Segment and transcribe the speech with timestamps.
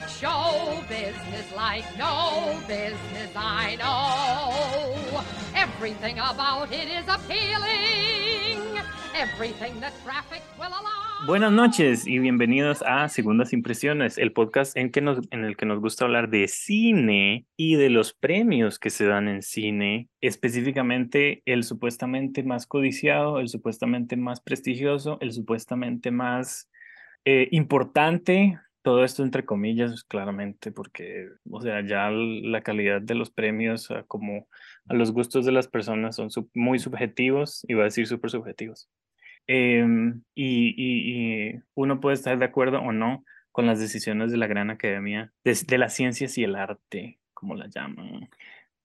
[0.00, 5.22] show business, like no business I know.
[5.54, 8.80] Everything about it is appealing.
[9.14, 9.74] Everything
[10.58, 11.04] will allow.
[11.26, 15.64] Buenas noches y bienvenidos a Segundas Impresiones, el podcast en, que nos, en el que
[15.64, 21.42] nos gusta hablar de cine y de los premios que se dan en cine, específicamente
[21.46, 26.68] el supuestamente más codiciado, el supuestamente más prestigioso, el supuestamente más
[27.24, 33.30] eh, importante, todo esto entre comillas, claramente, porque, o sea, ya la calidad de los
[33.30, 34.46] premios, como
[34.86, 38.90] a los gustos de las personas son muy subjetivos, iba a decir súper subjetivos.
[39.46, 44.46] Em, y, y, uno puede estar de acuerdo o no con las decisiones de la
[44.46, 48.28] gran academia de, de las ciencias y el arte, como la llaman.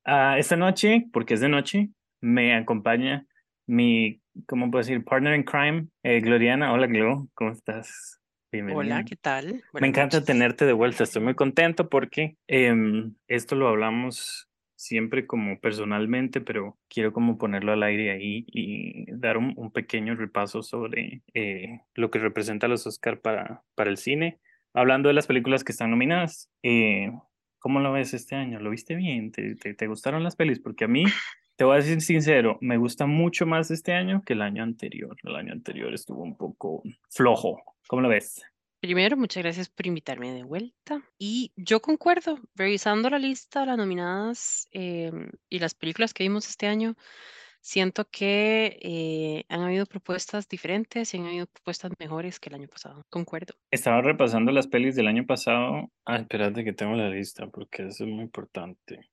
[0.08, 1.90] Uh, esta noche, porque es de noche,
[2.22, 3.26] me acompaña
[3.68, 5.04] mi, ¿cómo puedo decir?
[5.04, 6.72] Partner in crime, eh, Gloriana.
[6.72, 8.19] Hola, Glo, ¿cómo estás?
[8.52, 9.64] Hola, ¿qué tal?
[9.74, 15.60] Me encanta tenerte de vuelta, estoy muy contento porque em, esto lo hablamos siempre como
[15.60, 21.82] personalmente, pero quiero como ponerlo al aire ahí y dar un, pequeño repaso sobre eh,
[21.94, 24.40] lo que representa los Oscar para, para el cine.
[24.74, 27.12] Hablando de las películas que están nominadas, eh,
[27.60, 28.60] ¿cómo lo ves este año?
[28.60, 29.32] ¿Lo viste bien?
[29.32, 30.60] ¿Te, te, te gustaron las pelis?
[30.60, 31.04] Porque a mí
[31.60, 35.18] te voy a decir sincero, me gusta mucho más este año que el año anterior.
[35.26, 37.62] El año anterior estuvo un poco flojo.
[37.86, 38.42] ¿Cómo lo ves?
[38.80, 41.02] Primero, muchas gracias por invitarme de vuelta.
[41.18, 46.48] Y yo concuerdo, revisando la lista de las nominadas em, y las películas que vimos
[46.48, 46.96] este año,
[47.60, 52.70] siento que eh, han habido propuestas diferentes y han habido propuestas mejores que el año
[52.70, 53.04] pasado.
[53.10, 53.56] Concuerdo.
[53.70, 55.92] Estaba repasando las pelis del año pasado.
[56.06, 59.10] Ah, espérate que tengo la lista porque eso es muy importante.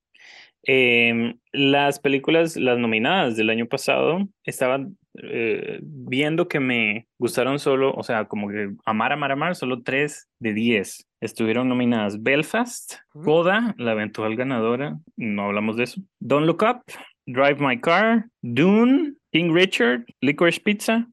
[0.63, 7.93] Em, las películas, las nominadas del año pasado, estaban eh, viendo que me gustaron solo,
[7.93, 12.21] o sea, como que amar, amar, amar, solo tres de diez estuvieron nominadas.
[12.21, 16.01] Belfast, Coda, la eventual ganadora, no hablamos de eso.
[16.19, 16.83] Don't Look Up,
[17.25, 21.07] Drive My Car, Dune, King Richard, Licorice Pizza,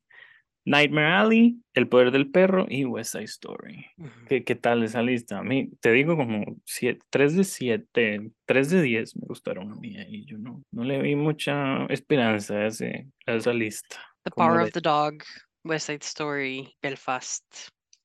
[0.67, 3.87] Nightmare Alley, El Poder del Perro y West Side Story.
[4.29, 5.39] ¿Qué, ¿Qué, tal esa lista?
[5.39, 9.75] A mí, te digo como siete, 3 de 7, 3 de 10 me gustaron a
[9.77, 14.01] mí y yo no, no le vi mucha esperanza a, ese, a esa lista.
[14.25, 15.23] The Power of the Dog,
[15.65, 17.45] West Side Story, Belfast,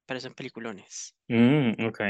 [0.05, 1.15] parecen peliculones.
[1.29, 2.01] Mm, ok,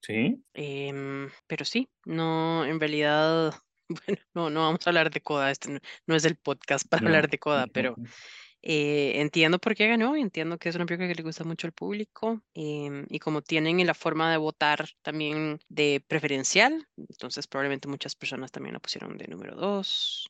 [0.00, 0.40] sí.
[0.54, 3.52] Em, pero sí, no, en realidad,
[4.06, 7.28] bueno, no, no vamos a hablar de Coda, este no, es el podcast para hablar
[7.28, 7.96] de Coda, pero...
[8.62, 11.72] Eh, entiendo por qué ganó, entiendo que es una película que le gusta mucho al
[11.72, 18.16] público em, y como tienen la forma de votar también de preferencial, entonces probablemente muchas
[18.16, 20.28] personas también la pusieron de número 2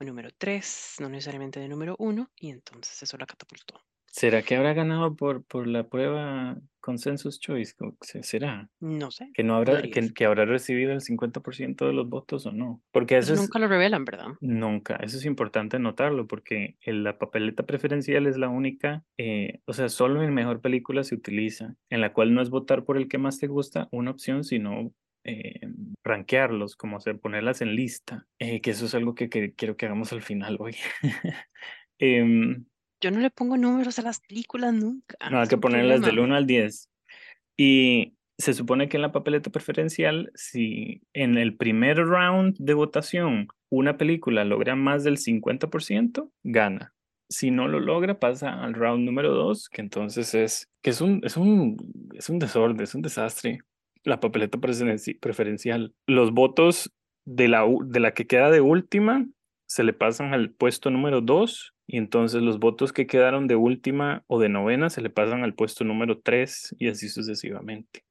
[0.00, 3.80] o número 3, no necesariamente de número 1 y entonces eso la catapultó.
[4.10, 7.74] ¿Será que habrá ganado por, por la prueba Consensus Choice?
[8.22, 8.68] ¿Será?
[8.80, 9.30] No sé.
[9.34, 12.82] ¿Que, no habrá, que, habrá recibido el 50% de los votos o no?
[12.90, 14.28] Porque eso nunca lo revelan, ¿verdad?
[14.40, 14.96] Nunca.
[14.96, 20.22] Eso es importante notarlo porque la papeleta preferencial es la única, eh, o sea, solo
[20.22, 23.38] en Mejor Película se utiliza, en la cual no es votar por el que más
[23.38, 25.60] te gusta, una opción, sino eh,
[26.02, 29.86] rankearlos, como hacer ponerlas en lista, eh, que eso es algo que, que, quiero que
[29.86, 30.74] hagamos al final hoy.
[32.00, 32.56] eh,
[33.00, 35.16] yo no le pongo números a las películas nunca.
[35.30, 36.88] No, hay que ponerlas del 1 al 10.
[37.56, 43.48] Y se supone que en la papeleta preferencial, si en el primer round de votación
[43.70, 46.94] una película logra más del 50%, gana.
[47.28, 51.20] Si no lo logra, pasa al round número 2, que entonces es, que es un,
[51.22, 51.76] es un,
[52.14, 53.60] es un desorden, es un desastre.
[54.02, 55.94] La papeleta preferencial.
[56.06, 56.92] Los votos
[57.26, 59.26] de la, de la que queda de última
[59.68, 64.22] se le pasan al puesto número 2 y entonces los votos que quedaron de última
[64.28, 68.04] o de novena se le pasan al puesto número 3 y así sucesivamente.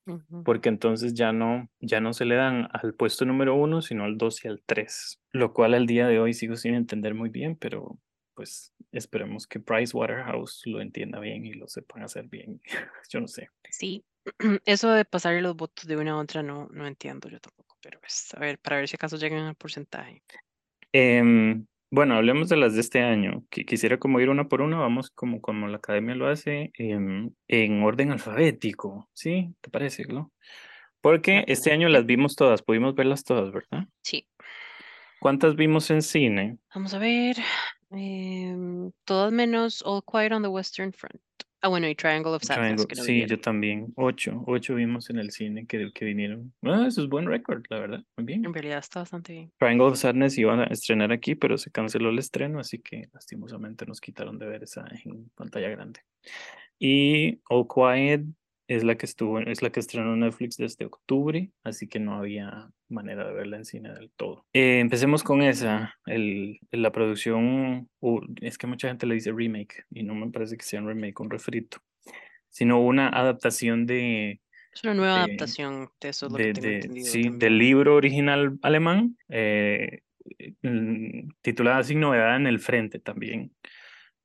[0.43, 4.17] Porque entonces ya no, ya no se le dan al puesto número 1, sino al
[4.17, 5.21] 2 y al 3.
[5.31, 7.97] Lo cual al día de hoy sigo sin entender muy bien, pero
[8.33, 12.59] pues esperemos que Price Waterhouse lo entienda bien y lo sepan hacer bien.
[13.09, 13.47] yo no sé.
[13.69, 14.03] Sí,
[14.65, 17.97] eso de pasar los votos de una a otra no, no entiendo yo tampoco, pero
[18.01, 20.21] pues a ver, para ver si acaso llegan al porcentaje.
[20.91, 23.43] Eh, bueno, hablemos de las de este año.
[23.49, 27.83] Quisiera como ir una por una, vamos como, como la academia lo hace, en, en
[27.83, 29.53] orden alfabético, ¿sí?
[29.61, 30.31] ¿Te parece, no?
[31.01, 33.87] Porque este año las vimos todas, pudimos verlas todas, ¿verdad?
[34.03, 34.27] Sí.
[35.19, 36.57] ¿Cuántas vimos en cine?
[36.73, 37.37] Vamos a ver,
[37.91, 41.21] em, todas menos All Quiet on the Western Front.
[41.61, 42.87] Ah, bueno, y Triangle of Sadness.
[42.93, 43.91] sí, yo también.
[43.95, 46.53] Ocho, ocho vimos en el cine que, que vinieron.
[46.63, 48.03] Ah, eso es buen récord, la verdad.
[48.15, 48.45] Muy bien.
[48.45, 49.51] En realidad está bastante bien.
[49.59, 53.85] Triangle of Sadness iba a estrenar aquí, pero se canceló el estreno, así que lastimosamente
[53.85, 55.99] nos quitaron de ver esa en pantalla grande.
[56.79, 58.21] Y All Quiet
[58.69, 62.69] es la que estuvo, es la que estrenó Netflix desde octubre, así que no había
[62.87, 64.45] manera de verla en cine del todo.
[64.53, 67.89] Eh, empecemos con esa, el, la producción,
[68.41, 71.19] es que mucha gente le dice remake y no me parece que sea un remake,
[71.19, 71.79] un refrito,
[72.49, 74.39] sino una adaptación de...
[74.71, 79.17] Es una nueva adaptación de eso, lo que tengo entendido Sí, del libro original alemán,
[79.29, 80.01] eh,
[80.61, 83.51] mm, titulada Sin Novedad en el Frente también.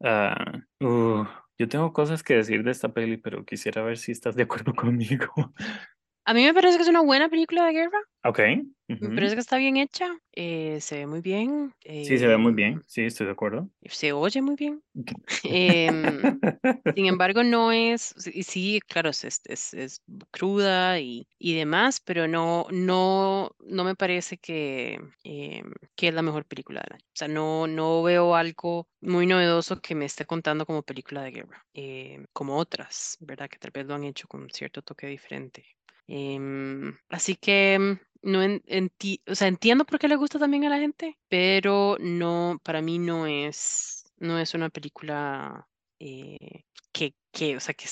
[0.01, 1.25] Uh,
[1.59, 4.75] yo tengo cosas que decir de esta peli, pero quisiera ver si estás de acuerdo
[4.77, 5.55] conmigo.
[6.27, 7.99] A mí me parece que es una buena película de guerra.
[8.25, 8.39] Ok.
[8.89, 10.17] Me parece que está bien hecha.
[10.33, 11.75] Eh, se ve muy bien.
[11.85, 12.75] sí, se ve muy bien.
[12.75, 13.69] em, Sí, estoy de acuerdo.
[13.83, 14.83] Se oye muy bien.
[15.45, 16.41] Em,
[16.97, 18.15] sin embargo, no es,
[18.47, 24.39] sí, claro, es, es, es- cruda y, y demás, pero no, no, no me parece
[24.39, 27.05] que, em, que es la mejor película del año.
[27.07, 31.31] O sea, no, no veo algo muy novedoso que me esté contando como película de
[31.33, 33.49] guerra, em, como otras, ¿verdad?
[33.51, 35.65] Que tal vez lo han hecho con cierto toque diferente.
[36.07, 40.65] Em, así que mm, no en- enti- o sea, entiendo por qué le gusta también
[40.65, 45.69] a la gente, pero no, para mí no es, no es una película
[45.99, 47.87] eh, que, que, o sea, que,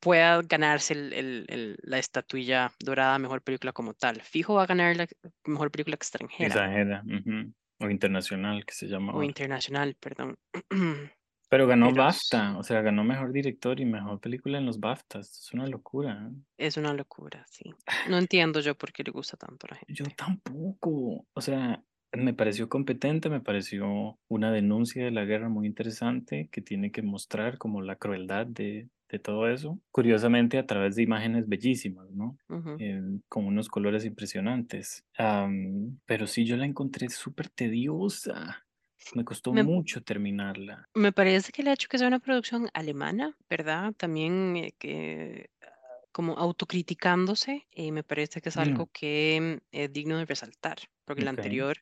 [0.00, 4.20] pueda ganarse el- el- el- la estatuilla dorada mejor película como tal.
[4.20, 5.06] Fijo va a ganar la
[5.44, 7.02] mejor película extranjera Exagera.
[7.06, 9.26] ujú, O internacional, que se llama o ahora.
[9.26, 10.36] internacional, perdón.
[11.48, 15.30] Pero ganó Pero BAFTA, o sea, ganó mejor director y mejor película en los BAFTAs.
[15.30, 16.30] Es una locura.
[16.58, 17.72] es una locura, sí.
[18.08, 20.14] No entiendo yo por qué le gusta tanto a la Yo gente.
[20.16, 21.26] tampoco.
[21.34, 21.82] O sea,
[22.12, 27.02] me pareció competente, me pareció una denuncia de la guerra muy interesante que tiene que
[27.02, 29.80] mostrar como la crueldad de, de todo eso.
[29.90, 32.38] Curiosamente, a través de imágenes bellísimas, ¿no?
[32.48, 32.76] Ujú.
[32.78, 35.04] Eh, con unos colores impresionantes.
[35.18, 38.63] Am, pero sí, yo la encontré súper tediosa.
[39.12, 40.88] Me costó Me, mucho terminarla.
[40.94, 43.92] me parece que el hecho que sea una producción alemana, ¿verdad?
[43.96, 45.66] También eh, que ah,
[46.12, 50.78] como autocriticándose, eh, me parece que es Mm, algo que mm, es digno de resaltar,
[51.04, 51.38] porque la ok.
[51.38, 51.78] anterior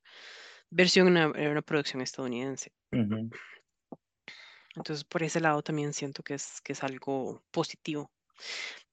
[0.71, 2.73] versión era era una producción estadounidense.
[2.93, 3.33] Ujú.
[4.75, 8.11] Entonces, por ese lado también siento que es, que es algo positivo.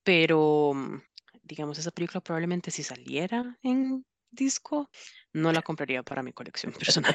[0.03, 1.01] Pero, mm,
[1.43, 4.89] digamos, esa película probablemente si saliera en disco,
[5.33, 7.13] no la compraría para mi colección personal.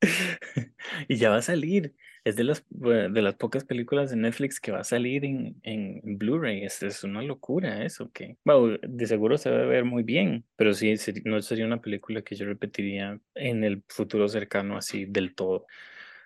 [1.08, 1.94] Y ya va a salir.
[2.24, 6.18] Es de las, de las pocas películas de Netflix que va a salir en, en
[6.18, 6.64] Blu-ray.
[6.64, 8.10] Es, es una locura eso.
[8.12, 10.94] Que, bueno, de seguro se va a ver muy bien, pero sí,
[11.24, 15.66] no sería una película que yo repetiría en el futuro cercano así del todo.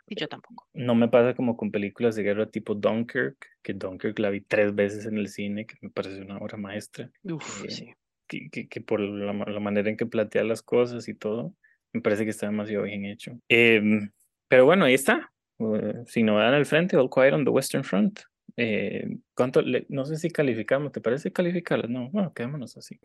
[0.06, 0.68] Y yo tampoco.
[0.72, 4.74] No me pasa como con películas de guerra tipo Dunkirk, que Dunkirk la vi tres
[4.74, 7.94] veces en el cine, que me parece una obra maestra, Uf, que, sí.
[8.30, 11.52] Que, que- que por la, la manera en que plantea las cosas y todo,
[11.92, 13.38] me parece que está demasiado bien hecho.
[13.48, 14.10] Em,
[14.48, 15.32] pero bueno, ahí está.
[15.58, 18.20] Uh, sin novedad el frente, All Quiet on the Western Front.
[18.56, 21.90] Eh, ¿cuánto le- no sé si calificamos, ¿te parece calificarlas?
[21.90, 22.98] No, bueno, quedémonos así.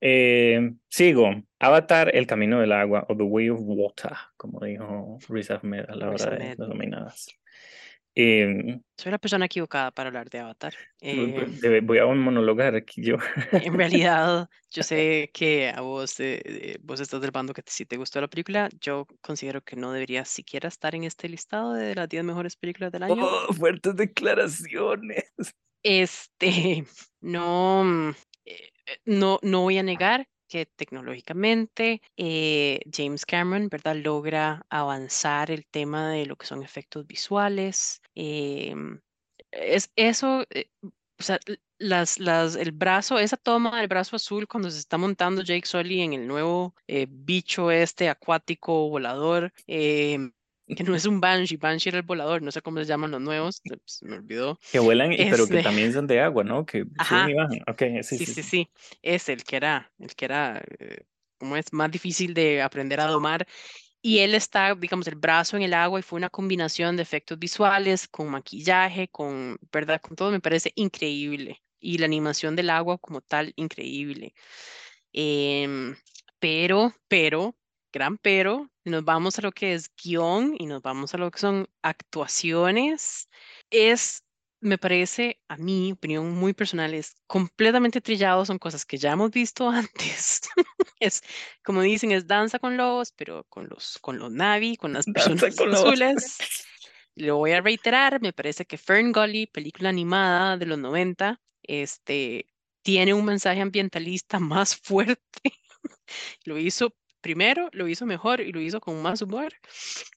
[0.00, 1.30] Eh, sigo.
[1.60, 5.94] Avatar, El Camino del Agua o The Way of Water, como dijo Riz Ahmed a
[5.96, 7.28] la hora de las nominadas.
[8.14, 10.74] Eh, Soy la persona equivocada para hablar de Avatar.
[11.00, 13.16] voy- Eh, voy voy a monologar aquí yo.
[13.52, 17.86] en realidad, yo sé que a vos, eh, eh, vos estás del bando que si
[17.86, 21.94] te gustó la película, yo considero que no debería siquiera estar en este listado de
[21.94, 23.16] las 10 mejores películas del año.
[23.24, 25.32] Oh, fuertes declaraciones.
[25.82, 26.84] Este,
[27.20, 28.10] no, mm,
[28.44, 33.96] eh, eh, no, no voy a negar que tecnológicamente eh, James Cameron, ¿verdad?
[33.96, 38.02] Logra avanzar el tema de lo que son efectos visuales.
[38.14, 39.00] em,
[39.50, 40.68] es eso, eh,
[41.18, 41.38] o sea,
[41.78, 46.02] las, las, el brazo, esa toma del brazo azul cuando se está montando Jake Sully
[46.02, 50.32] en el nuevo eh, bicho este acuático volador, em,
[50.76, 53.20] que no es un Banshee, Banshee era el volador, no sé cómo se llaman los
[53.20, 54.58] nuevos, se se me olvidó.
[54.70, 56.64] Que vuelan, y- pero que Este, también son de agua, ¿no?
[56.66, 57.58] Que suben y ajá, bajan.
[57.68, 58.70] Ok, sí, sí, sí, sí, sí.
[59.02, 61.06] es el que era, el que era, eh,
[61.38, 63.46] como es más difícil de aprender a domar.
[64.02, 67.38] Y él está, digamos, el brazo en el agua y fue una combinación de efectos
[67.38, 70.00] visuales con maquillaje, con, ¿verdad?
[70.02, 71.62] Con todo, me parece increíble.
[71.80, 74.34] Y la animación del agua como tal, increíble.
[75.12, 75.96] Em,
[76.40, 77.56] pero, pero,
[77.92, 81.38] gran pero, nos vamos a lo que es guion y nos vamos a lo que
[81.38, 83.28] son actuaciones,
[83.70, 84.24] es,
[84.60, 89.30] me parece, a mi opinión muy personal, es completamente trillado, son cosas que ya hemos
[89.30, 90.40] visto antes.
[91.00, 91.22] Es,
[91.64, 95.56] como dicen, es danza con lobos, pero con los, con los Navi, con las personas
[95.56, 96.38] con azules.
[97.14, 102.46] Lo voy a reiterar, me parece que Fern Gully, película animada de los 90, este,
[102.82, 105.52] tiene un mensaje ambientalista más fuerte.
[106.44, 109.54] Lo hizo primero lo hizo mejor y lo hizo con más humor,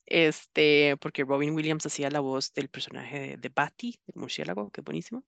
[0.05, 4.81] este, porque Robin Williams hacía la voz del personaje de, de Batty, el murciélago, que
[4.81, 5.23] es buenísimo,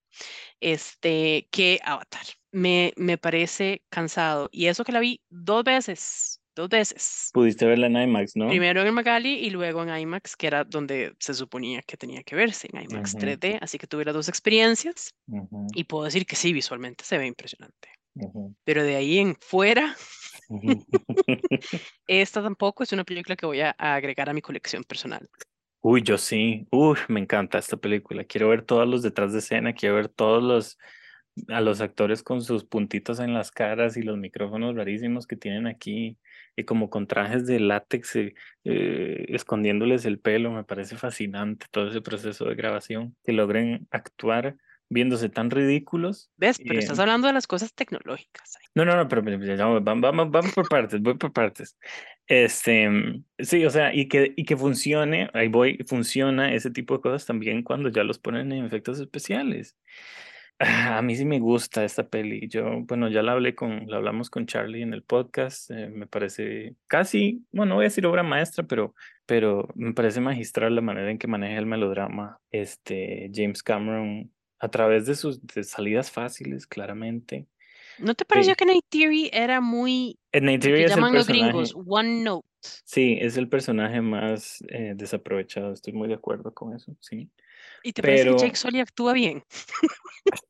[0.59, 2.25] este, que Avatar.
[2.51, 4.49] Me, me parece cansado.
[4.51, 7.29] Y eso que la vi dos veces, dos veces.
[7.33, 8.47] Pudiste verla en IMAX, ¿no?
[8.47, 12.35] Primero en Magali y luego en IMAX, que era donde se suponía que tenía que
[12.35, 13.25] verse, en IMAX Ujú.
[13.25, 13.59] 3D.
[13.61, 15.13] Así que tuve las dos experiencias
[15.75, 17.89] y puedo decir que sí, visualmente se ve impresionante.
[18.63, 19.95] Pero de ahí en fuera.
[22.07, 25.27] esta tampoco es una película que voy a agregar a mi colección personal.
[25.81, 26.67] Uy, yo sí.
[26.71, 28.23] Uy, me encanta esta película.
[28.23, 30.77] Quiero ver todos los detrás de escena, quiero ver todos los
[31.49, 35.67] a los actores con sus puntitos en las caras y los micrófonos rarísimos que tienen
[35.67, 36.17] aquí
[36.55, 40.51] y como con trajes de látex eh, eh, escondiéndoles el pelo.
[40.51, 44.57] Me parece fascinante todo ese proceso de grabación, que logren actuar
[44.89, 46.31] viéndose tan ridículos.
[46.37, 46.59] ¿Ves?
[46.65, 48.57] Pero estás Eh, hablando de las cosas tecnológicas.
[48.75, 51.77] no, no, no, pero, pero, vamos, vamos, por partes, voy por partes.
[52.27, 52.89] Este,
[53.39, 57.25] sí, o sea, y que, y que funcione, ahí voy, funciona ese tipo de cosas
[57.25, 59.77] también cuando ya los ponen en efectos especiales.
[60.59, 62.47] Ah, A mí sí me gusta esta peli.
[62.49, 65.69] Yo, bueno, ya la hablé con, la hablamos con Charlie en el podcast.
[65.71, 68.95] eh, me parece casi, bueno, no voy a decir obra maestra, pero,
[69.27, 72.39] pero me parece magistral la manera en que maneja el melodrama.
[72.51, 77.47] Este, James Cameron, a través de sus de salidas fáciles, claramente.
[77.99, 78.57] ¿No te pareció Sí.
[78.57, 82.47] que Night Theory era muy, lo Neytiri que es el los gringos, one note?
[82.61, 85.73] sí, es el personaje más eh, desaprovechado.
[85.73, 87.29] Estoy muy de acuerdo con eso, sí.
[87.83, 89.43] ¿Y te parece que Jake Sully actúa bien?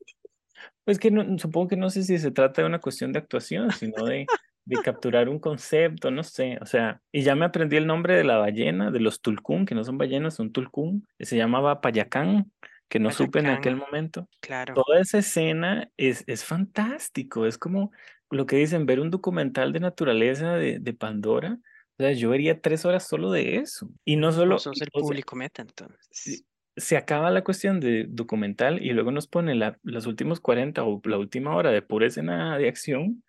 [0.83, 3.71] pues que no, supongo que no sé si se trata de una cuestión de actuación,
[3.71, 4.25] sino de,
[4.65, 6.57] de capturar un concepto, no sé.
[6.61, 9.75] O sea, y ya me aprendí el nombre de la ballena, de los tulcún, que
[9.75, 12.51] no son ballenas, son tulcún, se llamaba Payacán,
[12.89, 14.29] que no supe en aquel momento.
[14.39, 14.73] claro.
[14.73, 17.91] Toda esa escena es, es fantástico, es como
[18.29, 21.59] lo que dicen, ver un documental de naturaleza de, de Pandora.
[21.99, 23.89] O sea, yo vería tres horas solo de eso.
[24.05, 26.45] Y no solo, sos el sea, público meta, entonces.
[26.75, 31.01] se acaba la cuestión de documental y luego nos pone la, los últimos 40 o
[31.05, 33.23] la última hora de pura escena de acción,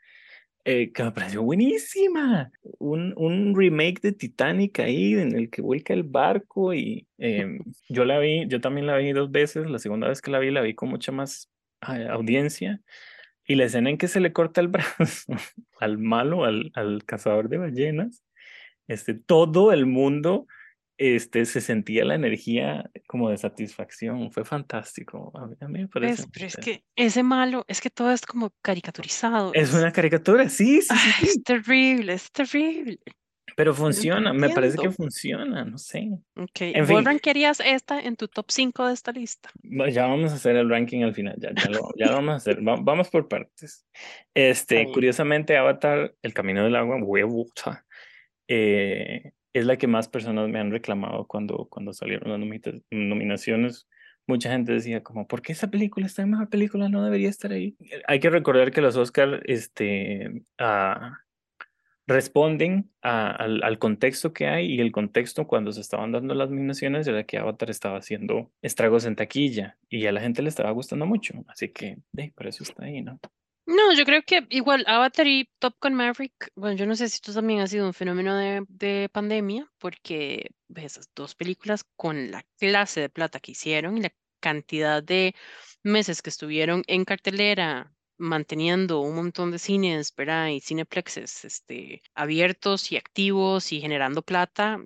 [0.70, 2.52] eh, que me pareció buenísima.
[2.78, 8.04] Un, un remake de Titanic ahí en el que vuelca el barco y em, yo
[8.04, 10.60] la vi, yo también la vi dos veces, la segunda vez que la vi la
[10.60, 11.50] vi con mucha más
[11.88, 12.82] eh, audiencia
[13.46, 15.32] y la escena en que se le corta el brazo
[15.80, 18.22] al malo, al, al cazador de ballenas,
[18.88, 20.46] este, todo el mundo
[20.98, 25.88] este, se sentía la energía como de satisfacción, fue fantástico, a mí, a mí me
[25.88, 26.22] parece.
[26.22, 26.28] ¿Ves?
[26.32, 29.52] Pero es que ese malo, es que todo es como caricaturizado.
[29.54, 32.98] Es Es, una caricatura, sí, sí, ay, sí, es terrible, es terrible.
[33.56, 36.10] pero funciona, me parece que funciona, no sé.
[36.36, 39.50] Ok, En ¿vos fin, rankearías esta en tu top 5 de esta lista?
[39.90, 42.36] ya vamos a hacer el ranking al final, ya, ya lo, ya lo vamos a
[42.36, 43.84] hacer, va- vamos por partes.
[44.34, 47.78] Este, curiosamente, Avatar, El Camino del Agua, Water,
[48.46, 53.88] eh, es la que más personas me han reclamado cuando, cuando salieron las nominaciones.
[54.26, 56.88] Mucha gente decía como, ¿por qué esa película está en mejor película?
[56.88, 57.76] No debería estar ahí.
[58.06, 61.18] Hay que recordar que los Oscar este, ah,
[62.06, 67.06] responden al, al contexto que hay y el contexto cuando se estaban dando las nominaciones
[67.06, 71.06] era que Avatar estaba haciendo estragos en taquilla y a la gente le estaba gustando
[71.06, 71.34] mucho.
[71.48, 73.18] Así que, de, por eso está ahí, ¿no?
[73.68, 77.16] No, yo creo que igual Avatar y Top Gun Maverick, bueno, yo no sé si
[77.16, 82.30] esto también ha sido un fenómeno de, de pandemia, porque ves, esas dos películas con
[82.30, 85.34] la clase de plata que hicieron y la cantidad de
[85.82, 90.48] meses que estuvieron en cartelera manteniendo un montón de cines, ¿verdad?
[90.48, 94.82] Y cineplexes, este, abiertos y activos y generando plata,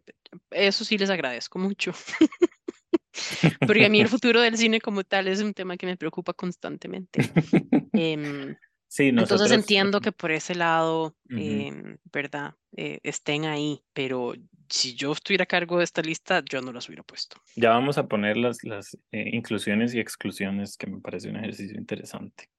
[0.51, 1.93] eso sí les agradezco mucho,
[3.67, 6.33] porque a mí el futuro del cine como tal es un tema que me preocupa
[6.35, 7.21] constantemente.
[7.95, 8.57] Em,
[8.93, 9.53] Sí, entonces nosotros.
[9.59, 11.41] entiendo que por ese lado, Ujú.
[11.41, 12.57] em, ¿verdad?
[12.77, 14.35] Eh, estén ahí, pero
[14.69, 17.41] si yo estuviera a cargo de esta lista, yo no las hubiera puesto.
[17.57, 21.79] Ya vamos a poner las, las eh, inclusiones y exclusiones, que me parece un ejercicio
[21.79, 22.51] interesante.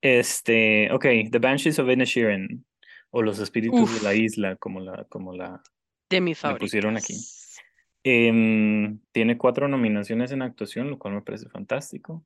[0.00, 2.64] Este, ok, The Banshees of Inisherin,
[3.10, 5.62] o Los Espíritus de la Uf, Isla, como la, como la
[6.08, 7.14] de mis pusieron aquí.
[8.04, 12.24] Em, tiene cuatro nominaciones en actuación, lo cual me parece fantástico.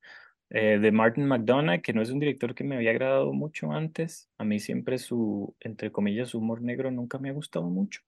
[0.55, 4.29] Eh, de Martin McDonagh, que no es un director que me había agradado mucho antes.
[4.37, 8.03] A mí siempre su, entre comillas, humor negro nunca me ha gustado mucho,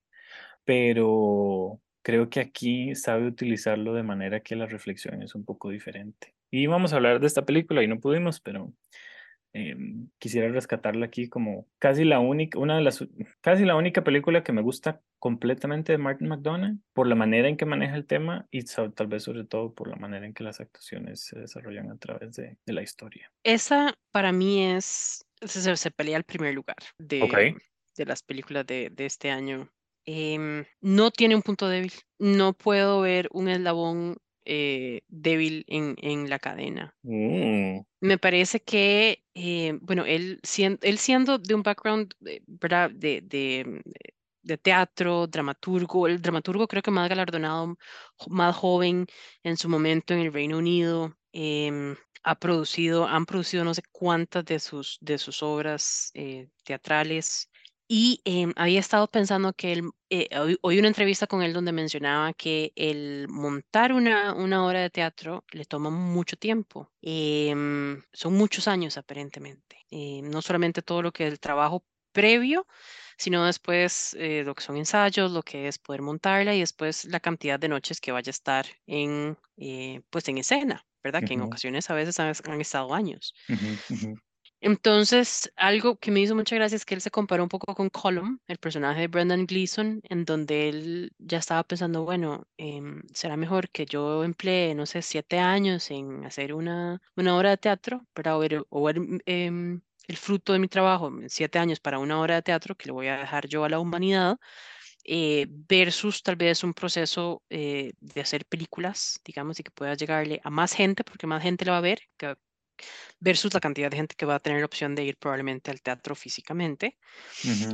[0.64, 6.34] pero creo que aquí sabe utilizarlo de manera que la reflexión es un poco diferente.
[6.50, 8.74] Y vamos a hablar de esta película y no pudimos, pero
[9.54, 13.04] em, quisiera rescatarla aquí como casi la única, una de las,
[13.40, 17.56] casi la única película que me gusta completamente de Martin McDonagh por la manera en
[17.56, 20.60] que maneja el tema y tal vez sobre todo por la manera en que las
[20.60, 23.32] actuaciones se desarrollan a través de, de la historia.
[23.42, 27.56] Esa para mí es, se, se pelea el primer lugar de,
[27.96, 29.70] de las películas de, de este año.
[30.06, 31.92] Em, no tiene un punto débil.
[32.18, 36.94] No puedo ver un eslabón eh, débil en, en, la cadena.
[37.02, 37.80] Mm.
[38.00, 40.40] Me parece que, eh, bueno, él,
[40.82, 42.14] él siendo de un background
[42.46, 42.90] ¿verdad?
[42.90, 43.82] De, de,
[44.42, 47.76] de, teatro, dramaturgo, el dramaturgo creo que más galardonado,
[48.28, 49.06] más joven
[49.42, 54.44] en su momento en el Reino Unido, em, ha producido, han producido no sé cuántas
[54.44, 57.50] de sus, de sus obras eh, teatrales.
[57.88, 60.28] Y em, había estado pensando que él, eh,
[60.62, 65.44] oí, una entrevista con él donde mencionaba que el montar una, una obra de teatro
[65.52, 66.90] le toma mucho tiempo.
[67.02, 69.76] Em, son muchos años aparentemente.
[69.90, 72.66] Eh, no solamente todo lo que es el trabajo previo,
[73.18, 77.20] sino después eh, lo que son ensayos, lo que es poder montarla y después la
[77.20, 79.36] cantidad de noches que vaya a estar en,
[80.10, 81.22] pues en escena, ¿verdad?
[81.24, 83.34] Que en ocasiones a veces han, han estado años.
[84.66, 87.90] Entonces, algo que me hizo mucha gracia es que él se comparó un poco con
[87.90, 93.36] Column, el personaje de Brendan Gleeson, en donde él ya estaba pensando, bueno, em, será
[93.36, 98.06] mejor que yo emplee, no sé, siete años en hacer una, una obra de teatro,
[98.14, 102.36] para ver, o ver em, el fruto de mi trabajo, siete años para una obra
[102.36, 104.38] de teatro que le voy a dejar yo a la humanidad,
[105.04, 110.40] eh, versus tal vez un proceso eh, de hacer películas, digamos, y que pueda llegarle
[110.42, 112.36] a más gente, porque más gente la va a ver, que
[113.20, 115.80] versus la cantidad de gente que va a tener la opción de ir probablemente al
[115.80, 116.98] teatro físicamente.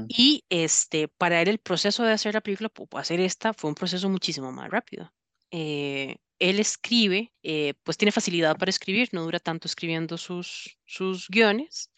[0.08, 4.08] Y este, para él el proceso de hacer la película, hacer esta, fue un proceso
[4.08, 5.12] muchísimo más rápido.
[5.50, 11.28] Eh, él escribe, eh, pues tiene facilidad para escribir, no dura tanto escribiendo sus, sus
[11.28, 11.90] guiones.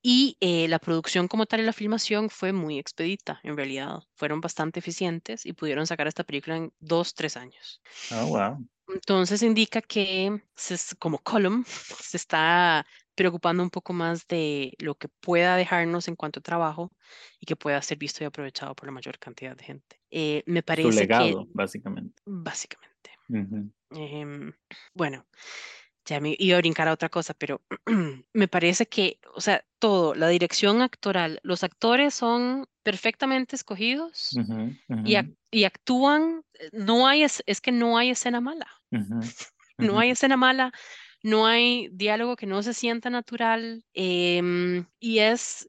[0.00, 3.98] Y eh, la producción como tal y la filmación fue muy expedita, en realidad.
[4.14, 7.82] Fueron bastante eficientes y pudieron sacar esta película en dos, tres años.
[8.12, 8.68] Oh, wow.
[8.88, 10.42] Entonces indica que,
[10.98, 11.64] como Column,
[12.00, 16.92] se está preocupando un poco más de lo que pueda dejarnos en cuanto a trabajo
[17.40, 20.00] y que pueda ser visto y aprovechado por la mayor cantidad de gente.
[20.10, 22.22] Eh, me parece Su legado, que, básicamente.
[22.24, 22.88] Básicamente.
[23.90, 24.52] Em,
[24.94, 25.26] bueno,
[26.08, 27.60] ya me iba a brincar a otra cosa, pero
[28.32, 34.30] me parece que, o sea, todo, la dirección actoral, los actores son perfectamente escogidos
[35.04, 35.16] Y,
[35.50, 38.66] y, actúan, eh, no hay, es, es, que no hay escena mala,
[39.78, 40.72] no hay escena mala,
[41.22, 45.68] no hay diálogo que no se sienta natural em, y es,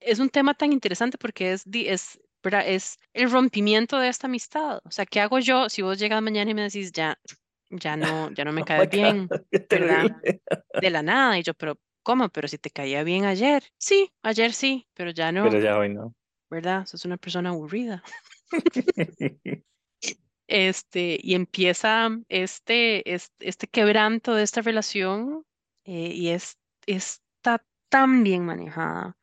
[0.00, 2.20] es un tema tan interesante porque es, es,
[2.66, 6.50] es el rompimiento de esta amistad, o sea, ¿qué hago yo si vos llegas mañana
[6.50, 7.18] y me decís ya,
[7.70, 9.28] ya no, ya no me oh caes bien,
[9.70, 10.16] ¿verdad?
[10.80, 11.38] De la nada.
[11.38, 12.28] Y yo, pero, ¿cómo?
[12.28, 13.62] Pero si te caía bien ayer.
[13.78, 15.44] Sí, ayer sí, pero ya no.
[15.44, 16.14] Pero ya hoy no.
[16.50, 16.86] ¿Verdad?
[16.86, 18.02] Sos una persona aburrida.
[20.46, 25.44] este, y empieza este, este, este, quebranto de esta relación
[25.84, 29.16] eh, y es, está tan bien manejada.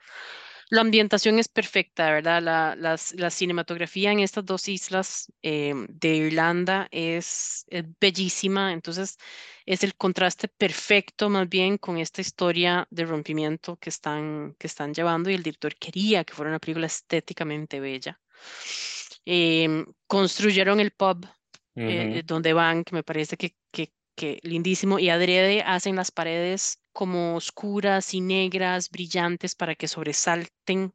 [0.75, 2.43] La ambientación es perfecta, ¿verdad?
[2.43, 7.65] La, la, cinematografía en estas dos islas eh, de Irlanda es,
[8.01, 9.17] bellísima, entonces
[9.65, 14.93] es el contraste perfecto más bien con esta historia de rompimiento que están, que están
[14.93, 18.19] llevando y el director quería que fuera una película estéticamente bella.
[19.23, 21.25] Em, construyeron el pub
[21.75, 26.81] eh, donde van, que me parece que, que, que lindísimo, y adrede hacen las paredes
[26.95, 30.93] como oscuras y negras, brillantes, para que sobresalten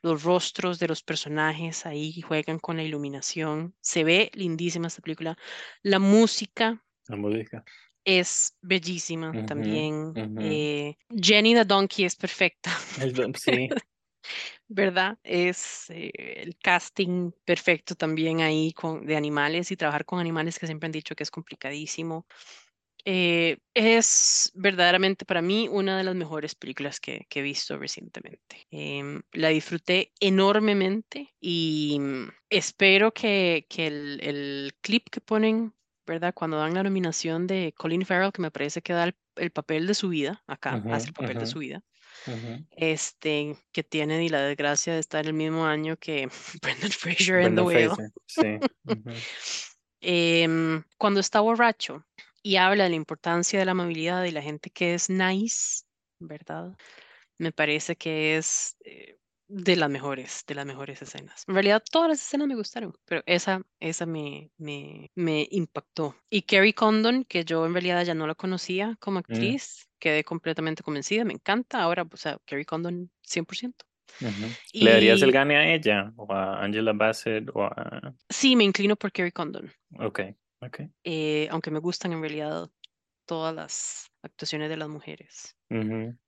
[0.00, 3.74] los rostros de los personajes ahí, juegan con la iluminación.
[3.82, 5.36] Se ve lindísima esta película.
[5.82, 6.82] La música.
[7.08, 7.62] La música.
[8.06, 10.14] Es bellísima también.
[10.40, 12.70] Eh, Jenny the Donkey es perfecta.
[13.36, 13.68] sí.
[14.66, 15.18] ¿Verdad?
[15.22, 20.66] Es eh, el casting perfecto también ahí con, de animales y trabajar con animales que
[20.66, 22.26] siempre han dicho que es complicadísimo.
[23.06, 28.66] Eh, es verdaderamente para mí una de las mejores películas que, he visto recientemente.
[28.70, 35.74] Em, la disfruté enormemente y mm, espero que, que el, clip que ponen,
[36.06, 36.32] ¿verdad?
[36.34, 39.94] Cuando dan la nominación de Colin Farrell, que me parece que da el, papel de
[39.94, 41.82] su vida, acá hace el papel de su vida.
[42.70, 46.28] Este, que tiene y la desgracia de estar el mismo año que
[46.62, 47.90] Brendan Fraser en The Whale.
[48.26, 48.60] Sí.
[50.06, 52.04] Em, cuando está borracho,
[52.44, 55.84] y habla de la importancia de la amabilidad y la gente que es nice,
[56.20, 56.76] ¿verdad?
[57.38, 59.16] Me parece que es eh,
[59.48, 61.44] de las mejores, de las mejores escenas.
[61.48, 66.16] En realidad todas las escenas me gustaron, pero esa, esa me, me, me impactó.
[66.28, 69.20] Y Kerry Condon, que yo en realidad ya no la conocía como mm.
[69.20, 71.80] actriz, quedé completamente convencida, me encanta.
[71.80, 73.74] Ahora, o sea, Kerry Condon 100%.
[74.74, 78.14] ¿Le darías el gane a ella o a Angela Bassett o a...
[78.28, 79.72] Sí, me inclino por Kerry Condon.
[79.98, 80.20] Ok.
[81.04, 82.70] Eh, aunque me gustan en realidad
[83.26, 85.56] todas las actuaciones de las mujeres.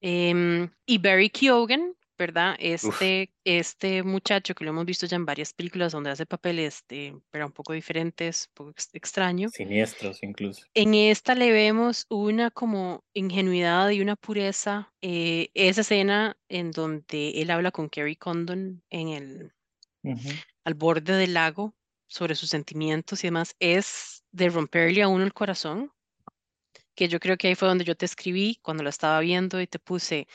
[0.01, 2.57] Em, y Barry Keoghan, ¿verdad?
[2.59, 7.17] Este, este muchacho que lo hemos visto ya en varias películas donde hace papeles, de,
[7.31, 9.49] pero un poco diferentes, un poco extraño.
[9.51, 10.65] Siniestros incluso.
[10.75, 14.93] En esta le vemos una como ingenuidad y una pureza.
[15.01, 19.53] Eh, esa escena en donde él habla con Kerry Condon en el,
[20.65, 21.75] al borde del lago
[22.07, 25.93] sobre sus sentimientos y demás, es de romperle a uno el corazón,
[26.95, 29.67] que yo creo que ahí fue donde yo te escribí cuando la estaba viendo y
[29.67, 30.27] te puse,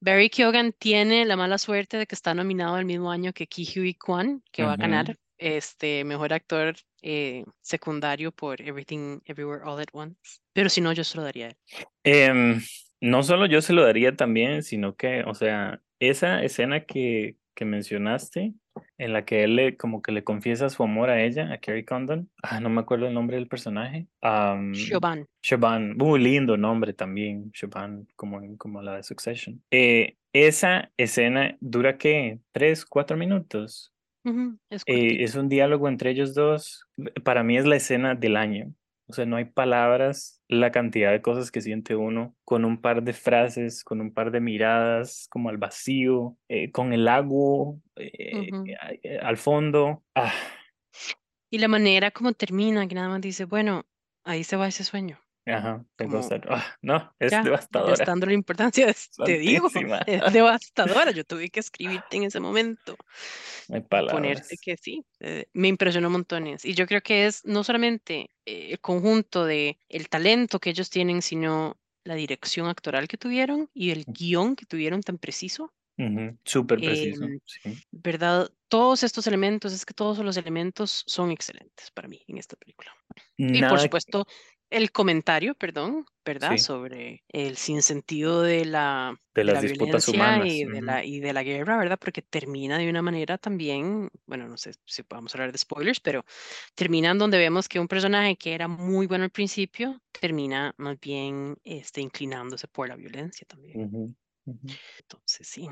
[0.00, 3.66] Barry Keoghan tiene la mala suerte de que está nominado el mismo año que Ki
[3.76, 9.80] Huy Kwan, que va a ganar este mejor actor eh, secundario por Everything Everywhere All
[9.80, 10.40] at Once.
[10.52, 11.56] Pero si no, yo se lo daría a él.
[12.04, 12.62] Em,
[13.00, 17.64] no solo yo se lo daría también, sino que, o sea, esa escena que, que
[17.64, 18.54] mencionaste,
[18.98, 21.84] en la que él le, como que le confiesa su amor a ella, a Carrie
[21.84, 22.30] Condon.
[22.42, 24.06] Ah, no me acuerdo el nombre del personaje.
[24.22, 25.26] Um, Siobhan.
[25.42, 29.60] Siobhan, muy lindo nombre también, Siobhan, como, como la de Succession.
[29.72, 32.38] Eh, esa escena dura, ¿qué?
[32.52, 33.92] ¿Tres, cuatro minutos?
[34.70, 36.86] es, eh, es un diálogo entre ellos dos.
[37.24, 38.72] Para mí es la escena del año.
[39.08, 43.02] O sea, no hay palabras, la cantidad de cosas que siente uno con un par
[43.02, 48.48] de frases, con un par de miradas, como al vacío, eh, con el agua eh,
[49.02, 50.02] eh, al fondo.
[50.14, 50.32] Ah.
[51.50, 53.84] Y la manera como termina, que nada más dice, bueno,
[54.24, 55.18] ahí se va ese sueño.
[55.48, 55.84] Ajá,
[56.48, 57.92] ah, no, es devastadora.
[57.92, 58.92] Estando la importancia,
[59.24, 59.68] te digo,
[60.06, 61.12] es devastadora.
[61.12, 62.96] Yo tuve que escribirte en ese momento.
[63.68, 64.14] Hay palabras.
[64.14, 66.64] Ponerte que sí, eh, me impresionó montones.
[66.64, 70.90] Y yo creo que es no solamente eh, el conjunto de el talento que ellos
[70.90, 75.72] tienen, sino la dirección actoral que tuvieron y el guion que tuvieron tan preciso.
[76.44, 77.24] Súper preciso.
[77.24, 77.40] Em,
[77.90, 78.50] ¿Verdad?
[78.68, 82.92] Todos estos elementos, es que todos los elementos son excelentes para mí en esta película.
[83.38, 84.26] y por supuesto,
[84.70, 86.56] el comentario, perdón, ¿verdad?
[86.56, 90.46] Sobre el sinsentido de la, de, las disputas humanas.
[90.46, 91.98] Y, de la, y de la guerra, ¿verdad?
[91.98, 96.24] Porque termina de una manera también, bueno, no sé si podemos hablar de spoilers, pero
[96.74, 100.98] termina en donde vemos que un personaje que era muy bueno al principio, termina más
[100.98, 104.16] bien este, inclinándose por la violencia también.
[104.46, 105.68] Entonces, sí.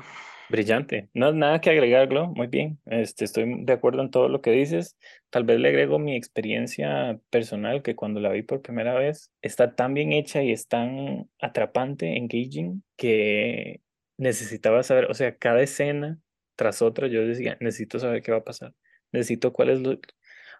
[0.49, 1.09] Brillante.
[1.13, 2.27] No, nada que agregarlo.
[2.27, 2.79] Muy bien.
[2.85, 4.97] Este, estoy de acuerdo en todo lo que dices.
[5.29, 9.75] Tal vez le agrego mi experiencia personal, que cuando la vi por primera vez, está
[9.75, 13.81] tan bien hecha y es tan atrapante, engaging, que
[14.17, 16.19] necesitaba saber, o sea, cada escena
[16.55, 18.73] tras otra, yo decía, necesito saber qué va a pasar.
[19.11, 19.97] Necesito cuál es lo,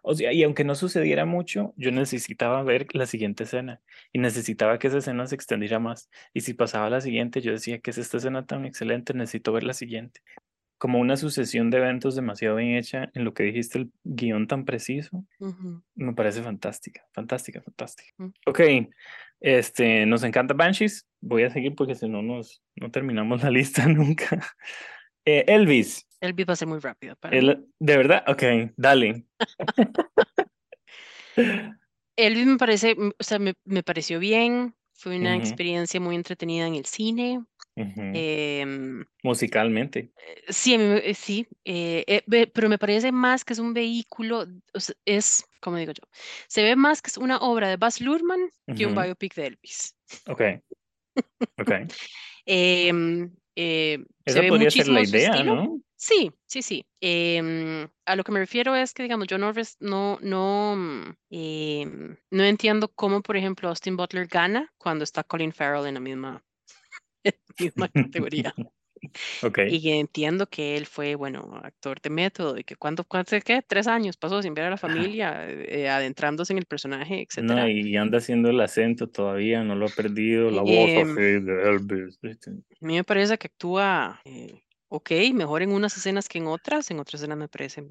[0.07, 3.81] o sea, y aunque no sucediera mucho, yo necesitaba ver la siguiente escena
[4.13, 6.09] y necesitaba que esa escena se extendiera más.
[6.31, 9.63] Y si pasaba la siguiente, yo decía que es esta escena tan excelente, necesito ver
[9.63, 10.21] la siguiente.
[10.77, 14.63] Como una sucesión de eventos demasiado bien hecha en lo que dijiste, el guion tan
[14.63, 15.25] preciso,
[15.95, 18.11] me parece fantástica, fantástica, fantástica.
[18.17, 18.33] Mm.
[18.45, 18.59] Ok,
[19.39, 21.07] este, nos encanta Banshees.
[21.21, 24.39] Voy a seguir porque si no, nos, no terminamos la lista nunca.
[25.25, 26.07] Eh, Elvis.
[26.21, 27.17] Elvis va a ser muy rápido.
[27.21, 28.23] ¿De verdad?
[28.27, 28.43] Ok,
[28.77, 29.25] dale.
[32.15, 34.75] Elvis me parece, o sea, me, me pareció bien.
[34.93, 37.43] Fue una experiencia muy entretenida en el cine.
[37.75, 40.13] Em, Musicalmente.
[40.15, 41.45] Eh, sí, eh, sí,
[42.53, 44.45] pero me parece más que es un vehículo,
[45.03, 46.03] es, como digo yo,
[46.47, 49.95] se ve más que es una obra de Baz Luhrmann que un biopic de Elvis.
[50.27, 50.41] Ok.
[51.59, 51.71] Ok.
[53.55, 55.81] Eh, Esa podría ser la idea, ¿no?
[55.95, 56.85] Sí, sí, sí.
[56.99, 62.17] Em, a lo que me refiero es que, digamos, yo no, no, no, mm, em,
[62.31, 66.43] no entiendo cómo, por ejemplo, Austin Butler gana cuando está Colin Farrell en la misma,
[67.59, 68.53] misma categoría.
[69.43, 69.75] Okay.
[69.75, 73.61] Y entiendo que él fue, bueno, actor de método y que cuando, cuánto, ¿qué?
[73.65, 77.43] Tres años pasó sin ver a la familia, eh, adentrándose en el personaje, etc.
[77.43, 81.69] No, y anda haciendo el acento todavía, no lo ha perdido, la voz em, de
[81.69, 82.19] Elvis.
[82.23, 84.65] A mí me parece que actúa eh,
[84.95, 87.81] ok, mejor en unas escenas que en otras, en otras escenas me parece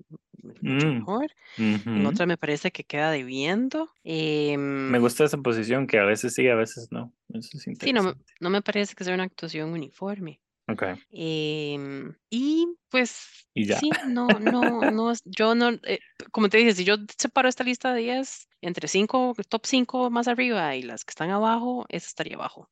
[0.60, 1.26] mucho mm, mejor,
[1.58, 3.90] en otras me parece que queda debiendo.
[4.04, 7.12] me em gusta esa posición que a veces sí, a veces no.
[7.40, 10.40] sí, no, no me parece que sea una actuación uniforme.
[10.66, 10.82] Ok.
[11.10, 13.78] Em, y pues y ya.
[13.78, 16.00] sí, no, no, no, yo no, eh,
[16.32, 20.26] como te dije, si yo separo esta lista de 10 entre 5, top 5 más
[20.26, 22.70] arriba y las que están abajo, esa estaría abajo.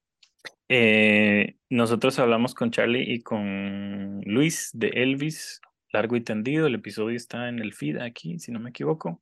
[0.68, 5.60] Eh, nosotros hablamos con Charlie y con Luis de Elvis,
[5.92, 6.66] largo y tendido.
[6.66, 9.20] El episodio está en el feed aquí, si no me equivoco.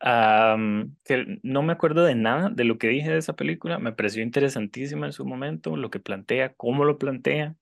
[0.00, 3.78] que no me acuerdo de nada de lo que dije de esa película.
[3.78, 7.56] Me pareció interesantísima en su momento, lo que plantea, cómo lo plantea.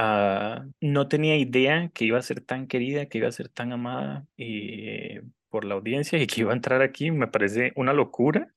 [0.00, 3.72] Ah, no tenía idea que iba a ser tan querida, que iba a ser tan
[3.72, 7.10] amada y, por la audiencia y que iba a entrar aquí.
[7.10, 8.54] Me parece una locura.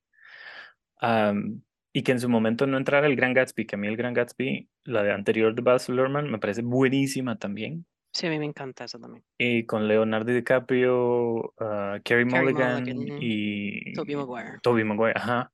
[1.93, 4.13] y que en su momento no entrara el Gran Gatsby, que a mí el Gran
[4.13, 7.88] Gatsby, la de anterior de Baz Luhrmann, me parece buenísima también.
[8.13, 9.23] Sí, a mí me encanta eso también.
[9.39, 14.60] Y con Leonardo DiCaprio, uh, Carey Mulligan, Mulligan, y Tobey Maguire.
[14.62, 15.51] Tobey Maguire, ajá.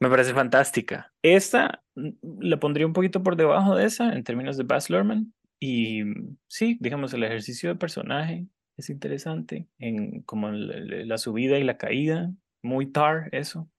[0.00, 1.12] Me parece fantástica.
[1.22, 2.08] Esta mm,
[2.40, 5.32] la pondría un poquito por debajo de esa en términos de Baz Luhrmann.
[5.58, 11.58] Y mm, sí, digamos, el ejercicio de personaje es interesante, en como el- la subida
[11.58, 12.30] y la caída,
[12.62, 13.70] muy tar eso.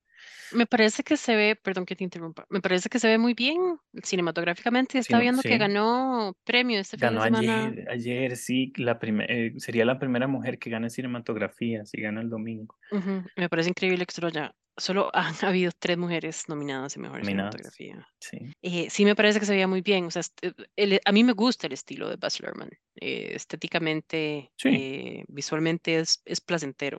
[0.54, 3.34] Me parece que se ve, perdón que te interrumpa, me parece que se ve muy
[3.34, 4.98] bien cinematográficamente.
[4.98, 5.58] Está Sino- viendo que sí.
[5.58, 7.68] ganó premio este fin Ganó de semana.
[7.68, 12.30] ayer, ayer sí, la eh, sería la primera mujer que gane cinematografía, si gana el
[12.30, 12.76] domingo.
[12.92, 17.20] Ujú, Me parece increíble que solo haya, solo han habido tres mujeres nominadas en mejor
[17.20, 17.56] Nominadas.
[17.56, 18.08] cinematografía.
[18.20, 18.38] Sí.
[18.62, 20.06] Eh, sí me parece que se veía muy bien.
[20.06, 22.70] O sea, est- eh, el- a mí me gusta el estilo de Baz Luhrmann.
[22.96, 24.70] Eh, estéticamente, Sí.
[24.70, 26.98] eh, visualmente es, es placentero.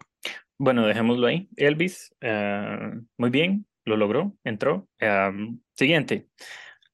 [0.58, 1.48] Bueno, dejémoslo ahí.
[1.56, 4.88] Elvis, ah, muy bien, lo logró, entró.
[5.00, 6.28] Am, siguiente.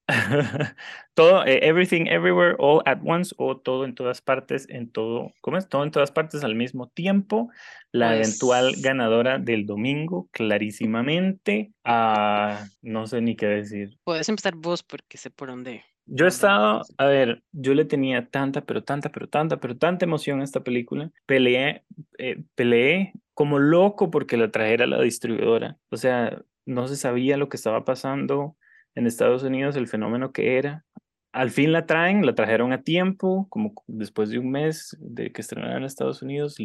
[1.13, 5.57] todo, eh, everything, everywhere, all at once, o todo en todas partes, en todo, ¿cómo
[5.57, 5.67] es?
[5.67, 7.49] Todo en todas partes al mismo tiempo.
[7.91, 11.71] La eventual Pues- ganadora del domingo, clarísimamente.
[11.83, 13.97] ah, no sé ni qué decir.
[14.03, 15.83] Puedes empezar vos porque sé por dónde.
[16.07, 20.05] Yo he estado, a ver, yo le tenía tanta, pero tanta, pero tanta, pero tanta
[20.05, 21.09] emoción a esta película.
[21.25, 21.83] Peleé,
[22.19, 25.77] eh, peleé como loco porque la trajera la distribuidora.
[25.89, 28.55] O sea, no se sabía lo que estaba pasando
[28.95, 30.85] en Estados Unidos, el fenómeno que era.
[31.31, 35.41] Al fin la traen, la trajeron a tiempo, como después de un mes de que
[35.41, 36.57] estrenaron en Estados Unidos,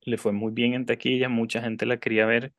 [0.00, 2.52] le fue muy bien en taquilla, mucha gente la quería ver.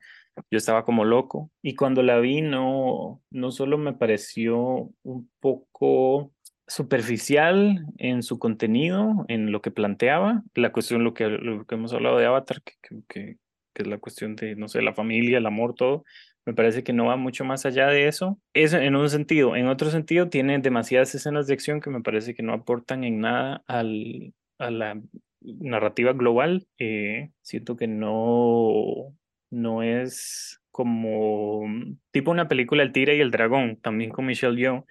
[0.50, 6.30] Yo estaba como loco y cuando la vi no, no solo me pareció un poco
[6.68, 11.92] superficial en su contenido, en lo que planteaba, la cuestión, lo que, lo que hemos
[11.92, 12.74] hablado de Avatar, que,
[13.08, 13.38] que,
[13.72, 16.04] que es la cuestión de, no sé, la familia, el amor, todo,
[16.46, 18.40] me parece que no va mucho más allá de eso.
[18.54, 19.56] Eso en un sentido.
[19.56, 23.20] En otro sentido, tiene demasiadas escenas de acción que me parece que no aportan en
[23.20, 25.00] nada al, a la
[25.40, 26.68] narrativa global.
[26.78, 29.12] Eh, siento que no,
[29.50, 31.64] no es como
[32.12, 34.86] tipo una película El Tigre y el Dragón, también con Michelle Yeoh,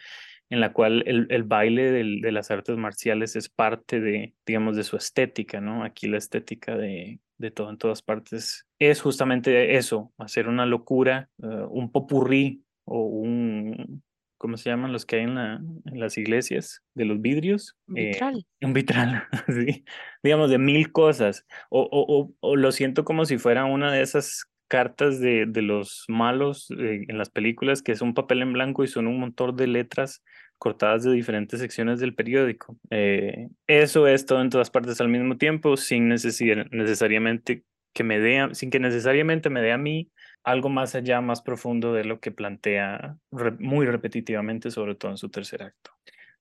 [0.50, 4.76] en la cual el, el baile del, de las artes marciales es parte de, digamos,
[4.76, 5.84] de su estética, ¿no?
[5.84, 11.30] Aquí la estética de, de todo en todas partes es justamente eso, hacer una locura,
[11.38, 14.04] uh, un popurrí o un,
[14.38, 15.56] ¿cómo se llaman los que hay en, la,
[15.86, 16.84] en las iglesias?
[16.94, 17.76] De los vidrios.
[17.88, 18.38] Vitral.
[18.38, 19.86] Eh, un vitral, sí.
[20.24, 21.46] Digamos, de mil cosas.
[21.70, 25.62] O, o, o, o, lo siento como si fuera una de esas cartas de, de
[25.62, 29.20] los malos eh, en las películas, que es un papel en blanco y son un
[29.20, 30.24] montón de letras
[30.58, 32.78] cortadas de diferentes secciones del periódico.
[32.90, 38.50] Eh, eso es todo en todas partes al mismo tiempo, sin necesariamente que me dé,
[38.54, 40.10] sin que necesariamente me dé a mí
[40.44, 45.18] algo más allá, más profundo de lo que plantea re, muy repetitivamente, sobre todo en
[45.18, 45.92] su tercer acto.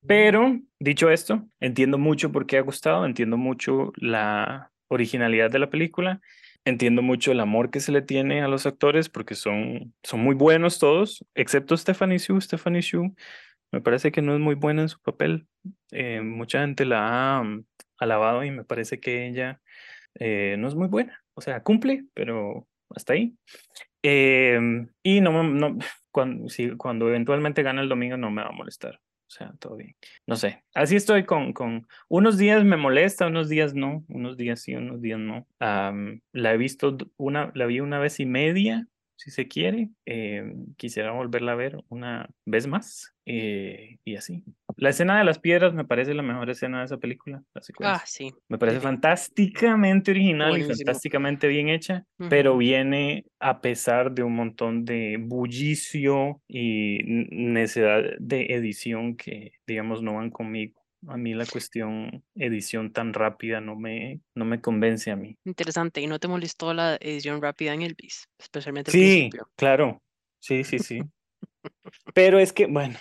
[0.06, 5.70] Pero, dicho esto, entiendo mucho por qué ha gustado, entiendo mucho la originalidad de la
[5.70, 6.20] película,
[6.64, 10.34] entiendo mucho el amor que se le tiene a los actores porque son, son muy
[10.34, 12.40] buenos todos, excepto Stephanie Sue.
[12.40, 13.12] Stephanie Sue
[13.72, 15.46] me parece que no es muy buena en su papel.
[15.90, 17.64] Eh, mucha gente la ha um,
[17.98, 19.60] alabado y me parece que ella
[20.20, 21.24] eh, no es muy buena.
[21.34, 23.36] O sea, cumple, pero hasta ahí.
[24.02, 25.78] Eh, y no, no
[26.12, 29.00] cuando, si, cuando eventualmente gana el domingo no me va a molestar.
[29.34, 29.96] Sea, todo bien.
[30.28, 30.62] No sé.
[30.74, 35.02] Así estoy con, con unos días me molesta, unos días no, unos días sí, unos
[35.02, 35.44] días no.
[35.58, 39.90] La he visto una, la vi una vez y media, si se quiere.
[40.06, 43.14] Eh, quisiera volverla a ver una vez más.
[43.26, 44.44] Eh, y así.
[44.76, 47.42] La escena de las piedras me parece la mejor escena de esa película.
[47.54, 48.02] La secuencia.
[48.02, 48.32] Ah, sí.
[48.48, 50.74] Me parece fantásticamente original Buenísimo.
[50.74, 52.28] y fantásticamente bien hecha, Ujú.
[52.28, 60.02] pero viene a pesar de un montón de bullicio y necesidad de edición que, digamos,
[60.02, 60.83] no van conmigo.
[61.08, 65.36] A mí la cuestión edición tan rápida no me, no me convence a mí.
[65.44, 66.00] Interesante.
[66.00, 68.28] ¿Y no te molestó la edición rápida en Elvis?
[68.38, 69.48] Especialmente al Sí, principio.
[69.56, 70.02] claro.
[70.40, 71.02] Sí, sí, sí.
[72.14, 72.98] Pero es que, bueno,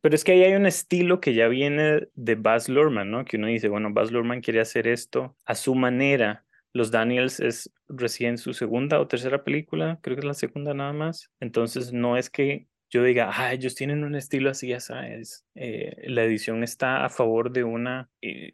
[0.00, 3.24] pero es que ahí hay un estilo que ya viene de Baz Luhrmann, ¿no?
[3.24, 6.44] Que uno dice, bueno, Baz Luhrmann quiere hacer esto a su manera.
[6.72, 10.92] Los Daniels es recién su segunda o tercera película, creo que es la segunda nada
[10.92, 11.30] más.
[11.38, 15.46] Entonces no es que yo diga, ah, ellos tienen un estilo así, ya sabes.
[15.54, 18.50] Eh, la edición está a favor de una, eh,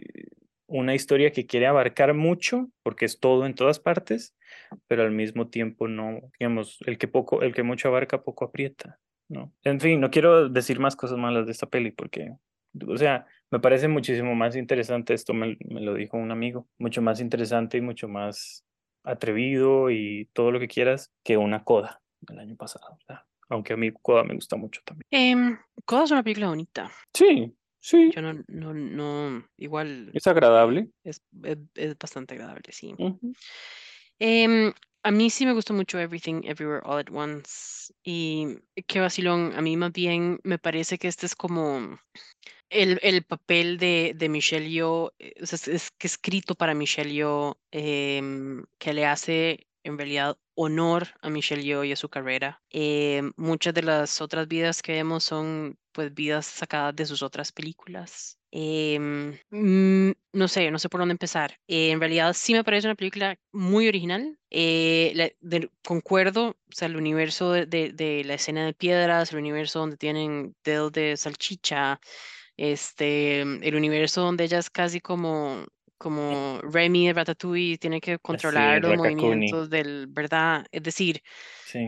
[0.68, 4.37] una historia que quiere abarcar mucho, porque es todo en todas partes,
[4.87, 9.01] pero al mismo tiempo no, digamos, el que poco, el que mucho abarca, poco aprieta,
[9.29, 9.53] ¿no?
[9.64, 12.37] En fin, no quiero decir más cosas malas de esta peli, porque,
[12.87, 17.03] o sea, me parece muchísimo más interesante, esto me, me lo dijo un amigo, mucho
[17.03, 18.64] más interesante y mucho más
[19.03, 23.24] atrevido y todo lo que quieras que una coda del año pasado, ¿verdad?
[23.49, 25.07] Aunque a mí Coda me gusta mucho también.
[25.11, 26.91] Em, Coda es una película bonita.
[27.15, 28.11] Sí, sí.
[28.15, 30.11] Yo no, no, no, igual.
[30.15, 30.91] Es agradable.
[31.05, 31.23] Es,
[31.75, 32.95] es, bastante agradable, sí.
[34.19, 37.93] Em, a mí sí me gustó mucho Everything Everywhere All at Once.
[38.05, 41.99] Y qué vacilón, a mí más bien me parece que este es como
[42.71, 48.65] el, el papel de, de Michelle Yeoh, eh, es, que escrito para Michelle Yeoh, em,
[48.79, 52.61] que le hace en realidad honor a Michelle Yeoh y a su carrera.
[52.70, 57.53] Em, muchas de las otras vidas que vemos son pues vidas sacadas de sus otras
[57.53, 58.38] películas.
[58.51, 61.59] Em, mm, no sé, no sé por dónde empezar.
[61.66, 64.38] Eh, en realidad sí me parece una película muy original.
[64.51, 65.37] Eh,
[65.85, 70.55] concuerdo, o sea, el universo de, de, la escena de piedras, el universo donde tienen
[70.64, 72.01] dedos de salchicha,
[72.57, 75.66] este, el universo donde ella es casi como
[75.99, 80.67] como Remy de Ratatouille tiene que controlar los movimientos del, ¿verdad?
[80.73, 81.23] Es decir,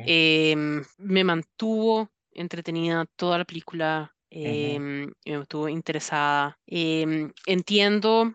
[0.02, 6.58] em, me mantuvo entretenida toda la película, em, me mantuvo interesada.
[6.66, 8.34] Em, entiendo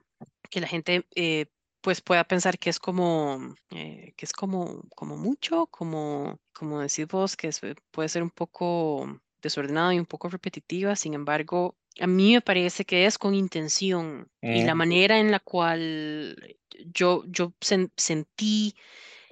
[0.50, 1.48] que la gente eh,
[1.82, 7.08] pues pueda pensar que es como, eh, que es como, como mucho, como, como decís
[7.08, 7.50] vos, que
[7.92, 12.86] puede ser un poco desordenado y un poco repetitiva, sin embargo, a mí me parece
[12.86, 16.36] que es con intención y la manera en la cual
[16.94, 17.54] yo, yo
[17.96, 18.76] sentí,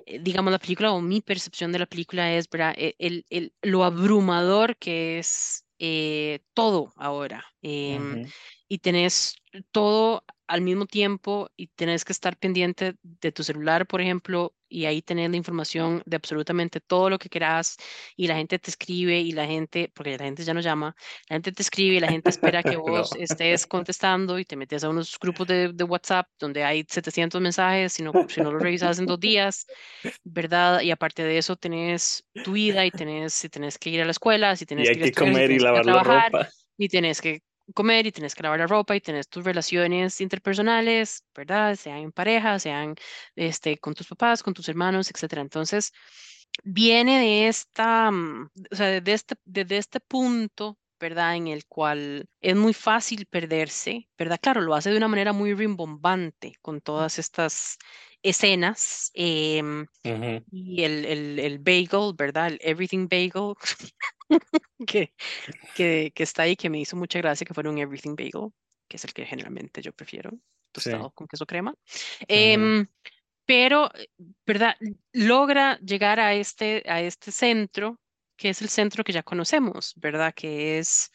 [0.05, 2.73] eh, digamos, la película o mi percepción de la película es, ¿verdad?
[2.77, 7.45] E, el, el, lo abrumador que es eh, todo ahora.
[7.61, 8.25] Em,
[8.67, 9.35] y tenés
[9.71, 14.85] todo al mismo tiempo y tenés que estar pendiente de tu celular, por ejemplo, y
[14.85, 17.77] ahí tener la información de absolutamente todo lo que quieras
[18.15, 20.95] y la gente te escribe y la gente, porque la gente ya no llama,
[21.29, 24.83] la gente te escribe y la gente espera que vos estés contestando y te metes
[24.83, 28.59] a unos grupos de, de, WhatsApp donde hay 700 mensajes, si no, si no lo
[28.59, 29.67] revisas en dos días,
[30.23, 30.81] ¿verdad?
[30.81, 34.11] Y aparte de eso tenés tu vida y tenés, si tenés que ir a la
[34.11, 36.49] escuela, si tenés y que, ir comer y lavar la ropa.
[36.77, 41.25] Y tienes que comer y tienes que lavar la ropa y tienes tus relaciones interpersonales,
[41.35, 41.75] ¿verdad?
[41.75, 42.95] Sean en pareja, sean
[43.35, 45.41] este, con tus papás, con tus hermanos, etcétera.
[45.41, 45.91] Entonces,
[46.63, 51.35] viene de esta, mm, o sea, desde este, desde este punto, ¿verdad?
[51.35, 54.39] En el cual es muy fácil perderse, ¿verdad?
[54.41, 57.77] Claro, lo hace de una manera muy rimbombante con todas estas
[58.23, 59.85] escenas em,
[60.51, 62.47] y el, el, el, bagel, ¿verdad?
[62.47, 63.53] El everything bagel
[64.87, 65.13] que,
[65.75, 68.49] que, que, está ahí, que me hizo mucha gracia, que fuera un everything bagel,
[68.87, 70.31] que es el que generalmente yo prefiero,
[70.71, 71.75] tostado con queso crema.
[72.27, 72.87] Em,
[73.45, 73.91] pero,
[74.45, 74.77] ¿verdad?
[75.11, 77.99] Logra llegar a este, a este centro,
[78.37, 80.33] que es el centro que ya conocemos, ¿verdad?
[80.33, 81.11] Que es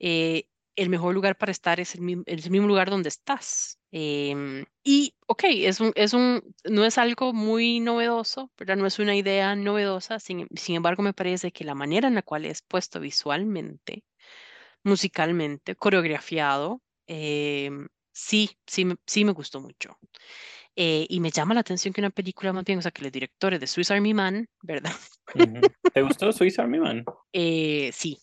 [0.00, 3.78] eh, el mejor lugar para estar es el, mismo lugar donde estás.
[3.90, 8.76] Em, y, ok, es un, es un, no es algo muy novedoso, ¿verdad?
[8.76, 12.22] No es una idea novedosa, sin, sin embargo me parece que la manera en la
[12.22, 14.04] cual es puesto visualmente,
[14.82, 19.98] musicalmente, coreografiado, em, sí, sí, sí me gustó mucho.
[20.74, 23.12] Eh, y me llama la atención que una película más bien, o sea, que los
[23.12, 24.92] directores de Swiss Army Man, ¿verdad?
[25.94, 27.04] ¿Te gustó Swiss Army Man?
[27.32, 28.18] Eh, sí,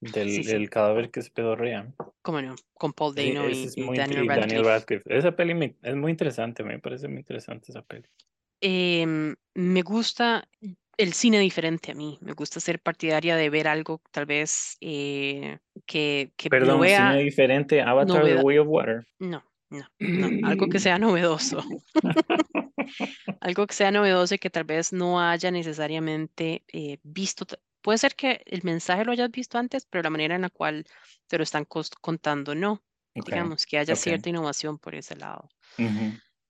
[0.00, 1.92] del, cadáver que se pedorrea.
[2.22, 2.56] ¿Cómo no?
[2.74, 5.04] Con Paul Dano y, Daniel, Radcliffe.
[5.06, 8.06] Esa peli es muy interesante, me parece muy interesante esa peli.
[8.60, 10.46] Em, me gusta
[10.96, 12.18] el cine diferente a mí.
[12.20, 17.80] Me gusta ser partidaria de ver algo tal vez eh, que, que Perdón, cine diferente,
[17.80, 19.06] Avatar The Way of Water.
[19.18, 20.48] No, no, no.
[20.48, 21.62] Algo que sea novedoso.
[23.40, 27.46] algo que sea novedoso y que tal vez no haya necesariamente eh, visto
[27.82, 30.84] Puede ser que el mensaje lo hayas visto antes, pero la manera en la cual
[31.26, 31.66] te lo están
[32.00, 32.82] contando no.
[33.14, 35.48] Digamos, que haya cierta innovación por ese lado.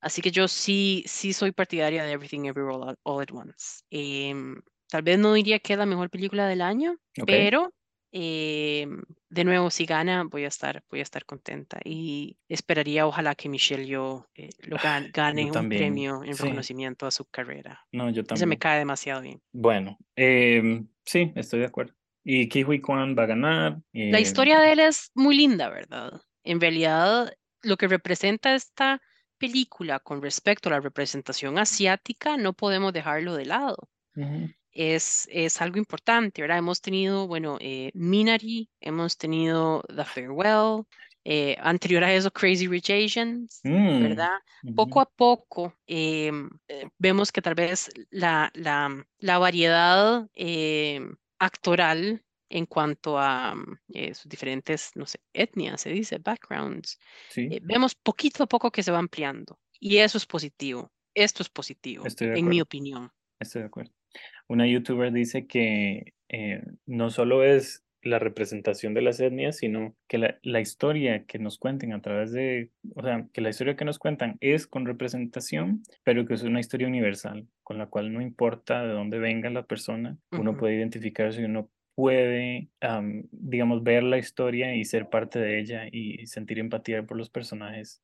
[0.01, 3.83] Así que yo sí, sí soy partidaria de Everything Everywhere All, at Once.
[3.91, 7.73] Em, tal vez no diría que es la mejor película del año, pero
[8.13, 8.89] eh,
[9.29, 13.49] de nuevo, si gana, voy a estar, voy a estar contenta y esperaría, ojalá que
[13.49, 14.77] Michelle yo eh, lo
[15.13, 17.87] gane, un premio en reconocimiento a su carrera.
[17.93, 18.39] No, yo también.
[18.39, 19.41] Se me cae demasiado bien.
[19.53, 21.95] Bueno, em, sí, estoy de acuerdo.
[22.25, 23.81] Y Kiwi Kwan va a ganar.
[23.93, 26.21] La em, historia de él es muy linda, ¿verdad?
[26.43, 29.01] En realidad, lo que representa esta
[29.39, 33.89] película con respecto a la representación asiática, no podemos dejarlo de lado
[34.73, 36.59] es, es algo importante, ¿verdad?
[36.59, 40.85] Hemos tenido, bueno, eh, Minari, hemos tenido The Farewell,
[41.25, 44.39] eh, anterior a eso Crazy Rich Asians, mm, ¿verdad?
[44.75, 52.25] Poco a poco em, eh, vemos que tal vez la, la, la variedad em, actoral
[52.49, 56.99] en cuanto a mm, sus diferentes, no sé, etnias, se dice, backgrounds,
[57.63, 60.93] vemos poquito a poco que se va ampliando y eso es positivo.
[61.15, 63.11] Esto es positivo, en mi opinión.
[63.41, 64.00] Estoy de acuerdo.
[64.51, 70.19] Una youtuber dice que eh, no solo es la representación de las etnias, sino que
[70.19, 73.85] la, la, historia que nos cuenten a través de, o sea, que la historia que
[73.85, 78.21] nos cuentan es con representación, pero que es una historia universal, con la cual no
[78.21, 82.71] importa de dónde venga la persona, uno puede identificarse y uno puede,
[83.31, 88.03] digamos, ver la historia y ser parte de ella y sentir empatía por los personajes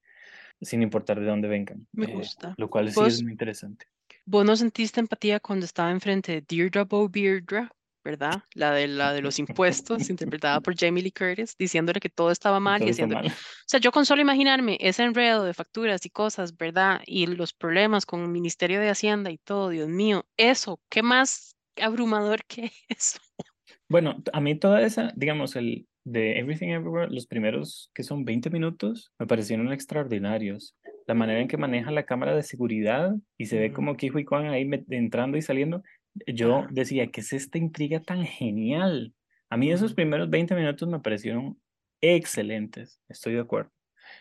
[0.61, 1.88] sin importar de dónde vengan.
[1.90, 2.55] Me eh, gusta.
[2.57, 3.86] lo cual sí es muy interesante.
[4.29, 7.68] ¿Vos no sentiste empatía cuando estaba enfrente de Deirdre Bo Deirdre,
[8.05, 8.43] verdad?
[8.55, 12.59] La de, la de los impuestos, interpretada por Jamie Lee Curtis, diciéndole que todo estaba
[12.59, 13.18] mal y haciendo...
[13.18, 13.22] O
[13.66, 17.03] sea, yo con solo imaginarme ese enredo de facturas y cosas, ¿verdad?
[17.07, 21.57] Y los problemas con el Ministerio de Hacienda y todo, Dios mío, eso, ¿qué más
[21.77, 23.20] abrumador que eso?
[23.89, 28.51] Bueno, a mí toda esa, digamos, el de Everything Everywhere, los primeros que son 20
[28.51, 30.74] minutos, me parecieron extraordinarios.
[31.07, 34.24] La manera en que maneja la cámara de seguridad y se ve como Kijo y
[34.24, 35.82] Kwan ahí entrando y saliendo,
[36.26, 39.14] yo decía, ¿qué es esta intriga tan genial?
[39.50, 41.59] A mí esos primeros 20 minutos me parecieron
[42.00, 43.70] excelentes, estoy de acuerdo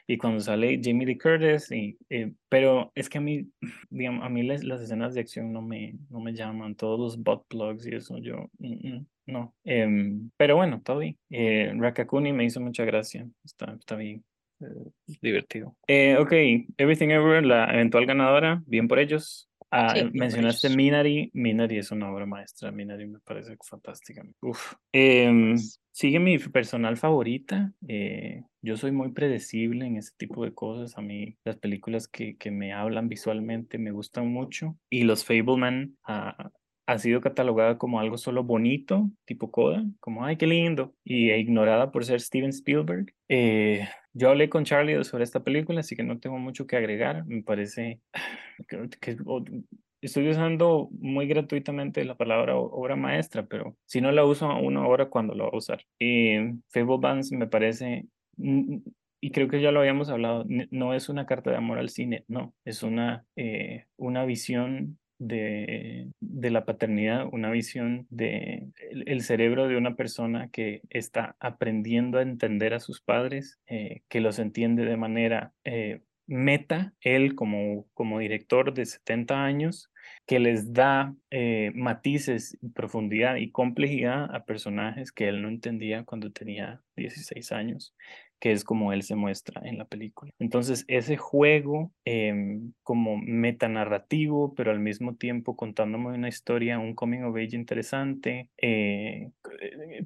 [0.07, 3.49] y cuando sale Jamie Lee Curtis, y, eh, pero es que a mí,
[3.89, 7.23] digamos, a mí las, las, escenas de acción no me, no me llaman, todos los
[7.23, 9.55] bot plugs y eso, yo, mm, mm, no.
[9.63, 11.17] Em, pero bueno, todo bien.
[11.29, 14.23] Eh, Rakakuni me hizo mucha gracia, está, está bien.
[14.61, 15.75] Eh, divertido.
[15.87, 16.31] Eh, ok,
[16.77, 19.49] Everything Everywhere, la eventual ganadora, bien por ellos.
[19.71, 21.29] Ah, mencionaste Minari.
[21.33, 22.71] Minari es una obra maestra.
[22.71, 24.23] Minari me parece fantástica.
[24.41, 24.73] Uf.
[24.93, 25.57] Em,
[25.91, 27.73] sigue mi personal favorita.
[27.87, 30.97] Eh, yo soy muy predecible en ese tipo de cosas.
[30.97, 34.77] A mí las películas que, que me hablan visualmente me gustan mucho.
[34.89, 36.49] Y los Fableman uh,
[36.87, 41.39] ha sido catalogada como algo solo bonito, tipo coda, como ay, qué lindo, y e
[41.39, 43.13] ignorada por ser Steven Spielberg.
[43.27, 47.25] Eh, yo hablé con Charlie sobre esta película, así que no tengo mucho que agregar.
[47.25, 48.01] Me parece
[49.01, 49.17] que,
[50.01, 55.09] estoy usando muy gratuitamente la palabra obra maestra, pero si no la uso uno ahora,
[55.09, 55.81] ¿cuándo lo va a usar?
[55.99, 56.37] Y
[56.69, 58.05] Fable Bands me parece
[59.25, 62.25] y creo que ya lo habíamos hablado, no es una carta de amor al cine,
[62.27, 69.67] no, es una, eh, una visión de, de, la paternidad, una visión de el, cerebro
[69.67, 74.85] de una persona que está aprendiendo a entender a sus padres, eh, que los entiende
[74.85, 79.91] de manera eh, meta, él como, como director de 70 años,
[80.25, 86.31] que les da eh, matices, profundidad y complejidad a personajes que él no entendía cuando
[86.31, 87.95] tenía 16 años
[88.39, 90.31] que es como él se muestra en la película.
[90.39, 97.21] Entonces, ese juego em, como metanarrativo, pero al mismo tiempo contándome una historia, un coming
[97.21, 99.31] of age interesante, eh,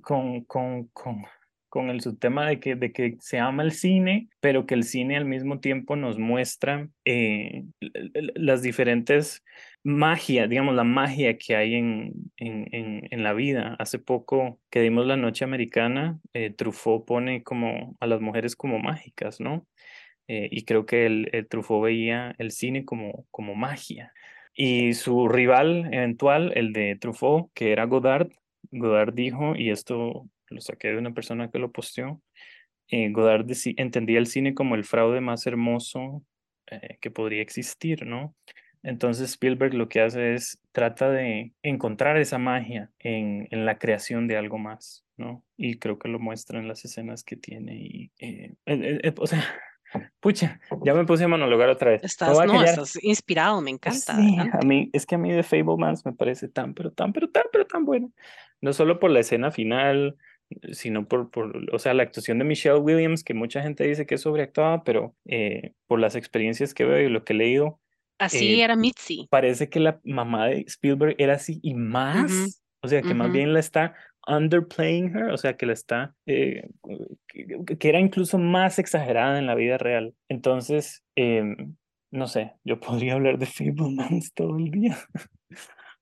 [0.01, 1.25] con, con, con,
[1.69, 5.17] con el subtema de que, de que se ama el cine, pero que el cine
[5.17, 7.65] al mismo tiempo nos muestra eh,
[8.35, 9.43] las diferentes
[9.83, 13.75] magia, digamos, la magia que hay en, en, en, la vida.
[13.79, 18.79] Hace poco que dimos la noche americana, eh, Truffaut pone como a las mujeres como
[18.79, 19.65] mágicas, ¿no?
[20.27, 24.13] Eh, y creo que el, el, Truffaut veía el cine como, como magia.
[24.53, 28.29] Y su rival eventual, el de Truffaut, que era Godard,
[28.71, 32.21] Godard dijo, y esto lo saqué de una persona que lo posteó,
[32.87, 33.47] eh, Godard
[33.77, 36.23] entendía el cine como el fraude más hermoso
[37.01, 38.35] que podría existir, ¿no?
[38.83, 44.27] Entonces Spielberg lo que hace es trata de encontrar esa magia en, en la creación
[44.27, 45.43] de algo más, ¿no?
[45.57, 49.27] Y creo que lo muestra en las escenas que tiene y, eh, eh, eh, o
[49.27, 49.43] sea,
[50.21, 52.03] pucha, ya me puse a monologar otra vez.
[52.03, 54.15] Estás, no, estás inspirado, me encanta.
[54.15, 57.29] Sí, a mí, es que a mí de Fablemans me parece tan, pero tan, pero
[57.29, 58.11] tan, pero tan bueno.
[58.61, 60.15] No solo por la escena final,
[60.71, 64.15] sino por, por, o sea, la actuación de Michelle Williams, que mucha gente dice que
[64.15, 65.15] es sobreactuada, pero
[65.87, 67.79] por las experiencias que veo y lo que he leído,
[68.19, 69.27] Así eh, era Mitzi.
[69.31, 72.61] Parece que la mamá de Spielberg era así y más.
[72.81, 73.95] O sea, que más bien la está
[74.27, 76.69] underplaying her, o sea, que la está, eh,
[77.27, 80.13] que, era incluso más exagerada en la vida real.
[80.29, 81.75] Entonces, em,
[82.11, 84.97] no sé, yo podría hablar de Fablemans todo el día,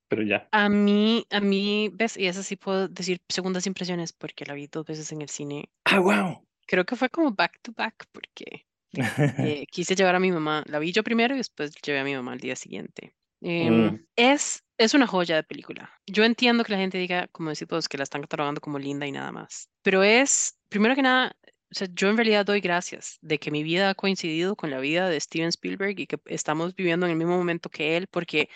[0.08, 0.47] pero ya.
[0.51, 4.68] A mí, a mí, ves, y eso sí puedo decir segundas impresiones porque la vi
[4.68, 5.70] dos veces en el cine.
[5.86, 6.45] Ah, wow.
[6.66, 8.66] Creo que fue como back to back porque
[9.39, 12.16] eh, quise llevar a mi mamá, la vi yo primero y después llevé a mi
[12.16, 13.14] mamá al día siguiente.
[13.41, 14.05] Em, mm.
[14.16, 15.91] es, es una joya de película.
[16.08, 19.05] Yo entiendo que la gente diga, como decís vos, que la están catalogando como linda
[19.05, 19.70] y nada más.
[19.84, 21.36] Pero es, primero que nada,
[21.70, 24.80] o sea, yo en realidad doy gracias de que mi vida ha coincidido con la
[24.80, 28.49] vida de Steven Spielberg y que estamos viviendo en el mismo momento que él, porque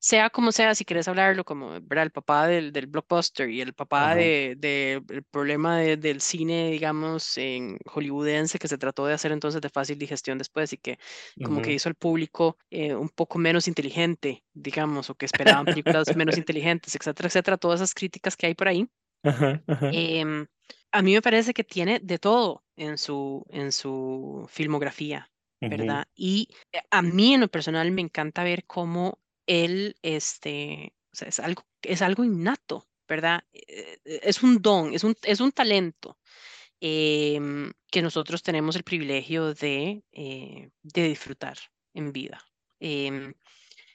[0.00, 2.04] sea como sea, si quieres hablarlo como, ¿verdad?
[2.04, 6.70] El papá del, del blockbuster y el papá de, de, el problema de, del cine,
[6.70, 10.98] digamos, en hollywoodense que se trató de hacer entonces de fácil digestión después y que
[11.42, 16.14] como que hizo al público eh, un poco menos inteligente, digamos, o que esperaban películas
[16.14, 18.88] menos inteligentes, etcétera, etcétera, todas esas críticas que hay por ahí.
[19.90, 20.46] Em,
[20.92, 25.30] a mí me parece que tiene de todo en su, en su filmografía,
[25.60, 26.06] ¿verdad?
[26.14, 29.18] Y eh, a mí en lo personal me encanta ver cómo
[29.48, 33.42] él, este, es algo, es algo innato, ¿verdad?
[33.52, 36.18] Eh, eh, es un don, es un, es un talento
[36.80, 41.58] em, que nosotros tenemos el privilegio de, eh, de disfrutar
[41.94, 42.44] en vida.
[42.78, 43.34] Em,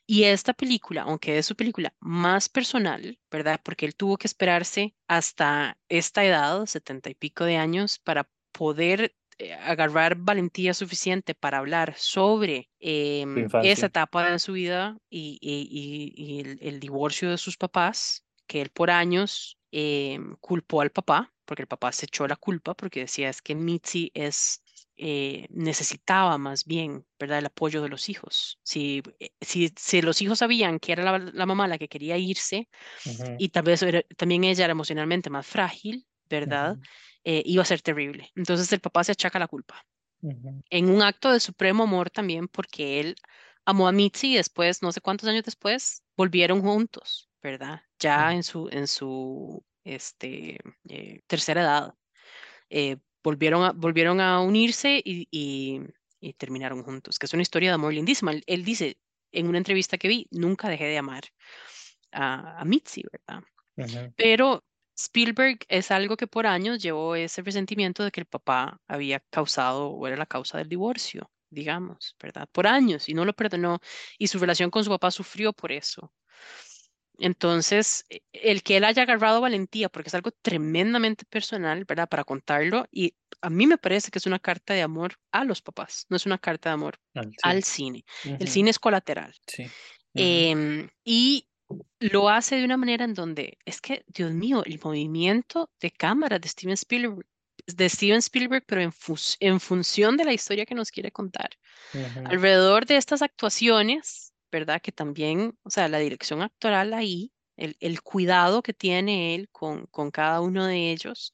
[0.06, 3.62] y esta película, aunque es su película más personal, ¿verdad?
[3.64, 9.16] Porque él tuvo que esperarse hasta esta edad, setenta y pico de años, para poder
[9.52, 16.80] agarrar valentía suficiente para hablar sobre em, esa etapa de su vida y, y, el,
[16.80, 21.92] divorcio de sus papás, que él por años em, culpó al papá, porque el papá
[21.92, 24.64] se echó la culpa, porque decía es que Mitzi es,
[24.96, 28.60] eh, necesitaba más bien, ¿verdad?, el apoyo de los hijos.
[28.64, 32.70] Si, eh, si, si los hijos sabían que era la, mamá la que quería irse
[33.38, 33.86] y tal vez
[34.18, 36.78] también ella era emocionalmente más frágil, ¿verdad?
[37.24, 38.32] Eh, iba a ser terrible.
[38.36, 39.86] Entonces el papá se achaca la culpa.
[40.70, 43.16] En un acto de supremo amor también, porque él
[43.66, 47.82] amó a Mitzi y después, no sé cuántos años después, volvieron juntos, ¿verdad?
[48.00, 51.94] Ya en su, en su este, eh, tercera edad.
[52.70, 57.76] Eh, volvieron, a, volvieron a unirse y, y, terminaron juntos, que es una historia de
[57.76, 58.32] amor lindísima.
[58.46, 58.98] Él, dice
[59.34, 61.24] en una entrevista que vi, nunca dejé de amar
[62.14, 63.44] a, a Mitzi, ¿verdad?
[64.16, 64.64] Pero
[64.98, 69.90] Spielberg es algo que por años llevó ese resentimiento de que el papá había causado
[69.90, 72.48] o era la causa del divorcio, digamos, ¿verdad?
[72.52, 73.80] Por años y no lo perdonó
[74.18, 76.14] y su relación con su papá sufrió por eso.
[77.20, 82.10] Entonces, e, el que él haya agarrado valentía, porque es algo tremendamente personal, ¿verdad?
[82.10, 85.62] Para contarlo, y a mí me parece que es una carta de amor a los
[85.62, 87.00] papás, no es una carta de amor
[87.44, 88.04] al cine.
[88.40, 89.34] El cine es colateral.
[89.48, 89.74] Sí.
[90.16, 91.48] Em, y
[92.00, 96.40] lo hace de una manera en donde es que, Dios mío, el movimiento de cámara
[96.40, 97.26] de Steven Spielberg,
[97.66, 98.94] de Steven Spielberg pero en,
[99.40, 101.50] en función de la historia que nos quiere contar.
[102.26, 104.82] Alrededor de estas actuaciones, ¿verdad?
[104.82, 109.86] Que también, o sea, la dirección actoral ahí, el, el cuidado que tiene él con,
[109.88, 111.34] con cada uno de ellos,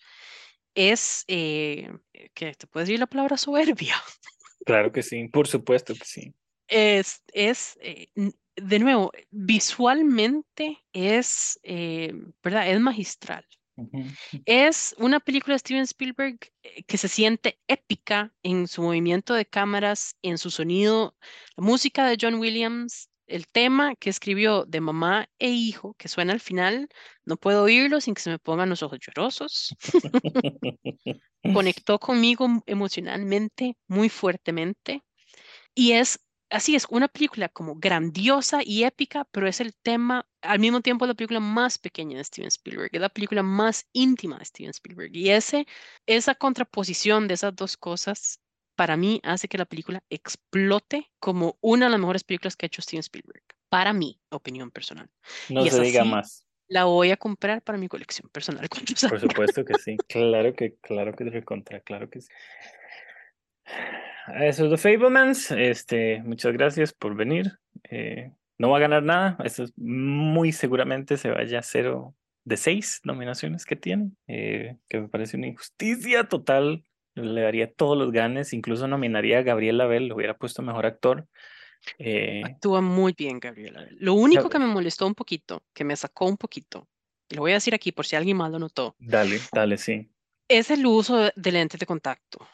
[0.76, 1.90] es, eh,
[2.34, 3.96] que te puedes decir la palabra soberbia.
[4.66, 6.34] Claro que sí, por supuesto que sí.
[6.68, 8.10] Es, es eh,
[8.62, 12.70] de nuevo, visualmente es, eh, ¿verdad?
[12.70, 13.46] Es magistral.
[14.46, 19.46] Es una película de Steven Spielberg eh, que se siente épica en su movimiento de
[19.46, 21.16] cámaras, en su sonido,
[21.56, 26.34] la música de John Williams, el tema que escribió de mamá e hijo, que suena
[26.34, 26.90] al final,
[27.26, 29.76] no puedo oírlo sin que se me pongan los ojos llorosos.
[31.54, 35.04] Conectó conmigo emocionalmente muy fuertemente
[35.76, 40.60] y es así es, una película como grandiosa y épica, pero es el tema, al
[40.60, 44.46] mismo tiempo la película más pequeña de Steven Spielberg, es la película más íntima de
[44.46, 45.16] Steven Spielberg.
[45.16, 45.68] Y ese,
[46.06, 48.42] esa contraposición de esas dos cosas,
[48.76, 52.68] para mí, hace que la película explote como una de las mejores películas que ha
[52.68, 53.44] hecho Steven Spielberg.
[53.70, 55.10] Para mi opinión personal.
[55.50, 56.46] No se diga más.
[56.68, 58.68] La voy a comprar para mi colección personal.
[59.10, 59.98] Por supuesto que sí.
[60.08, 62.30] Claro que, claro que te contra, claro que sí.
[64.36, 65.52] Eso es The Fablemans.
[65.52, 67.60] Este, muchas gracias por venir.
[67.90, 69.38] Eh, no va a ganar nada.
[69.44, 75.02] Eso es muy seguramente se vaya a cero de seis nominaciones que tiene, eh, que
[75.02, 76.84] me parece una injusticia total.
[77.16, 81.28] Le daría todos los ganes, incluso nominaría a Gabriel Abel, lo hubiera puesto mejor actor.
[81.98, 83.98] Eh, Actúa muy bien Gabriel Abel.
[84.00, 86.88] Lo único que me molestó un poquito, que me sacó un poquito,
[87.30, 88.96] y lo voy a decir aquí por si alguien más lo notó.
[89.00, 90.10] Dale, dale, sí.
[90.48, 92.48] Es el uso de lentes de contacto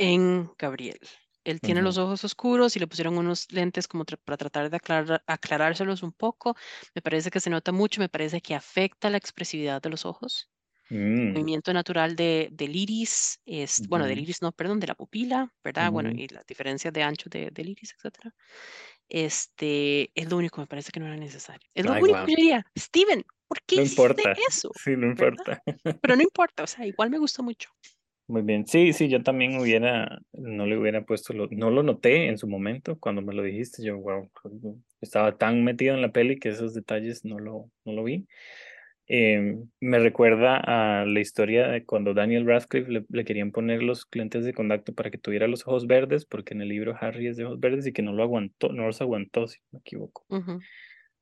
[0.00, 0.98] en Gabriel.
[1.44, 4.78] Él tiene los ojos oscuros y le pusieron unos lentes como para tratar de
[5.26, 6.56] aclarárselos un poco.
[6.94, 10.50] Me parece que se nota mucho, me parece que afecta la expresividad de los ojos.
[10.88, 11.32] El mm.
[11.32, 15.90] movimiento natural de, del iris, es, bueno, del iris no, perdón, de la pupila, ¿verdad?
[15.92, 18.34] Bueno, y las diferencias de ancho de, del iris, etcétera.
[19.08, 21.68] Este, es lo único me parece que no era necesario.
[21.74, 24.32] Es lo único que yo diría, Steven, ¿por qué no importa.
[24.48, 24.70] eso?
[24.82, 25.62] Sí, no importa.
[26.00, 27.70] Pero no importa, o sea, igual me gustó mucho.
[28.30, 32.28] Muy bien, sí, sí, yo también hubiera, no le hubiera puesto, lo, no lo noté
[32.28, 34.30] en su momento cuando me lo dijiste, yo, wow,
[35.00, 38.28] estaba tan metido en la peli que esos detalles no lo, no lo vi.
[39.08, 44.44] Em, me recuerda a la historia de cuando Daniel Radcliffe le, querían poner los lentes
[44.44, 47.46] de contacto para que tuviera los ojos verdes, porque en el libro Harry es de
[47.46, 50.24] ojos verdes y que no lo aguantó, no los aguantó, si no me equivoco.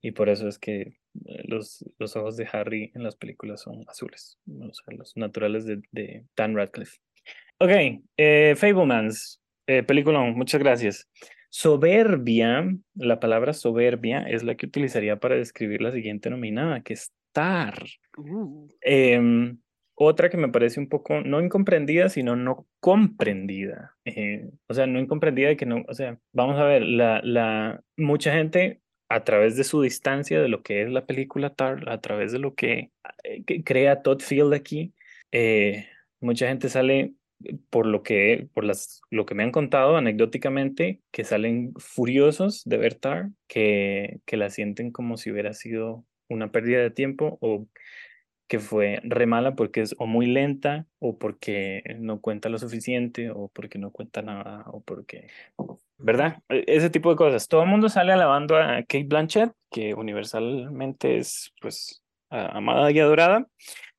[0.02, 0.98] y por eso es que eh,
[1.44, 5.80] los, los ojos de Harry en las películas son azules, o sea, los naturales de,
[5.92, 6.98] de Dan Radcliffe.
[7.60, 7.70] Ok,
[8.16, 11.08] eh, Fablemans, eh, película, muchas gracias.
[11.50, 17.10] Soberbia, la palabra soberbia es la que utilizaría para describir la siguiente nominada, que es
[17.32, 17.84] tar.
[18.16, 19.58] Uh, Em,
[19.94, 23.96] otra que me parece un poco no incomprendida, sino no comprendida.
[24.04, 27.82] Eh, o sea, no incomprendida de que no, o sea, vamos a ver, la, la,
[27.96, 32.00] mucha gente a través de su distancia de lo que es la película Tar, a
[32.00, 32.90] través de lo que,
[33.24, 34.94] eh, que crea Todd Field aquí,
[35.32, 35.88] eh,
[36.20, 37.14] mucha gente sale
[37.70, 42.78] por lo que, por las, lo que me han contado anecdóticamente, que salen furiosos de
[42.78, 47.68] ver Tar, que, que la sienten como si hubiera sido una pérdida de tiempo o
[48.48, 53.30] que fue re mala porque es o muy lenta o porque no cuenta lo suficiente
[53.30, 55.28] o porque no cuenta nada o porque,
[55.98, 56.38] ¿verdad?
[56.48, 57.46] E- Ese tipo de cosas.
[57.48, 63.46] Todo el mundo sale alabando a Kate Blanchett, que universalmente es pues amada y adorada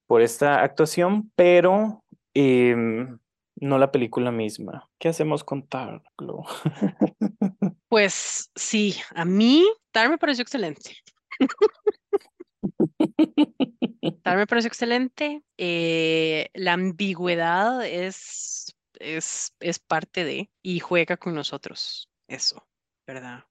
[0.07, 3.19] por esta actuación, pero em,
[3.55, 4.89] no la película misma.
[4.99, 6.01] ¿Qué hacemos con Tar?
[7.89, 10.95] Pues sí, a mí Tar me pareció excelente.
[14.23, 15.41] Tar me pareció excelente.
[15.57, 22.09] eh, la ambigüedad es, es, es parte de y juega con nosotros.
[22.27, 22.67] Eso,
[23.07, 23.45] ¿verdad?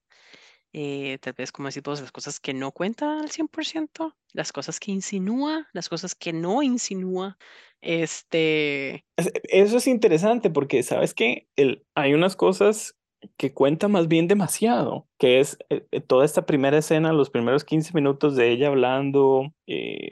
[0.73, 4.79] Eh, tal vez, como decís vos, las cosas que no cuenta al 100%, las cosas
[4.79, 7.37] que insinúa, las cosas que no insinúa.
[7.81, 11.47] Este, Es- Eso es interesante porque, ¿sabes qué?
[11.55, 12.95] El, hay unas cosas
[13.37, 17.63] que cuentan más bien demasiado, que es eh, eh, toda esta primera escena, los primeros
[17.65, 20.09] 15 minutos de ella hablando eh,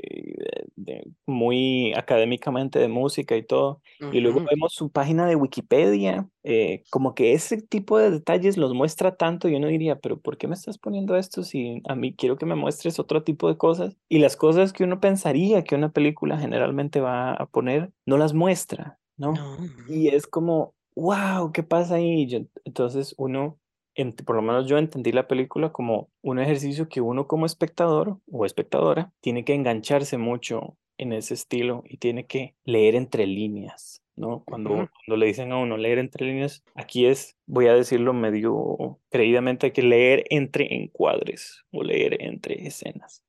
[0.75, 6.83] de- muy académicamente de música y todo, y luego vemos su página de Wikipedia, eh,
[6.89, 10.47] como que ese tipo de detalles los muestra tanto y uno diría, pero ¿por qué
[10.47, 13.97] me estás poniendo esto si a mí quiero que me muestres otro tipo de cosas?
[14.09, 18.33] Y las cosas que uno pensaría que una película generalmente va a poner, no las
[18.33, 19.31] muestra, ¿no?
[19.33, 22.27] no, Y es como, wow, ¿qué pasa ahí?
[22.27, 23.59] Yo- entonces uno,
[23.95, 28.19] ent- por lo menos yo entendí la película como un ejercicio que uno como espectador
[28.31, 34.01] o espectadora tiene que engancharse mucho en ese estilo y tiene que leer entre líneas,
[34.15, 34.43] ¿no?
[34.45, 38.13] Cuando, ujú, cuando le dicen a uno leer entre líneas, aquí es, voy a decirlo
[38.13, 43.23] medio creídamente, hay que leer entre encuadres o leer entre escenas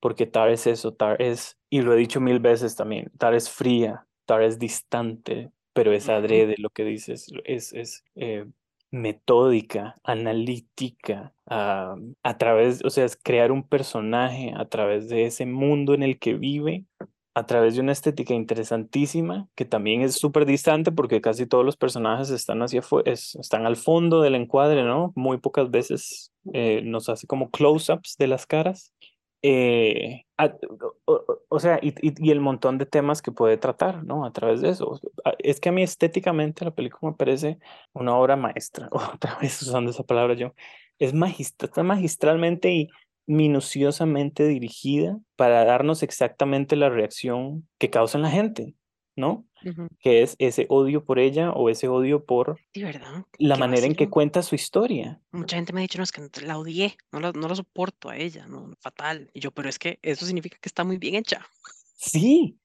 [0.00, 3.50] porque Tar es eso, Tar es, y lo he dicho mil veces también, Tar es
[3.50, 8.46] fría, Tar es distante, pero es adrede lo que dices, es, es eh,
[8.90, 15.46] metódica, analítica, ah, a través, o sea, es crear un personaje a través de ese
[15.46, 16.84] mundo en el que vive,
[17.34, 21.76] a través de una estética interesantísima, que también es súper distante porque casi todos los
[21.76, 25.12] personajes están hacia es- están al fondo del encuadre, ¿no?
[25.16, 28.92] Muy pocas veces eh, nos hace como close-ups de las caras
[29.42, 30.56] eh, a-
[31.06, 34.24] o, o- sea, y, y- y el montón de temas que puede tratar, ¿no?
[34.24, 35.00] A través de eso.
[35.38, 37.58] Es que a mí estéticamente la película me parece
[37.92, 38.88] una obra maestra.
[39.18, 40.54] Otra vez usando esa palabra yo.
[40.98, 42.88] Es magistra, está magistralmente y
[43.26, 48.74] minuciosamente dirigida para darnos exactamente la reacción que causa en la gente,
[49.16, 49.46] ¿no?
[50.00, 53.24] Que es ese odio por ella o ese odio por Sí, ¿verdad?
[53.38, 55.20] la manera en que cuenta su historia.
[55.32, 58.08] Mucha gente me ha dicho, no, es que la odié, no la, no la soporto
[58.08, 59.30] a ella, no, fatal.
[59.32, 61.46] Y yo, pero es que eso significa que está muy bien hecha.
[61.96, 62.58] Sí,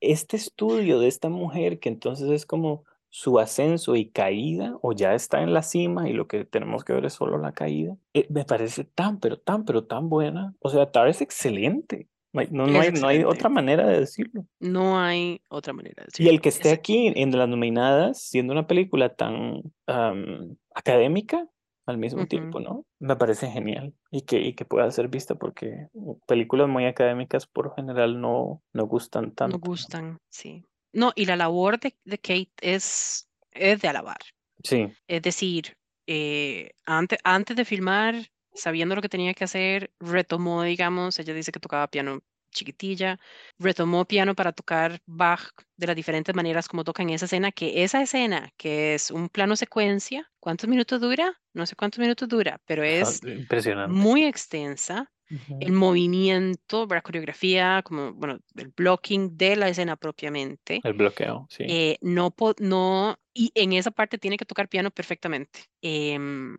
[0.00, 5.14] este estudio de esta mujer que entonces es como su ascenso y caída o ya
[5.14, 8.26] está en la cima y lo que tenemos que ver es solo la caída, eh,
[8.28, 10.52] me parece tan, pero tan, pero tan buena.
[10.58, 12.08] O sea, Tar es excelente.
[12.34, 14.44] No hay, no, no hay, no hay otra manera de decirlo.
[14.60, 16.42] No hay otra manera de Y el decirlo.
[16.42, 21.48] que esté Es- aquí en las nominadas, siendo una película tan am, académica
[21.86, 22.84] al mismo tiempo, ¿no?
[22.98, 25.88] Me parece genial y que, y que pueda ser vista porque
[26.26, 29.58] películas muy académicas por lo general no, no gustan no tanto.
[29.58, 30.64] gustan, sí.
[30.92, 34.18] No, y la labor de, de Kate es, es de alabar.
[34.62, 35.76] Sí, Es decir,
[36.06, 38.14] eh, antes, antes de filmar,
[38.54, 42.20] sabiendo lo que tenía que hacer, retomó, digamos, ella dice que tocaba piano
[42.54, 43.18] chiquitilla,
[43.58, 47.82] retomó piano para tocar Bach de las diferentes maneras como toca en esa escena, que
[47.82, 51.38] esa escena, que es un plano secuencia, ¿cuántos minutos dura?
[51.52, 53.94] No sé cuántos minutos dura, pero es impresionante.
[53.94, 55.10] muy extensa.
[55.58, 60.80] El movimiento, la coreografía, como, bueno, el blocking de la escena propiamente.
[60.84, 61.64] El bloqueo, sí.
[61.66, 65.64] Eh, no, no, y en esa parte tiene que tocar piano perfectamente.
[65.82, 66.56] Em,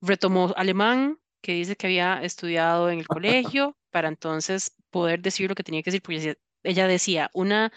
[0.00, 5.54] retomó alemán, que dice que había estudiado en el colegio, para entonces poder decir lo
[5.54, 7.72] que tenía que decir, porque ella decía, una,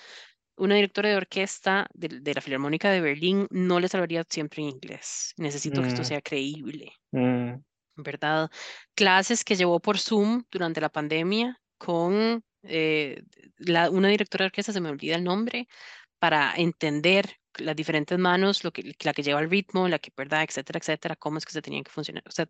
[0.57, 4.69] una directora de orquesta de, de la Filarmónica de Berlín no le salvaría siempre en
[4.69, 5.33] inglés.
[5.37, 6.05] Necesito que esto Mm.
[6.05, 6.93] sea creíble.
[7.11, 7.61] Mm,
[7.95, 8.49] ¿verdad?
[8.95, 13.23] Clases que llevó por Zoom durante la pandemia con eh,
[13.57, 15.67] la, una directora de orquesta, se me olvida el nombre,
[16.19, 20.43] para entender las diferentes manos, lo que, la que lleva el ritmo, la que, ¿verdad?
[20.43, 22.23] Etcétera, etcétera, cómo es que se tenían que funcionar.
[22.27, 22.47] O sea,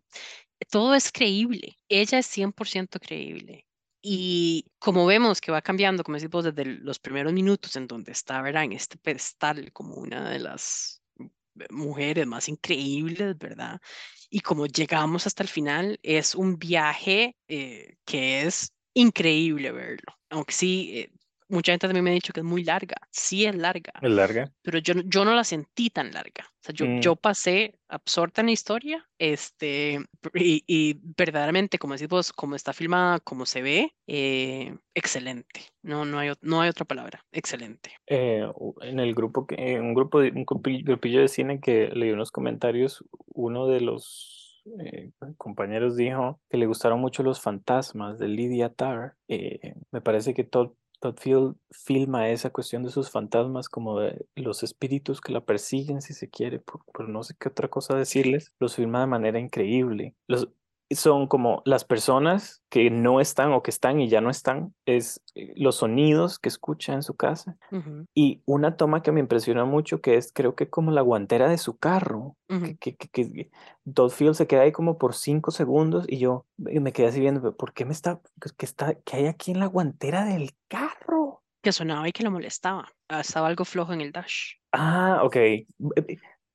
[0.70, 1.78] todo es creíble.
[1.88, 3.66] Ella es 100% creíble.
[4.02, 8.12] Y como vemos que va cambiando, como decís vos, desde los primeros minutos en donde
[8.12, 8.64] está, ¿verdad?
[8.64, 11.02] En este pedestal como una de las
[11.70, 13.80] mujeres más increíbles, ¿verdad?
[14.30, 20.14] Y como llegamos hasta el final, es un viaje eh, que es increíble verlo.
[20.30, 21.12] Aunque sí, eh,
[21.50, 22.96] mucha gente también me ha dicho que es muy larga.
[23.10, 23.92] Sí es larga.
[24.00, 24.50] Es larga.
[24.62, 26.44] Pero yo, yo no la sentí tan larga.
[26.46, 27.00] O sea, yo, Mm.
[27.00, 30.00] yo pasé absorta en la historia, este,
[30.34, 35.60] y, y verdaderamente, como decís vos, como está filmada, como se ve, eh, excelente.
[35.82, 37.24] No, no hay, no hay otra palabra.
[37.32, 37.90] Excelente.
[38.06, 38.46] Eh,
[38.82, 43.04] en el grupo en un grupo un grupi- grupillo de cine que leí unos comentarios,
[43.26, 49.14] uno de los eh, compañeros dijo que le gustaron mucho los fantasmas de Lydia Tarr.
[49.28, 54.26] Eh, me parece que Todd, Todd Field filma esa cuestión de sus fantasmas como de
[54.36, 57.96] los espíritus que la persiguen, si se quiere, por, por no sé qué otra cosa
[57.96, 60.14] decirles, los filma de manera increíble.
[60.26, 60.48] Los,
[60.90, 65.22] son como las personas que no están o que están y ya no están, es
[65.34, 67.56] eh, los sonidos que escucha en su casa.
[67.70, 71.48] Ujú, Y una toma que me impresiona mucho, que es creo que como la guantera
[71.48, 72.76] de su carro, ujú.
[72.80, 73.50] que, que, que, que
[73.94, 77.40] Todd Field se queda ahí como por cinco segundos y yo me quedé así viendo,
[77.40, 78.20] "¿Pero ¿por qué me está,
[78.58, 81.42] que está, que hay aquí en la guantera del carro?
[81.62, 82.88] Que sonaba y que lo molestaba.
[83.08, 84.54] Estaba algo flojo en el dash.
[84.72, 85.36] Ah, ok.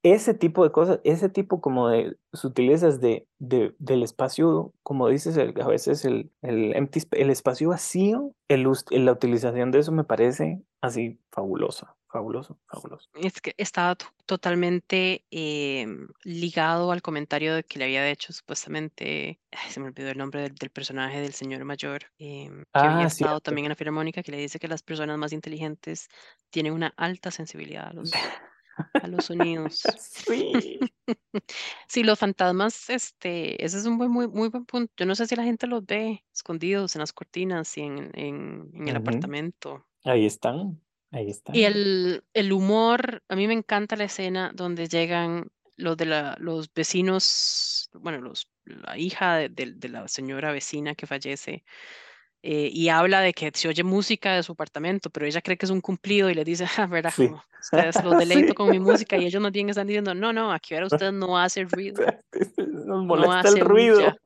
[0.08, 5.36] Ese tipo de cosas, ese tipo como de sutilezas de, de, del espacio, como dices,
[5.36, 9.92] el- a veces el, el, empty sp- el espacio vacío, el, la utilización de eso
[9.92, 13.10] me parece así fabulosa, fabuloso, fabuloso.
[13.16, 19.72] Es que estaba to- totalmente em, ligado al comentario que le había hecho supuestamente, ay,
[19.72, 23.08] se me olvidó el nombre del, del personaje del señor mayor, em, que había Ah,
[23.08, 23.42] estado cierto.
[23.42, 26.10] también en la Filarmónica, que le dice que las personas más inteligentes
[26.52, 28.12] tienen una alta sensibilidad a los,
[29.02, 29.82] a los sonidos.
[30.00, 30.80] Sí.
[31.88, 34.92] Sí, los fantasmas, este, ese es un buen, muy, muy buen punto.
[34.98, 38.72] Yo no sé si la gente los ve escondidos en las cortinas y en, en,
[38.74, 39.86] en el apartamento.
[40.04, 41.56] Ahí están, ahí están.
[41.56, 45.48] Y el, el humor, a mí me encanta la escena donde llegan
[45.78, 50.96] los de la, los vecinos, bueno, los, la hija de, de- de la señora vecina
[50.96, 51.64] que fallece,
[52.44, 55.66] eh, y habla de que se oye música de su apartamento, pero ella cree que
[55.66, 57.30] es un cumplido y le dice, ah, verá, Sí.
[57.62, 58.54] ustedes los deleito Sí.
[58.54, 61.38] con mi música, y ellos más bien están diciendo, no, no, aquí ahora usted no
[61.38, 62.04] hace ruido,
[62.58, 63.96] Nos no molesta hace el ruido.
[63.98, 64.18] bulla.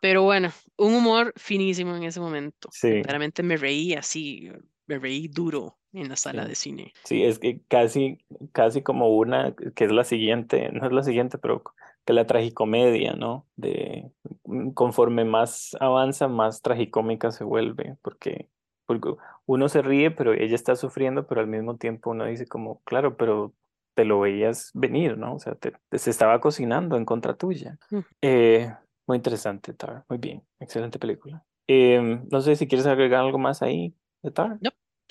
[0.00, 2.68] Pero bueno, un humor finísimo en ese momento.
[2.72, 2.88] Sí.
[2.90, 4.50] Verdaderamente me reí así,
[4.88, 6.48] me reí duro en la sala Sí.
[6.48, 6.92] de cine.
[7.04, 8.18] Sí, es que casi,
[8.52, 11.62] casi como una, que es la siguiente, no es la siguiente, pero
[12.04, 13.46] que la tragicomedia, ¿no?
[13.56, 14.10] De
[14.44, 18.48] mm, conforme más avanza, más tragicómica se vuelve, porque,
[18.86, 19.14] porque
[19.46, 23.16] uno se ríe, pero ella está sufriendo, pero al mismo tiempo uno dice como, claro,
[23.16, 23.52] pero
[23.94, 25.34] te lo veías venir, ¿no?
[25.34, 27.78] O sea, te, te- se estaba cocinando en contra tuya.
[27.90, 27.98] Mm.
[28.22, 28.74] Eh,
[29.06, 31.44] muy interesante, Tar, muy bien, excelente película.
[31.68, 34.58] Em, no sé si quieres agregar algo más ahí de Tar.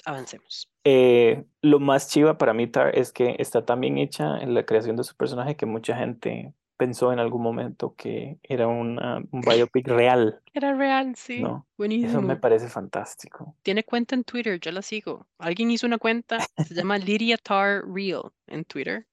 [0.03, 0.71] Avancemos.
[0.83, 4.65] Eh, lo más chiva para mí, Tar, es que está tan bien hecha en la
[4.65, 9.41] creación de su personaje que mucha gente pensó en algún momento que era una, un
[9.69, 11.39] biopic real, Era real, sí.
[11.39, 11.67] ¿no?
[11.67, 12.21] Eso Buenísimo.
[12.23, 13.55] me parece fantástico.
[13.61, 15.27] Tiene cuenta en Twitter, yo la sigo.
[15.37, 19.05] Alguien hizo una cuenta, se llama Lydia Tar Real en Twitter.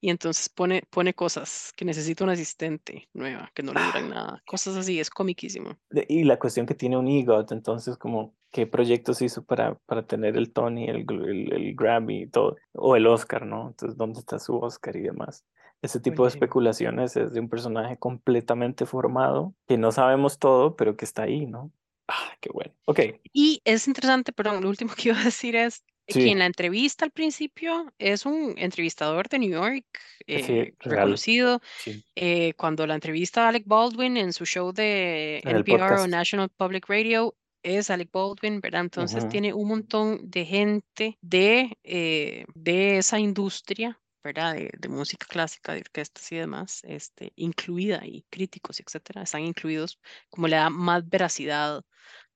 [0.00, 4.42] Y entonces pone, pone cosas que necesita un asistente nueva, que no le duran nada.
[4.44, 5.78] Cosas así, es comiquísimo.
[6.08, 10.36] Y la cuestión que tiene un EGOT, entonces como qué proyectos hizo para, para tener
[10.36, 13.68] el Tony, el, el, el Grammy y todo, o el Oscar, ¿no?
[13.68, 15.44] Entonces, ¿dónde está su Oscar y demás?
[15.84, 20.96] Ese tipo de especulaciones es de un personaje completamente formado, que no sabemos todo, pero
[20.96, 21.70] que está ahí, ¿no?
[22.08, 22.72] Ah, qué bueno.
[22.86, 23.00] Ok,
[23.32, 26.28] Y es interesante, perdón, lo último que iba a decir es que Sí.
[26.28, 29.84] en la entrevista al principio es un entrevistador de New York,
[30.26, 31.60] eh, reconocido.
[31.78, 32.04] sí.
[32.14, 36.06] Eh, cuando la entrevista a Alec Baldwin en su show de En NPR o.
[36.06, 38.82] National Public Radio, es Alec Baldwin, ¿verdad?
[38.82, 44.54] Entonces tiene un montón de gente de, eh, de esa industria, ¿verdad?
[44.54, 50.00] De, de música clásica, de orquestas y demás, este, incluida y críticos, etcétera, están incluidos,
[50.30, 51.84] como le da más veracidad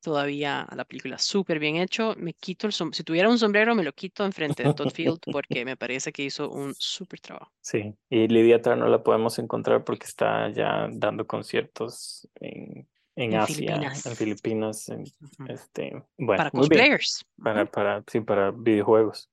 [0.01, 1.19] todavía a la película.
[1.19, 2.15] Súper bien hecho.
[2.17, 2.97] Me quito el sombrero.
[2.97, 6.23] Si tuviera un sombrero, me lo quito enfrente de Todd Field porque me parece que
[6.23, 7.53] hizo un súper trabajo.
[7.61, 13.33] Sí, y Lidia Tar no la podemos encontrar porque está ya dando conciertos en, en
[13.33, 14.07] En Asia, Filipinas.
[14.07, 15.49] en Filipinas, en, Ujú.
[15.49, 17.25] este, bueno, Para cosplayers.
[17.43, 19.29] para, para, sí, para videojuegos.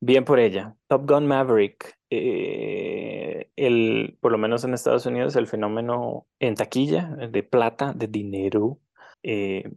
[0.00, 0.76] Bien por ella.
[0.86, 7.06] Top Gun Maverick, eh, el, por lo menos en Estados Unidos, el fenómeno en taquilla
[7.16, 8.78] de plata, de dinero
[9.22, 9.70] eh,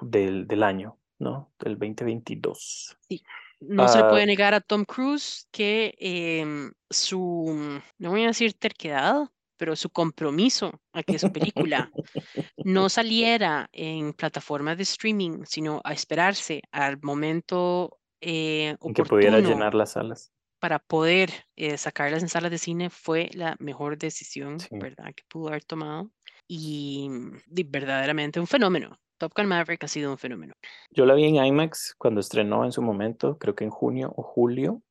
[0.00, 1.52] del, del año, ¿no?
[1.58, 2.96] Del 2022.
[3.08, 3.22] Sí.
[3.60, 8.28] No se le puede Ah, negar a Tom Cruise que em, su, no voy a
[8.28, 11.92] decir terquedad, pero su compromiso a que su película
[12.64, 19.74] no saliera en plataformas de streaming, sino a esperarse al momento eh, que pudiera llenar
[19.74, 20.32] las salas.
[20.58, 24.68] para poder eh, sacarlas en salas de cine fue la mejor decisión, Sí.
[24.72, 25.06] ¿verdad?
[25.16, 26.10] Que pudo haber tomado.
[26.46, 27.08] Y
[27.46, 28.98] di- verdaderamente un fenómeno.
[29.18, 30.54] Top Gun Maverick ha sido un fenómeno.
[30.90, 34.22] Yo la vi en IMAX cuando estrenó en su momento, creo que en junio o
[34.22, 34.82] julio,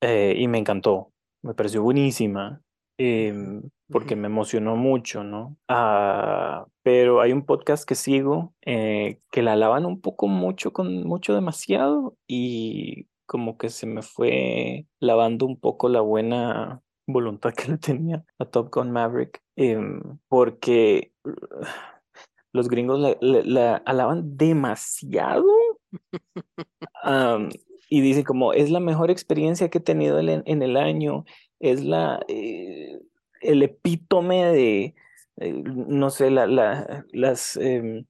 [0.00, 1.12] eh, y me encantó.
[1.42, 2.60] Me pareció buenísima.
[3.00, 5.56] Em, porque me emocionó mucho, ¿no?
[5.68, 11.04] Ah, pero hay un podcast que sigo eh, que la alaban un poco mucho, con
[11.04, 17.70] mucho demasiado, y como que se me fue lavando un poco la buena voluntad que
[17.72, 21.12] le tenía a Top Gun Maverick, em, porque
[22.52, 25.46] los gringos la, la- la alaban demasiado
[27.88, 31.24] y dicen como es la mejor experiencia que he tenido en, en el año,
[31.60, 33.00] es la, eh,
[33.42, 34.94] el epítome de,
[35.38, 38.06] eh, no sé, la, la- las em,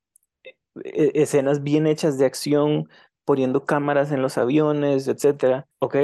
[0.84, 2.88] e- escenas bien hechas de acción,
[3.24, 5.68] poniendo cámaras en los aviones, etcétera.
[5.78, 5.96] Ok,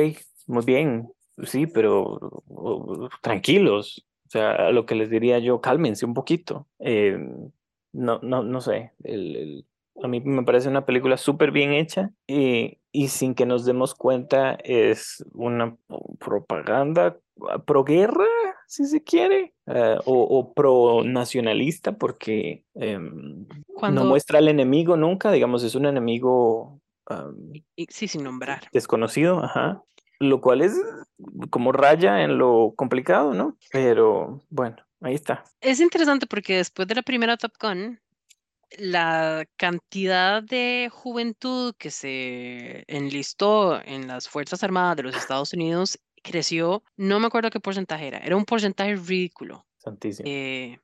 [0.46, 1.12] muy bien,
[1.44, 2.42] sí, pero
[3.22, 4.06] tranquilos.
[4.26, 6.66] O sea, lo que les diría yo, cálmense un poquito.
[6.78, 7.50] Em,
[7.92, 8.92] no, no, no sé.
[9.04, 9.66] el-
[10.02, 13.94] a mí me parece una película súper bien hecha y, y sin que nos demos
[13.94, 15.76] cuenta es una
[16.18, 17.18] propaganda
[17.66, 18.24] pro guerra,
[18.66, 25.30] si se quiere, eh, o, o pro nacionalista, porque no Cuando, muestra al enemigo nunca,
[25.30, 26.80] digamos, es un enemigo
[27.88, 28.68] sí, sin nombrar.
[28.72, 29.82] desconocido, ajá,
[30.18, 30.80] lo cual es
[31.50, 33.56] como raya en lo complicado, ¿no?
[33.70, 35.44] Pero bueno, ahí está.
[35.60, 38.00] Es interesante porque después de la primera Top Gun,
[38.78, 45.98] la cantidad de juventud que se enlistó en las Fuerzas Armadas de los Estados Unidos
[46.22, 49.66] creció, no me acuerdo qué porcentaje era, era un porcentaje ridículo.
[49.78, 50.28] Santísimo.
[50.28, 50.78] Eh,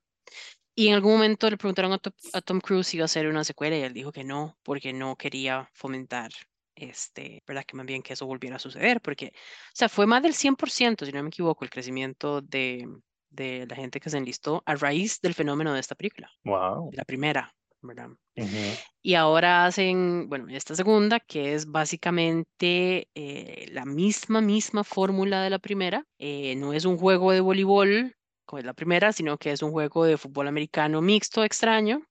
[0.74, 3.76] y en algún momento le preguntaron a, Tom Cruise si iba a hacer una secuela
[3.76, 6.30] y él dijo que no, porque no quería fomentar,
[6.74, 7.64] este, ¿verdad?
[7.66, 11.04] Que más bien que eso volviera a suceder, porque, o sea, fue más del 100%,
[11.04, 12.88] si no me equivoco, el crecimiento de,
[13.28, 16.90] de la gente que se enlistó a raíz del fenómeno de esta película, Wow.
[16.90, 18.10] de la primera, ¿verdad?
[18.36, 18.56] Ujú.
[19.02, 25.50] Y ahora hacen, bueno, esta segunda, que es básicamente eh, la misma, misma fórmula de
[25.50, 26.06] la primera.
[26.18, 28.14] Eh, no es un juego de voleibol
[28.44, 32.02] como es la primera, sino que es un juego de fútbol americano mixto extraño.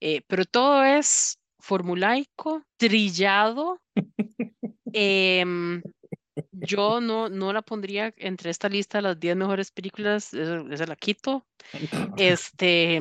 [0.00, 3.80] Eh, pero todo es formulaico, trillado.
[4.94, 5.82] Em,
[6.52, 10.86] yo no, no la pondría entre esta lista de las 10 mejores películas, esa, esa
[10.86, 11.46] la quito.
[12.16, 13.00] Este,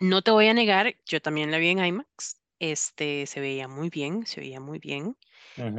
[0.00, 2.40] no te voy a negar, yo también la vi en IMAX.
[2.58, 5.16] Este, se veía muy bien, se veía muy bien.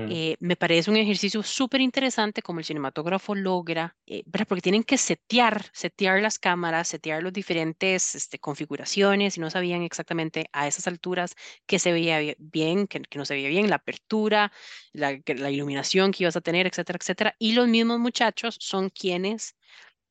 [0.06, 4.24] Eh, me parece un ejercicio súper interesante como el cinematógrafo logra, eh.
[4.48, 9.84] Porque tienen que setear, setear las cámaras, setear las diferentes este, configuraciones y no sabían
[9.84, 11.36] exactamente a esas alturas
[11.68, 14.52] qué se veía bi- bien, qué, no se veía bien, la apertura,
[14.94, 17.36] la, la iluminación que ibas a tener, etcétera, etcétera.
[17.40, 19.56] Y los mismos muchachos son quienes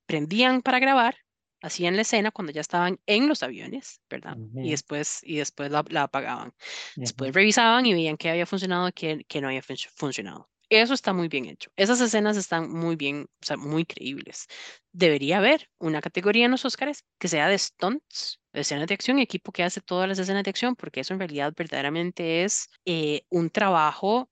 [0.06, 1.16] prendían para grabar,
[1.62, 4.38] hacían la escena cuando ya estaban en los aviones, ¿verdad?
[4.60, 4.72] Y Ujú.
[4.72, 6.54] después, y después la, la apagaban.
[7.02, 7.34] Después Ujú.
[7.34, 10.50] revisaban y veían qué había funcionado y qué, qué no había fun- funcionado.
[10.72, 11.70] Eso está muy bien hecho.
[11.76, 14.46] Esas escenas están muy bien, o sea, muy creíbles.
[14.92, 19.50] Debería haber una categoría en los Oscars que sea de stunts, escenas de acción, equipo
[19.50, 23.50] que hace todas las escenas de acción, porque eso en realidad verdaderamente es eh, un
[23.50, 24.30] trabajo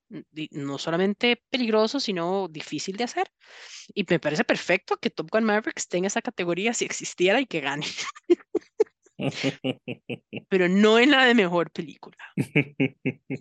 [0.52, 3.32] no solamente peligroso, sino difícil de hacer.
[3.94, 7.46] Y me parece perfecto que Top Gun Maverick esté en esa categoría si existiera y
[7.46, 7.86] que gane,
[10.48, 12.16] pero no en la de mejor película.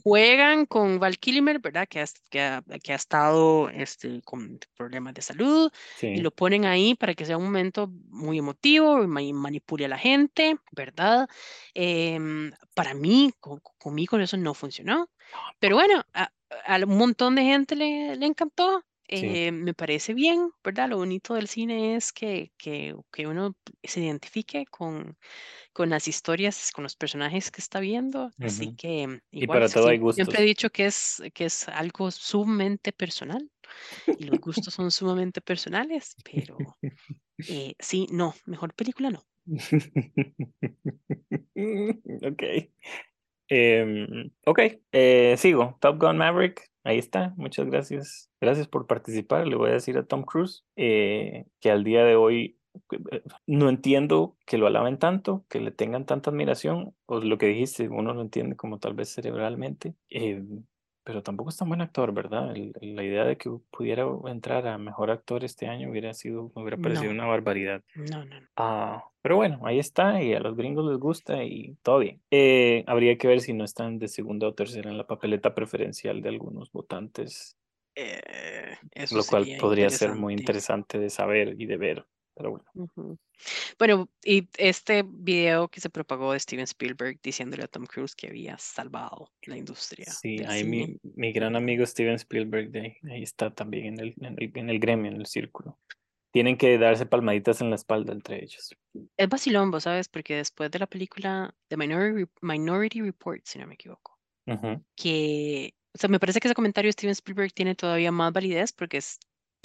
[0.04, 1.88] Juegan con Val Kilmer, ¿verdad?
[1.88, 5.72] Que ha, que ha, que ha estado este, con problemas de salud
[6.02, 6.18] y Sí.
[6.18, 9.98] lo ponen ahí para que sea un momento muy emotivo y ma- manipule a la
[9.98, 11.28] gente, ¿verdad?
[11.74, 15.10] Em, para mí, co- conmigo eso no funcionó.
[15.60, 16.32] Pero bueno, a,
[16.66, 18.84] a un montón de gente le, le encantó.
[19.10, 19.28] Sí.
[19.28, 20.90] eh, me parece bien, ¿verdad?
[20.90, 25.18] Lo bonito del cine es que, que, que uno se identifique con,
[25.74, 28.32] con las historias, con los personajes que está viendo.
[28.40, 31.46] Así que mm, Y igual, para todo hay siem- siempre he dicho que es, que
[31.46, 33.50] es algo sumamente personal
[34.18, 36.58] y los gustos son sumamente personales, pero
[37.48, 39.24] eh, sí, no, mejor película no.
[42.24, 42.44] Ok.
[43.50, 44.60] Em, ok,
[44.92, 45.78] eh, sigo.
[45.80, 46.70] Top Gun Maverick.
[46.88, 47.34] Ahí está.
[47.38, 48.32] Muchas gracias.
[48.40, 49.46] Gracias por participar.
[49.48, 52.58] Le voy a decir a Tom Cruise eh, que al día de hoy
[52.92, 57.48] eh, no entiendo que lo alaben tanto, que le tengan tanta admiración, o lo que
[57.48, 60.44] dijiste, uno lo entiende como tal vez cerebralmente, eh,
[61.08, 62.54] pero tampoco es tan buen actor, ¿verdad?
[62.82, 66.76] la idea de que pudiera entrar a mejor actor este año hubiera sido, me hubiera
[66.76, 67.82] parecido una barbaridad.
[67.96, 68.36] No, no.
[68.58, 72.20] Ah, pero bueno, ahí está y a los gringos les gusta y todo bien.
[72.30, 76.22] Eh, habría que ver si no están de segunda o tercera en la papeleta preferencial
[76.22, 77.56] de algunos votantes.
[77.96, 78.76] Eh,
[79.14, 82.06] lo cual podría ser muy interesante de saber y de ver
[82.38, 83.18] pero bueno.
[83.80, 88.28] Bueno, y este video que se propagó de Steven Spielberg diciéndole a Tom Cruise que
[88.28, 90.06] había salvado la industria.
[90.06, 94.16] Sí, ahí mi, mi, gran amigo Steven Spielberg, de ahí, está también en el,
[94.56, 95.80] en el, gremio, en el círculo.
[96.32, 98.76] Tienen que darse palmaditas en la espalda entre ellos.
[99.18, 100.08] Es vacilombo, ¿sabes?
[100.08, 104.20] Porque después de la película The Minority, Minority Report, si no me equivoco,
[104.96, 108.74] que, o sea, me parece que ese comentario de Steven Spielberg tiene todavía más validez
[108.74, 109.18] porque es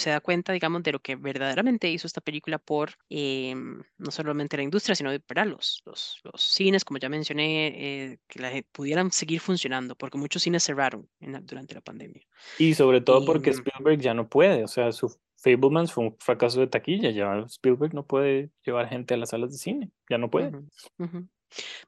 [0.02, 4.56] se da cuenta, digamos, de lo que verdaderamente hizo esta película por em, no solamente
[4.56, 9.12] la industria, sino para los, los, los, cines, como ya mencioné, eh, que la, pudieran
[9.12, 12.22] seguir funcionando, porque muchos cines cerraron durante la pandemia.
[12.58, 16.16] Y sobre todo porque em Spielberg ya no puede, o sea, su Fablemans fue un
[16.18, 20.18] fracaso de taquilla, ya Spielberg no puede llevar gente a las salas de cine, ya
[20.18, 20.52] no puede.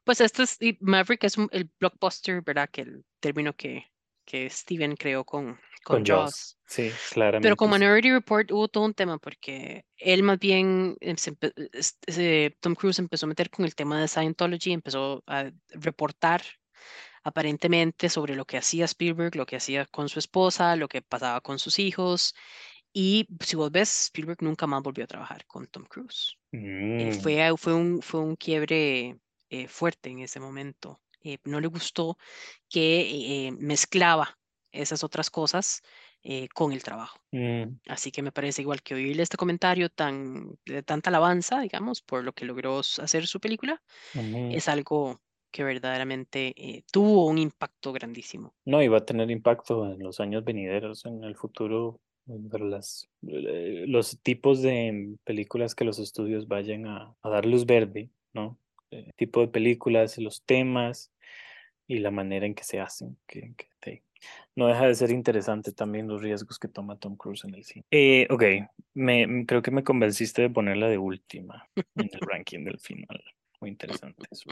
[0.03, 2.69] Pues este es, Maverick es el blockbuster, ¿verdad?
[2.69, 3.85] Que el término que,
[4.25, 6.57] que Steven creó con, con, Jaws.
[6.65, 7.45] Sí, claramente.
[7.45, 10.97] Pero con Minority Report hubo todo un tema porque él más bien,
[12.59, 16.41] Tom Cruise empezó a meter con el tema de Scientology, empezó a reportar
[17.23, 21.39] aparentemente sobre lo que hacía Spielberg, lo que hacía con su esposa, lo que pasaba
[21.41, 22.33] con sus hijos.
[22.91, 26.35] Y si vos ves, Spielberg nunca más volvió a trabajar con Tom Cruise.
[26.51, 27.21] Eh, mm.
[27.21, 29.19] fue, fue, un, fue un quiebre
[29.49, 30.99] eh, fuerte en ese momento.
[31.21, 32.17] Eh, no le gustó
[32.69, 34.35] que mezclaba
[34.81, 35.81] esas otras cosas
[36.23, 37.19] eh, con el trabajo.
[37.31, 37.79] Mm.
[37.87, 42.23] Así que me parece igual que oírle este comentario tan, de tanta alabanza, digamos, por
[42.23, 43.81] lo que logró hacer su película,
[44.51, 45.21] es algo
[45.51, 48.53] que verdaderamente eh, tuvo un impacto grandísimo.
[48.65, 53.85] No, y va a tener impacto en los años venideros, en el futuro, las, eh,
[53.87, 58.59] los tipos de películas que los estudios vayan a, dar luz verde, ¿no?
[58.89, 61.13] El tipo de películas, los temas
[61.87, 64.03] y la manera en que se hacen, que, que,
[64.55, 67.85] no deja de ser interesante también los riesgos que toma Tom Cruise en el cine.
[67.91, 68.43] Eh, ok,
[68.93, 73.21] me, creo que me convenciste de ponerla de última en el ranking del final.
[73.59, 74.49] Muy interesante eso.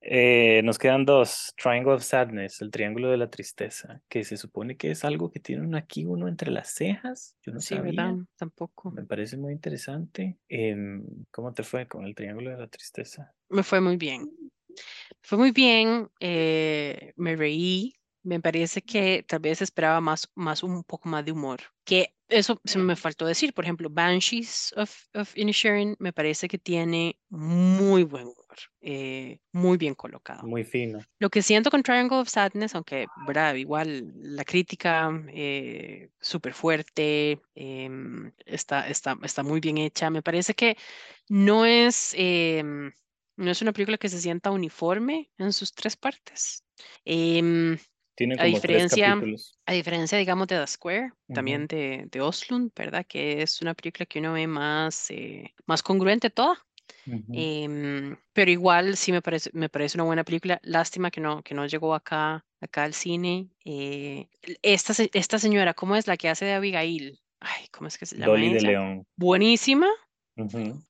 [0.00, 1.52] Eh, nos quedan dos.
[1.56, 5.40] Triangle of Sadness, el triángulo de la tristeza, que se supone que es algo que
[5.40, 7.36] tienen aquí uno entre las cejas.
[7.42, 8.16] Yo no sí, sabía.
[8.36, 8.90] Tampoco.
[8.90, 10.38] Me parece muy interesante.
[10.48, 13.34] Em, ¿Cómo te fue con el triángulo de la tristeza?
[13.48, 14.30] Me fue muy bien.
[15.22, 16.08] Fue muy bien.
[16.20, 21.32] Eh, me reí me parece que tal vez esperaba más, más un poco más de
[21.32, 21.60] humor.
[21.84, 23.52] Que eso se me faltó decir.
[23.52, 29.76] Por ejemplo, Banshees of, of Inisherin me parece que tiene muy buen humor, eh, muy
[29.76, 30.46] bien colocado.
[30.46, 31.00] Muy fino.
[31.18, 33.54] Lo que siento con Triangle of Sadness, aunque, ¿verdad?
[33.56, 40.08] Igual la crítica eh, súper fuerte, em, está, está, está muy bien hecha.
[40.08, 40.78] Me parece que
[41.28, 42.90] no es, em,
[43.36, 46.64] no es una película que se sienta uniforme en sus tres partes.
[47.04, 47.76] Eh,
[48.14, 49.20] tiene como a diferencia,
[49.66, 53.04] a diferencia, digamos, de The Square, también de, de Oslund, ¿verdad?
[53.06, 56.64] Que es una película que uno ve más, eh, más congruente toda.
[57.06, 60.60] Em, pero igual sí me parece, me parece una buena película.
[60.62, 63.48] Lástima que no, que no llegó acá, acá al cine.
[63.64, 64.28] Eh,
[64.62, 67.20] esta, esta señora, ¿cómo es la que hace de Abigail?
[67.40, 68.32] Ay, ¿cómo es que se llama?
[68.32, 69.06] Dolly de León.
[69.16, 69.88] Buenísima.
[70.36, 70.84] Buenísima.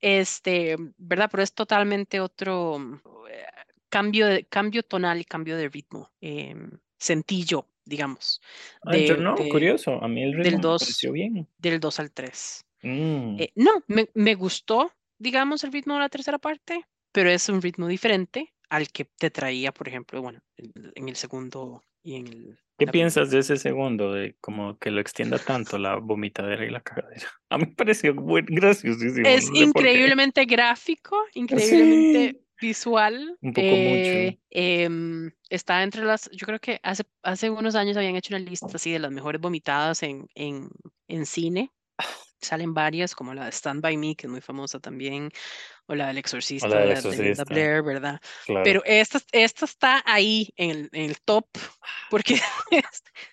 [0.00, 1.28] Este, ¿verdad?
[1.30, 2.78] Pero es totalmente otro,
[3.92, 6.10] cambio, de, cambio tonal y cambio de ritmo.
[6.22, 6.56] Eh,
[6.98, 8.40] sentí yo, digamos.
[8.84, 10.02] De, no, curioso.
[10.02, 11.48] A mí el ritmo del 2, me pareció bien.
[11.58, 12.64] Del 2 al 3.
[12.84, 13.36] Mm.
[13.38, 17.60] Eh, no, me, me, gustó, digamos, el ritmo de la tercera parte, pero es un
[17.60, 22.58] ritmo diferente al que te traía, por ejemplo, bueno, en el segundo y en el...
[22.78, 26.80] ¿Qué piensas de ese segundo, de como que lo extienda tanto la vomitadera y la
[26.80, 27.28] cagadera?
[27.50, 29.28] A mí me pareció muy graciosísimo.
[29.28, 33.36] Es increíblemente gráfico, increíblemente visual.
[33.42, 34.10] Un poco mucho.
[34.10, 38.44] Eh, em, está entre las, yo creo que hace, hace unos años habían hecho una
[38.44, 40.70] lista así de las mejores vomitadas en, en,
[41.08, 41.70] en cine.
[42.40, 45.30] Salen varias, como la de Stand By Me, que es muy famosa también,
[45.86, 48.20] o la del Exorcista, la, de Blair, ¿verdad?
[48.64, 51.46] Pero esta, esta está ahí en el, en el top,
[52.10, 52.40] porque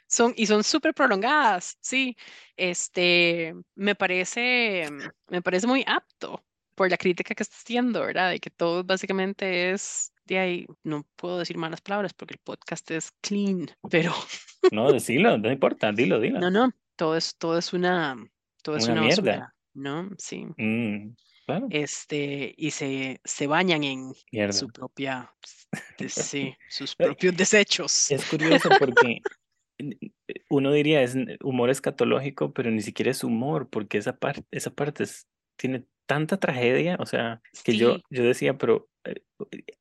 [0.08, 2.16] son, y son súper prolongadas, sí.
[2.56, 4.88] Este, me parece,
[5.28, 6.44] me parece muy apto
[6.80, 8.30] por la crítica que está haciendo, ¿verdad?
[8.32, 12.90] De que todo básicamente es de ahí no puedo decir malas palabras porque el podcast
[12.92, 14.14] es clean, pero
[14.72, 16.40] No, decilo, no importa, dilo, dilo.
[16.40, 18.16] no, no, todo es, todo es una,
[18.64, 19.22] todo es Una una mierda.
[19.24, 20.10] basura, ¿no?
[20.18, 20.46] Sí.
[20.56, 21.16] Mm,
[21.46, 24.54] claro, Este, y se, se bañan en mierda.
[24.54, 25.34] su propia,
[25.98, 28.10] de- sí, sus propios desechos.
[28.10, 29.22] Es curioso porque
[30.50, 35.04] uno diría es humor escatológico, pero ni siquiera es humor, porque esa parte, esa parte
[35.04, 35.28] es-
[35.58, 39.22] tiene tanta tragedia, o sea, que yo, Sí, yo decía, pero eh,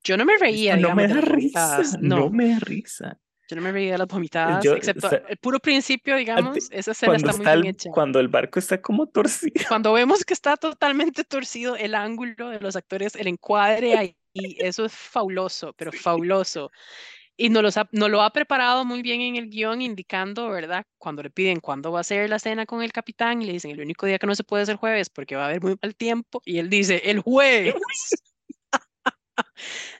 [0.04, 3.18] yo no me reía, no me digamos, da risa, no no, me da risa.
[3.48, 6.68] yo no me reía de las vomitadas, Yo, excepto o sea, el puro principio, digamos,
[6.70, 7.90] esa escena cuando está muy está bien el, hecha.
[7.92, 9.54] cuando el barco está como torcido.
[9.68, 14.62] Cuando vemos que está totalmente torcido el ángulo de los actores, el encuadre ahí, y
[14.62, 16.70] eso es fabuloso, pero fabuloso.
[17.38, 20.84] Y nos, los ha- nos lo ha preparado muy bien en el guion, indicando, ¿verdad?
[20.98, 23.70] Cuando le piden cuándo va a ser la cena con el capitán y le dicen,
[23.72, 25.76] el único día que no se puede es el jueves porque va a haber muy
[25.82, 26.42] mal tiempo.
[26.44, 27.74] Y él dice, el jueves.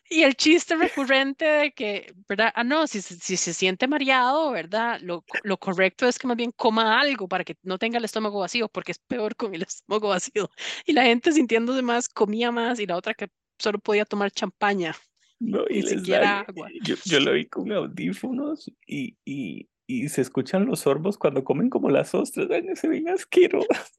[0.09, 2.53] Y el chiste recurrente de que, ¿verdad?
[2.55, 5.01] Ah, no, si, se- si se siente mareado, ¿verdad?
[5.03, 8.41] Lo, lo correcto es que más bien coma algo para que no tenga el estómago
[8.41, 10.51] vacío, porque es peor con el estómago vacío.
[10.87, 13.29] Y la gente sintiéndose más, comía más, y la otra que
[13.59, 14.95] solo podía tomar champaña,
[15.41, 16.69] No, y ni les siquiera dan, agua.
[16.83, 21.71] yo, yo lo vi con audífonos y, y, y se escuchan los sorbos cuando comen
[21.71, 23.93] como las ostras, ay, no se ven asquerosas.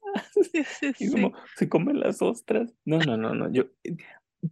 [0.52, 2.72] Sí, sí, Y como se comen las ostras.
[2.84, 3.52] No, no, no, no.
[3.52, 3.96] Yo, eh,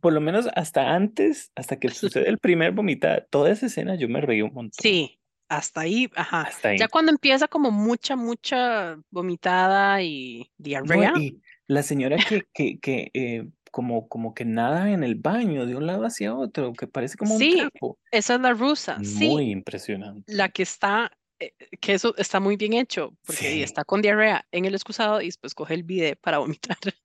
[0.01, 4.09] por lo menos hasta antes, hasta que sucede el primer vomitada, toda esa escena yo
[4.09, 4.79] me reí un montón.
[4.81, 5.19] Sí,
[5.49, 6.43] hasta ahí, ajá.
[6.43, 6.89] Hasta Ya ahí.
[6.91, 13.11] cuando empieza como mucha, mucha vomitada y No, diarrea, y la señora que, que, que
[13.15, 17.17] eh, como, como que nada en el baño, de un lado hacia otro, que parece
[17.17, 17.99] como un sí, trapo.
[18.11, 19.29] esa es la rusa, sí.
[19.29, 20.33] Muy impresionante.
[20.33, 23.63] la que está, eh, que eso está muy bien hecho, porque Sí.
[23.63, 26.77] está con diarrea en el excusado y después coge el bidet para vomitar.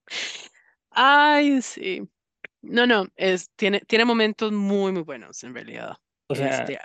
[0.92, 2.02] Ay, sí.
[2.62, 5.98] No, no, es, tiene, tiene momentos muy, muy buenos en realidad.
[6.28, 6.80] O sea, Este,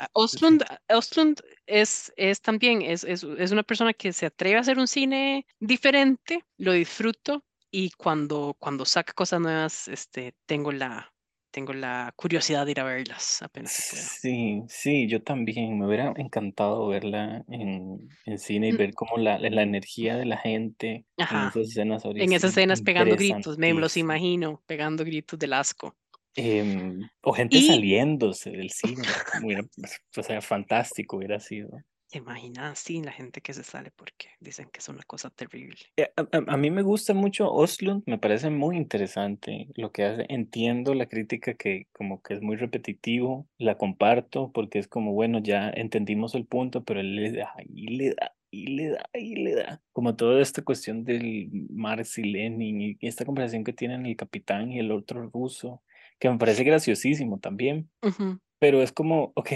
[1.67, 5.47] es, es también, es, es, es una persona que se atreve a hacer un cine
[5.61, 11.13] diferente, lo disfruto y cuando, cuando saca cosas nuevas, este, tengo la,
[11.51, 14.05] tengo la curiosidad de ir a verlas apenas se pueda.
[14.05, 15.79] Sí, sí, yo también.
[15.79, 20.25] Me hubiera encantado verla en, en cine y Mm, ver cómo la, la energía de
[20.25, 21.49] la gente en Ajá.
[21.49, 25.97] esas escenas En esas escenas pegando gritos, me los imagino, pegando gritos del asco.
[26.35, 29.03] Em, o gente Y, saliéndose del cine.
[29.43, 29.65] hubiera-
[30.17, 31.71] o sea, fantástico hubiera sido.
[32.11, 32.79] ¿Te imaginas?
[32.79, 35.77] Sí, la gente que se sale porque dicen que es una cosa terrible.
[35.97, 40.05] Eh, A, a- a mí me gusta mucho Oslund, me parece muy interesante lo que
[40.05, 40.27] hace.
[40.29, 45.41] Entiendo la crítica que como que es muy repetitivo, la comparto porque es como, bueno,
[45.43, 49.37] ya entendimos el punto, pero él le da y le da y le da y
[49.37, 49.83] le da.
[49.93, 54.73] Como toda esta cuestión del Marx y Lenin y esta conversación que tienen el capitán
[54.73, 55.83] y el otro ruso,
[56.19, 57.91] que me parece graciosísimo también,
[58.59, 59.51] pero es como, ok,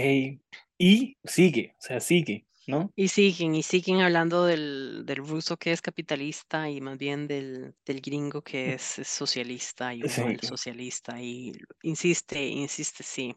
[0.77, 2.93] y sigue, o sea, sigue, ¿no?
[2.95, 7.75] Y siguen, y siguen hablando del, del ruso que es capitalista y más bien del,
[7.85, 10.37] del gringo que es, es socialista y Sí.
[10.41, 11.19] socialista.
[11.21, 13.35] Y insiste, insiste, sí.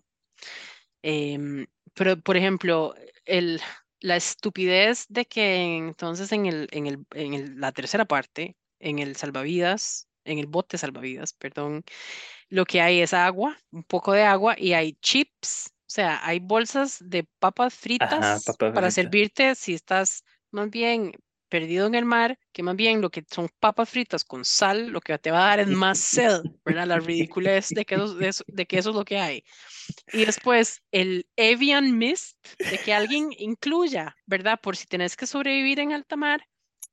[1.02, 3.60] Em, pero, por ejemplo, el,
[4.00, 8.98] la estupidez de que entonces en, el, en, el, en el- la tercera parte, en
[8.98, 11.84] el salvavidas, en el bote salvavidas, perdón,
[12.50, 16.40] lo que hay es agua, un poco de agua y hay chips, o sea, hay
[16.40, 21.12] bolsas de papas Ajá, fritas para servirte si estás más bien
[21.48, 25.00] perdido en el mar, que más bien lo que son papas fritas con sal, lo
[25.00, 26.88] que te va a dar es más sed, ¿verdad?
[26.88, 29.44] La ridiculez de que eso, de eso, de que eso es lo que hay.
[30.12, 34.58] Y después el Evian Mist, de que alguien incluya, ¿verdad?
[34.60, 36.48] Por si tenés que sobrevivir en alta mar,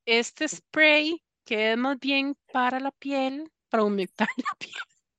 [0.05, 4.73] este spray que es más bien para la piel, para humectar la piel.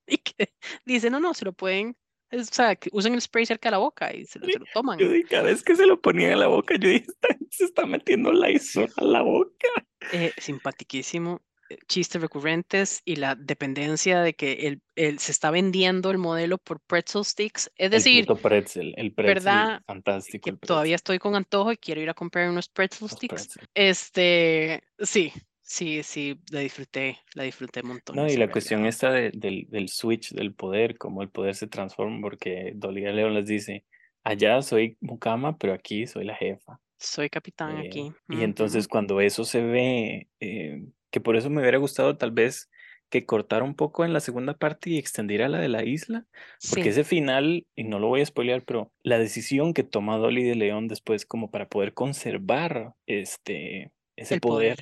[0.07, 0.55] Y que
[0.85, 1.97] dice, no, no, se lo pueden,
[2.35, 4.59] es- o sea, que usen el spray cerca de la boca y se lo, se
[4.59, 4.99] lo toman.
[4.99, 7.49] Yo dije, cada vez que se lo ponía en la boca, yo dije, "Esta gente
[7.51, 9.69] se está metiendo Lysol a la boca.
[10.13, 11.41] Eh, simpatiquísimo.
[11.71, 16.59] eh, Chistes recurrentes y la dependencia de que el, el- se está vendiendo el modelo
[16.59, 17.71] por pretzel sticks.
[17.77, 19.83] Es El decir, puto pretzel, el pretzel, ¿verdad?
[19.87, 23.05] fantástico que el pretzel, todavía estoy con antojo y quiero ir a comprar unos pretzel
[23.07, 23.33] los sticks.
[23.49, 23.69] pretzel.
[23.73, 25.33] Este, sí,
[25.65, 27.83] sí, sí, la disfruté, la disfruté
[28.13, 28.87] No, montones y en la cuestión realidad.
[28.87, 33.35] esta de- del, del switch del poder, cómo el poder se transforma, porque Dolly León
[33.35, 33.85] les dice,
[34.23, 36.81] allá soy mucama, pero aquí soy la jefa.
[36.99, 38.13] Soy capitán Eh, aquí.
[38.31, 38.45] y ujú.
[38.45, 42.71] entonces cuando eso se ve, eh, que por eso me hubiera gustado tal vez
[43.11, 46.27] que cortara un poco en la segunda parte y extendiera la de la isla,
[46.69, 50.19] porque Sí, ese final, y no lo voy a spoilear, pero la decisión que toma
[50.19, 54.77] Dolly de León después como para poder conservar este, ese poder.
[54.77, 54.79] poder,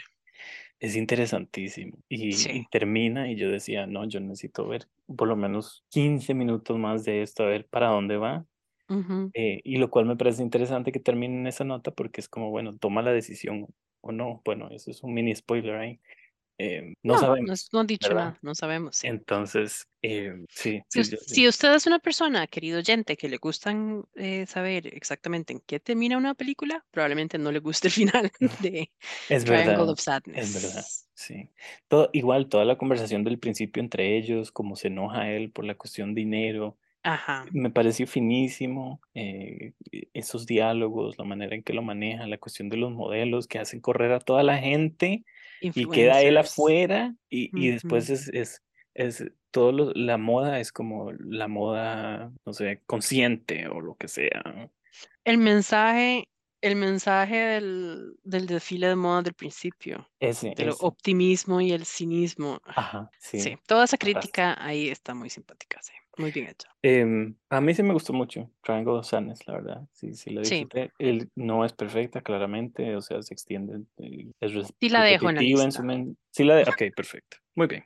[0.82, 1.96] Es interesantísimo.
[2.08, 2.50] Y, Sí.
[2.56, 7.04] y termina y yo decía, no, yo necesito ver por lo menos 15 minutos más
[7.04, 8.46] de esto, a ver para dónde va.
[8.88, 9.32] Ujú.
[9.34, 12.50] Eh, y lo cual me parece interesante que termine en esa nota porque es como,
[12.50, 13.68] bueno, toma la decisión
[14.02, 14.42] o no.
[14.44, 15.90] Bueno, eso es un mini spoiler ahí.
[15.92, 16.00] Eh,
[17.02, 17.68] no, No, sabemos.
[17.72, 18.24] no, no han dicho ¿verdad?
[18.24, 18.96] nada, no sabemos.
[18.96, 19.06] sí.
[19.08, 23.36] Entonces, eh, sí, Si, sí, yo- si usted es una persona, querido oyente, que le
[23.38, 28.30] gustan eh, saber exactamente en qué termina una película, probablemente no le guste el final
[28.68, 28.90] de
[29.28, 29.88] es Triangle verdad.
[29.90, 30.54] of Sadness.
[30.56, 30.84] Es verdad,
[31.14, 31.48] sí.
[31.88, 35.74] Todo, igual, toda la conversación del principio entre ellos, cómo se enoja él por la
[35.76, 37.46] cuestión dinero, Ajá.
[37.52, 39.00] me pareció finísimo.
[39.14, 39.72] eh,
[40.14, 43.80] esos diálogos, la manera en que lo maneja, la cuestión de los modelos que hacen
[43.80, 45.24] correr a toda la gente
[45.62, 48.62] y queda él afuera y, y después es, es,
[48.94, 54.08] es todo lo- la moda es como la moda, no sé, consciente o lo que
[54.08, 54.70] sea.
[55.24, 56.28] El mensaje,
[56.60, 60.78] el mensaje del, del desfile de moda del principio, Ese, del ese.
[60.80, 62.60] optimismo y el cinismo.
[62.64, 63.40] Ajá, sí.
[63.40, 66.68] Sí, toda esa crítica ahí está muy simpática, sí, muy bien hecha.
[66.82, 69.88] Em, a mí sí me gustó mucho Triangle of Sadness, la verdad.
[69.92, 70.56] Sí, sí la Sí.
[70.56, 70.92] disfruté.
[70.98, 75.34] El, no es perfecta, claramente, o sea, se extiende, eh, es Sí la dejo en
[75.36, 76.12] la repetitiva en su lista.
[76.30, 76.62] Sí la de...
[76.62, 77.38] Ok, perfecto.
[77.54, 77.84] Muy bien.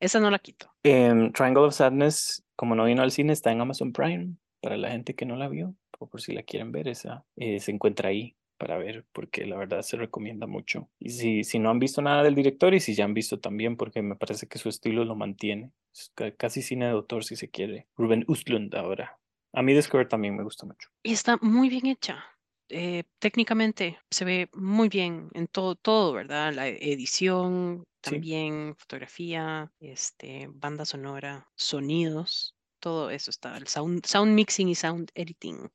[0.00, 0.72] Esa no la quito.
[0.82, 4.34] Em, Triangle of Sadness, como no vino al cine, está en Amazon Prime.
[4.60, 7.60] Para la gente que no la vio, o por si la quieren ver, esa eh,
[7.60, 10.90] se encuentra ahí para ver, porque la verdad se recomienda mucho.
[11.00, 13.76] Y si, si no han visto nada del director y si ya han visto también,
[13.78, 15.72] porque me parece que su estilo lo mantiene.
[15.94, 17.88] Es casi cine de autor, si se quiere.
[17.96, 19.18] Ruben Östlund ahora.
[19.54, 20.90] A mí Discover también me gusta mucho.
[21.02, 22.22] Y está muy bien hecha.
[22.68, 26.52] Eh, técnicamente se ve muy bien en todo, todo, ¿verdad?
[26.52, 28.12] La edición, Sí.
[28.12, 33.56] también fotografía, este, banda sonora, sonidos, todo eso está.
[33.56, 35.68] El sound, sound mixing y sound editing.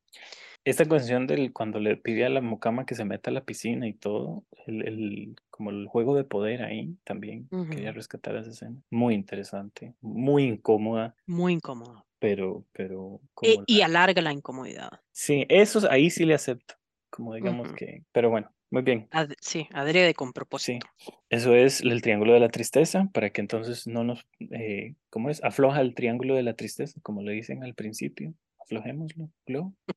[0.66, 3.88] Esta canción del cuando le pide a la mucama que se meta a la piscina
[3.88, 7.96] y todo, el, el- como el juego de poder ahí también, quería Ujú.
[7.98, 8.76] rescatar esa escena.
[8.90, 12.04] Muy interesante, muy incómoda, Muy incómodo.
[12.20, 14.90] pero, pero E- y la- alarga la incomodidad.
[15.12, 16.74] Sí, eso ahí sí le acepto,
[17.12, 19.08] como digamos que, pero bueno, muy bien.
[19.12, 20.88] Ad- sí, adrede con Sí, propósito.
[21.30, 25.44] eso es el triángulo de la tristeza, para que entonces no nos, eh, ¿cómo es?
[25.44, 28.34] Afloja el triángulo de la tristeza, como le dicen al principio.
[28.66, 29.30] Aflojémoslo,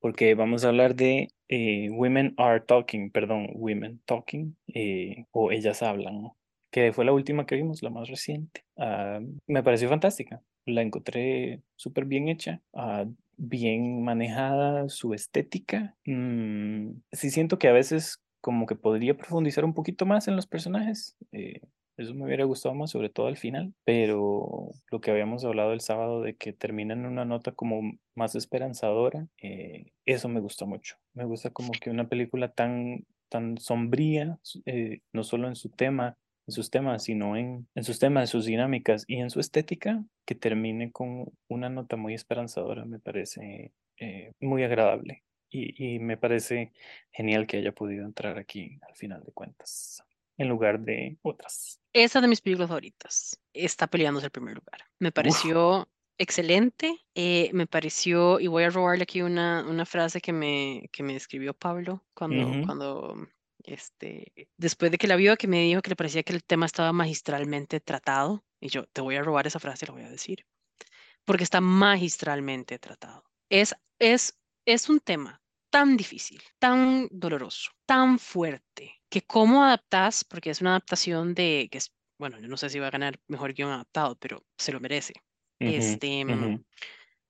[0.00, 5.82] porque vamos a hablar de eh, Women Are Talking, perdón, Women Talking, eh, o Ellas
[5.82, 6.36] Hablan, ¿no?
[6.70, 8.64] que fue la última que vimos, la más reciente.
[8.76, 15.96] Ah, me pareció fantástica, la encontré súper bien hecha, ah, bien manejada, su estética.
[16.04, 20.46] Mm, sí siento que a veces como que podría profundizar un poquito más en los
[20.46, 21.16] personajes.
[21.32, 21.60] eh,
[21.98, 25.80] eso me hubiera gustado más, sobre todo al final, pero lo que habíamos hablado el
[25.80, 30.96] sábado de que termina en una nota como más esperanzadora, eh, eso me gusta mucho.
[31.12, 36.16] Me gusta como que una película tan, tan sombría, eh, no solo en su tema,
[36.46, 40.34] en sus temas, sino en, en sus temas, sus dinámicas y en su estética, que
[40.34, 45.24] termine con una nota muy esperanzadora, me parece eh, muy agradable.
[45.50, 46.72] Y, y me parece
[47.10, 50.04] genial que haya podido entrar aquí al final de cuentas,
[50.38, 51.80] en lugar de otras.
[51.92, 53.38] Esa de mis películas favoritas.
[53.52, 54.84] Está peleándose el primer lugar.
[54.98, 56.98] Me pareció excelente.
[57.14, 61.14] eh, me pareció, y voy a robarle aquí una, una frase que me, que me
[61.14, 62.62] escribió Pablo cuando, Ujú.
[62.66, 63.28] cuando
[63.64, 66.66] este, después de que la vio, que me dijo que le parecía que el tema
[66.66, 68.44] estaba magistralmente tratado.
[68.60, 70.44] Y yo te voy a robar esa frase, la voy a decir.
[71.24, 73.24] Porque está magistralmente tratado.
[73.50, 75.40] Es, es, es un tema
[75.70, 81.78] tan difícil, tan doloroso, tan fuerte, que cómo adaptas, porque es una adaptación de, que
[81.78, 84.80] es, bueno, yo no sé si va a ganar mejor guion adaptado, pero se lo
[84.80, 85.14] merece.
[85.60, 86.64] Ujú, Este, mm, ujú.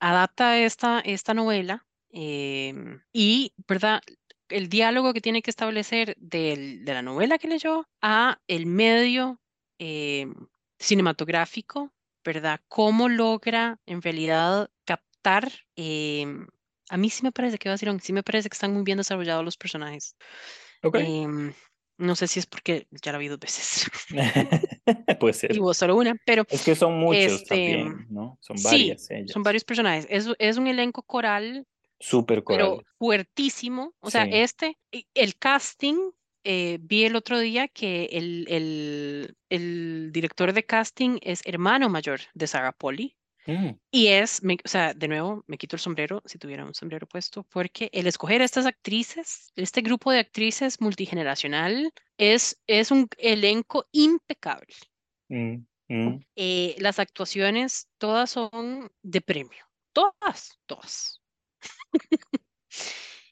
[0.00, 4.00] adapta esta, esta novela em, y, ¿verdad?
[4.48, 9.40] El diálogo que tiene que establecer del- de la novela que leyó a el medio
[9.78, 10.34] em,
[10.78, 11.92] cinematográfico,
[12.24, 12.60] ¿verdad?
[12.68, 15.50] ¿Cómo logra en realidad captar?
[15.76, 16.46] em,
[16.90, 18.82] a mí sí me parece que va a decir, sí me parece que están muy
[18.82, 20.16] bien desarrollados los personajes.
[20.82, 20.96] Ok.
[20.98, 21.52] Em,
[21.98, 23.90] no sé si es porque ya la vi dos veces
[25.20, 25.54] Puede ser.
[25.54, 28.38] y vos solo una, pero Es que son muchos este, también, ¿no?
[28.40, 29.30] Son sí, varias ellas.
[29.32, 30.06] son varios personajes.
[30.08, 31.66] Es, es un elenco coral
[32.00, 32.86] Súper pero corales.
[32.98, 33.94] fuertísimo.
[34.00, 34.30] O sea, Sí.
[34.34, 34.78] este,
[35.14, 35.96] el casting,
[36.44, 42.20] eh, vi el otro día que el, el, el director de casting es hermano mayor
[42.34, 43.16] de Sarah Polly.
[43.48, 46.74] Mm, Y es, me- o sea, de nuevo, me quito el sombrero, si tuviera un
[46.74, 52.90] sombrero puesto, porque el escoger a estas actrices, este grupo de actrices multigeneracional, es, es
[52.90, 54.74] un elenco impecable.
[55.30, 55.54] mm,
[55.88, 56.20] mm.
[56.36, 59.64] Eh, las actuaciones, todas son de premio.
[59.94, 61.22] Todas, todas.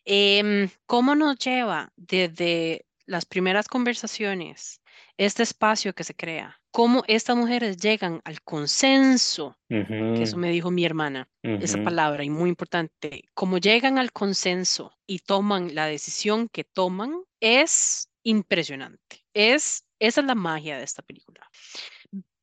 [0.04, 4.80] Em, ¿cómo nos lleva desde las primeras conversaciones
[5.16, 10.70] este espacio que se crea, cómo estas mujeres llegan al consenso, que eso me dijo
[10.70, 16.50] mi hermana, esa palabra y muy importante, cómo llegan al consenso y toman la decisión
[16.50, 19.24] que toman, es impresionante.
[19.32, 21.50] Es, esa es la magia de esta película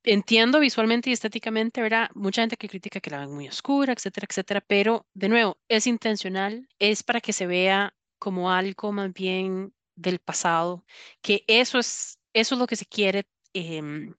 [0.03, 2.10] entiendo visualmente y estéticamente, ¿verdad?
[2.15, 5.85] Mucha gente que critica que la ven muy oscura, etcétera, etcétera, pero de nuevo, es
[5.85, 10.84] intencional, es para que se vea como algo más bien del pasado,
[11.22, 14.14] que eso es, eso es lo que se quiere em,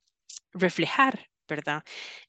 [0.55, 1.85] reflejar, ¿verdad?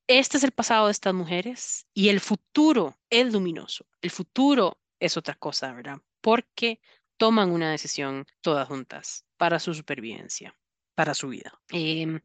[0.07, 5.17] Este es el pasado de estas mujeres y el futuro es luminoso, el futuro es
[5.17, 5.97] otra cosa, ¿verdad?
[6.21, 6.79] Porque
[7.17, 10.55] toman una decisión todas juntas para su supervivencia,
[10.95, 11.53] para su vida.
[11.69, 12.19] Em,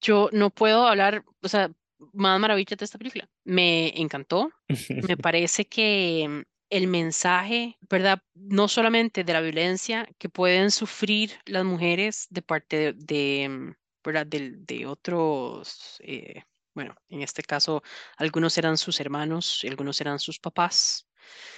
[0.00, 1.70] yo no puedo hablar, o sea,
[2.12, 3.28] más maravillas de esta película.
[3.44, 4.50] Me encantó.
[4.68, 8.22] Me parece que el mensaje, ¿verdad?
[8.34, 13.74] No solamente de la violencia que pueden sufrir las mujeres de parte de,
[14.06, 14.26] ¿verdad?
[14.26, 16.42] De, otros, eh,
[16.74, 17.82] bueno, en este caso,
[18.16, 21.08] algunos eran sus hermanos algunos eran sus papás,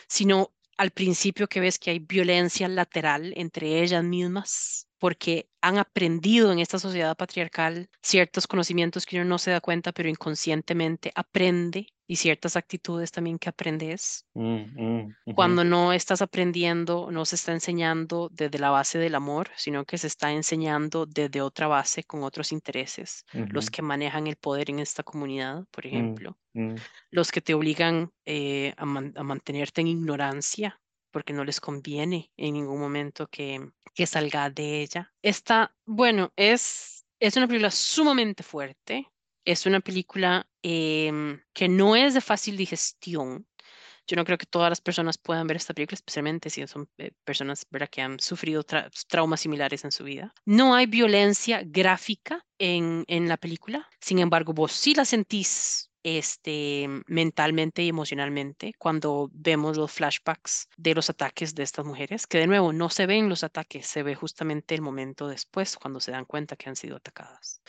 [0.08, 6.52] sino al principio que ves que hay violencia lateral entre ellas mismas porque han aprendido
[6.52, 11.88] en esta sociedad patriarcal ciertos conocimientos que uno no se da cuenta, pero inconscientemente aprende
[12.06, 14.26] y ciertas actitudes también que aprendes.
[14.34, 19.50] Mm, mm, Cuando no estás aprendiendo, no se está enseñando desde la base del amor,
[19.56, 24.36] sino que se está enseñando desde otra base con otros intereses, los que manejan el
[24.36, 26.38] poder en esta comunidad, por mm, ejemplo,
[27.10, 30.80] los que te obligan eh, a mantenerte en ignorancia
[31.10, 33.70] porque no les conviene en ningún momento que,
[34.06, 35.12] salga de ella.
[35.22, 39.09] Esta, bueno, es, es una película sumamente fuerte,
[39.44, 43.47] es una película em, que no es de fácil digestión.
[44.06, 47.10] Yo no creo que todas las personas puedan ver esta película, especialmente si son eh,
[47.24, 47.89] personas ¿verdad?
[47.90, 48.64] que han sufrido
[49.09, 50.32] traumas similares en su vida.
[50.47, 56.89] No hay violencia gráfica en, en la película, sin embargo, vos sí la sentís este,
[57.06, 62.47] mentalmente y emocionalmente cuando vemos los flashbacks de los ataques de estas mujeres, que de
[62.47, 66.24] nuevo no se ven los ataques, se ve justamente el momento después cuando se dan
[66.24, 67.60] cuenta que han sido atacadas.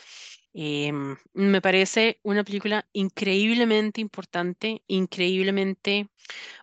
[0.52, 6.08] Em, me parece una película increíblemente importante, increíblemente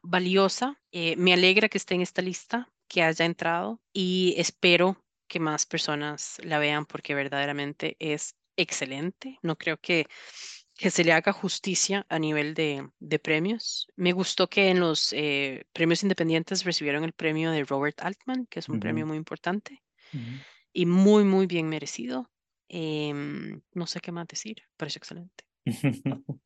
[0.02, 0.80] valiosa.
[0.92, 4.98] Eh, me alegra que esté en esta lista, que haya entrado y espero
[5.28, 9.40] que más personas la vean porque verdaderamente es excelente.
[9.42, 10.08] No creo que
[10.78, 13.88] que se le haga justicia a nivel de, de premios.
[13.96, 18.60] Me gustó que en los eh, premios independientes recibieron el premio de Robert Altman, que
[18.60, 19.82] es un premio muy importante
[20.72, 22.30] y muy, muy bien merecido.
[22.70, 25.44] Em, no sé qué más decir, parece excelente.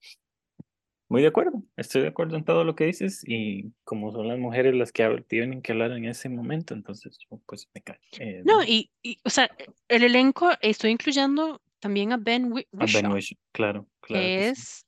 [1.09, 4.39] Muy de acuerdo, estoy de acuerdo en todo lo que dices y como son las
[4.39, 7.99] mujeres las que tienen que hablar en ese momento, entonces pues me cae.
[8.45, 9.51] no, y, y, o sea,
[9.89, 13.11] el elenco, estoy incluyendo también a Ben Whishaw.
[13.51, 14.25] claro, claro.
[14.25, 14.85] Es,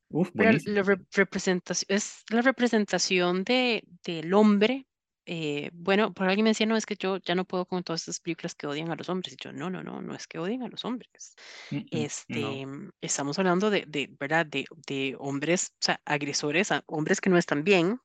[0.65, 4.87] la representación, es la representación de, del hombre.
[5.25, 8.01] Eh, bueno, por alguien me decía, no, es que yo ya no puedo con todas
[8.01, 9.33] estas películas que odian a los hombres.
[9.33, 11.35] Y yo, no, no, no, no es que odien a los hombres.
[11.91, 12.67] este,
[13.01, 14.45] Estamos hablando de, de ¿verdad?
[14.45, 17.99] De, de hombres, o sea, agresores, a hombres que no están bien.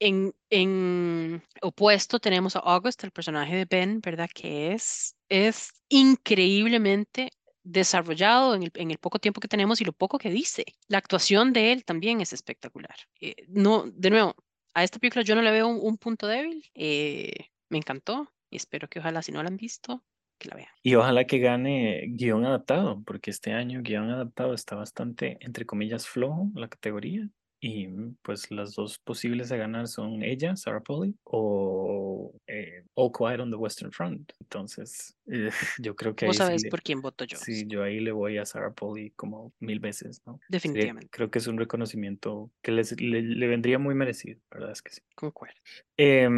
[0.00, 4.30] En, en, opuesto tenemos a August, el personaje de Ben, ¿verdad?
[4.32, 7.30] Que es, es increíblemente
[7.70, 10.64] desarrollado en el, poco tiempo que tenemos y lo poco que dice.
[10.88, 12.96] La actuación de él también es espectacular.
[13.20, 14.34] Eh, no, de nuevo,
[14.74, 16.64] a esta película yo no le veo un, punto débil.
[16.74, 20.02] Eh, me encantó y espero que ojalá si no la han visto,
[20.38, 20.70] que la vean.
[20.82, 26.08] Y ojalá que gane guion adaptado, porque este año guion adaptado está bastante, entre comillas,
[26.08, 27.28] flojo la categoría.
[27.60, 33.10] Y mm, pues las dos posibles a ganar son ella, Sarah Polly, o eh, All
[33.12, 34.32] Quiet on the Western Front.
[34.40, 36.26] Entonces, eh, yo creo que...
[36.26, 37.36] Vos sabés por quién voto yo.
[37.36, 40.40] Sí, yo ahí le voy a Sarah Polly como mil veces, ¿no?
[40.48, 41.08] Definitivamente.
[41.10, 44.72] creo que es un reconocimiento que les, le, vendría muy merecido, ¿verdad?
[44.72, 45.02] Es que sí.
[45.14, 45.56] Concuerdo.
[45.96, 46.28] Eh,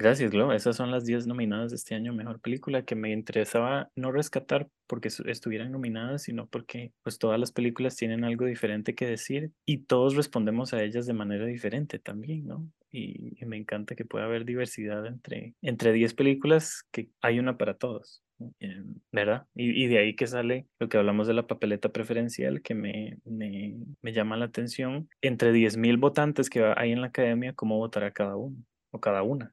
[0.00, 0.50] Gracias, Glo.
[0.54, 4.66] Esas son las 10 nominadas de este año Mejor Película que me interesaba no rescatar
[4.86, 9.84] porque estuvieran nominadas, sino porque pues todas las películas tienen algo diferente que decir y
[9.84, 12.66] todos respondemos a ellas de manera diferente también, ¿no?
[12.90, 17.74] Y, me encanta que pueda haber diversidad entre, entre 10 películas, que hay una para
[17.74, 18.22] todos.
[18.58, 19.48] Em, ¿verdad?
[19.54, 23.76] Y, de ahí que sale lo que hablamos de la papeleta preferencial, que me, me,
[24.00, 25.10] me llama la atención.
[25.20, 28.56] Entre 10.000 votantes que hay en la academia, ¿cómo votará cada uno?
[28.90, 29.52] O cada una,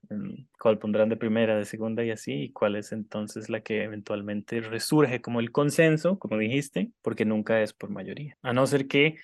[0.60, 4.62] cuál pondrán de primera, de segunda y así, y cuál es entonces la que eventualmente
[4.62, 9.16] resurge como el consenso, como dijiste, porque nunca es por mayoría, a no ser que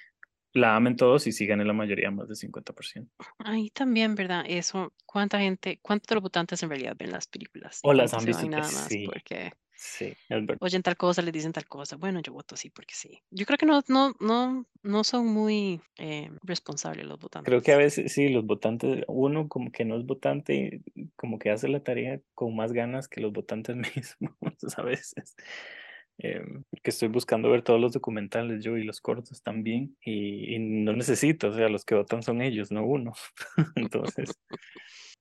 [0.53, 3.09] la amen todos y sí gane la mayoría más del 50%.
[3.39, 4.45] Ahí también, ¿verdad?
[4.47, 7.80] Eso, ¿cuánta gente, cuántos votantes en realidad ven las películas?
[7.84, 9.05] O las han visto, nada más sí.
[9.05, 9.53] porque
[9.85, 10.13] Sí,
[10.59, 11.97] oyen tal cosa, les dicen tal cosa.
[11.97, 13.21] Bueno, yo voto sí porque sí.
[13.31, 17.49] Yo creo que no, no, no, no son muy eh, responsables los votantes.
[17.49, 20.81] Creo que a veces sí, los votantes, uno como que no es votante,
[21.17, 23.75] como que hace la tarea con más ganas que los votantes
[24.21, 25.35] mismos a veces.
[26.19, 30.60] Em, que estoy buscando ver todos los documentales yo y los cortos también y, y
[30.60, 33.14] no necesito, o sea, los que votan son ellos, no uno.
[33.76, 34.38] Entonces,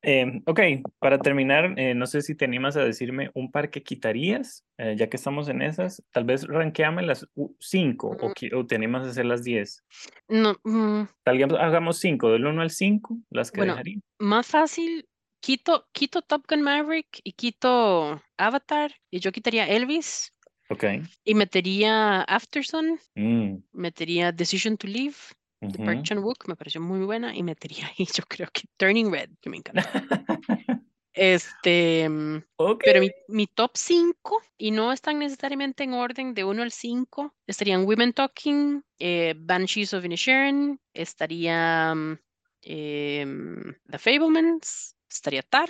[0.02, 0.60] em, ok,
[0.98, 4.94] para terminar, eh, no sé si te animas a decirme un par que quitarías, eh,
[4.98, 8.32] ya que estamos en esas, tal vez ranqueame las u- cinco o, Mm.
[8.32, 9.84] qui- o te animas a hacer las diez.
[10.28, 13.98] No, mm, Tal vez hagamos cinco, del uno al cinco, las que Bueno, dejaría.
[14.18, 15.06] más fácil,
[15.40, 20.34] quito, quito Top Gun Maverick y quito Avatar y yo quitaría Elvis
[20.72, 20.84] Ok.
[21.24, 25.16] y metería Aftersun, Mm, metería Decision to Leave
[25.60, 26.02] de Park ujú.
[26.02, 29.58] Chan-wook, me pareció muy buena y metería ahí yo creo que Turning Red, que me
[29.58, 29.82] encanta.
[31.14, 32.84] Este, mm, Ok.
[32.84, 37.34] pero mi, mi top 5, y no están necesariamente en orden de 1 al 5,
[37.46, 42.18] estarían Women Talking, eh, Banshees of Inisherin, estaría mm,
[42.62, 45.68] em, The Fablemans, estaría Tar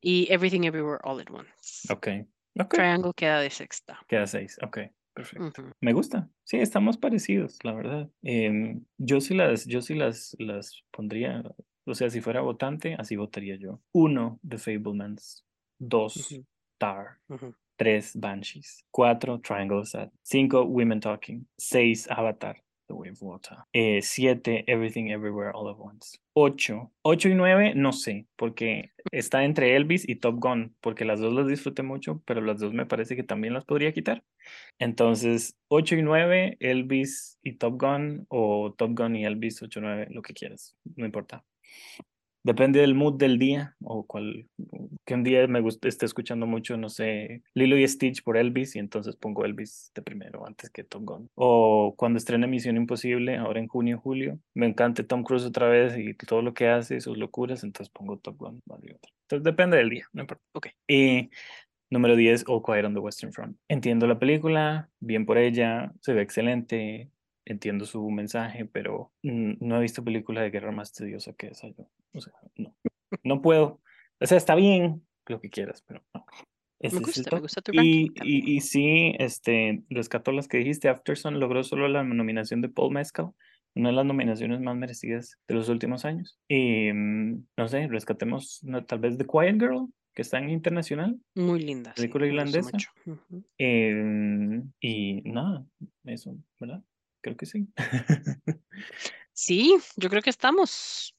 [0.00, 1.92] y Everything Everywhere All at Once.
[1.92, 2.08] Ok.
[2.68, 3.98] Triangle queda de sexta.
[4.08, 4.56] Queda seis.
[4.62, 4.78] Ok.
[5.14, 5.62] Perfecto.
[5.80, 6.28] Me gusta.
[6.42, 8.10] Sí, estamos parecidos, la verdad.
[8.22, 11.42] Em, yo sí las, yo sí las, las pondría.
[11.86, 13.80] O sea, si fuera votante, así votaría yo.
[13.92, 15.46] Uno, The Fablemans.
[15.78, 16.34] Dos.
[16.78, 17.18] Tar.
[17.76, 18.84] Tres, Banshees.
[18.90, 20.10] Cuatro, Triangle Sad.
[20.22, 21.46] Cinco, Women Talking.
[21.56, 22.63] Seis, Avatar.
[22.86, 23.58] The Way of Water.
[23.72, 26.18] Eh, siete, Everything Everywhere All at Once.
[26.32, 26.92] Ocho.
[27.02, 31.32] Ocho y nueve, no sé, porque está entre Elvis y Top Gun, porque las dos
[31.32, 34.22] las disfruté mucho, pero las dos me parece que también las podría quitar.
[34.78, 39.82] Entonces, 8 y 9, Elvis y Top Gun, o Top Gun y Elvis 8 y
[39.82, 41.44] 9, lo que quieras, no importa.
[42.44, 44.46] Depende del mood del día, o cual,
[45.06, 48.76] que un día me gusta, esté escuchando mucho, no sé, Lilo y Stitch por Elvis,
[48.76, 51.30] y entonces pongo Elvis de primero antes que Top Gun.
[51.36, 55.96] O cuando estrene Misión Imposible, ahora en junio, julio, me encanta Tom Cruise otra vez
[55.96, 58.62] y todo lo que hace, sus locuras, entonces pongo Top Gun.
[58.68, 60.44] Entonces depende del día, no importa.
[60.52, 60.68] Ok.
[60.86, 61.30] Y
[61.90, 63.56] Número 10, All Quiet on the Western Front.
[63.68, 67.10] Entiendo la película, bien por ella, se ve excelente,
[67.46, 71.88] entiendo su mensaje, pero no he visto película de guerra más tediosa que esa yo.
[72.12, 72.74] O sea, no.
[73.22, 73.80] No puedo.
[74.20, 76.24] O sea, está bien lo que quieras, pero no.
[76.80, 80.58] Ese Me gusta, me gusta tu Y, ranking y, y sí, este, rescato las que
[80.58, 80.88] dijiste.
[80.88, 83.30] Afterson logró solo la nominación de Paul Mescal,
[83.74, 86.38] una de las nominaciones más merecidas de los últimos años.
[86.48, 91.18] Y mm, no sé, rescatemos una- tal vez The Quiet Girl, que está en internacional,
[91.34, 92.70] Muy linda, sí, película gustó irlandesa.
[92.72, 92.90] mucho.
[93.06, 93.44] Ujú.
[93.58, 95.64] Em, y nada,
[96.04, 96.82] eso, ¿verdad?
[97.24, 97.66] Creo que sí.
[99.32, 101.16] Sí, yo creo que estamos.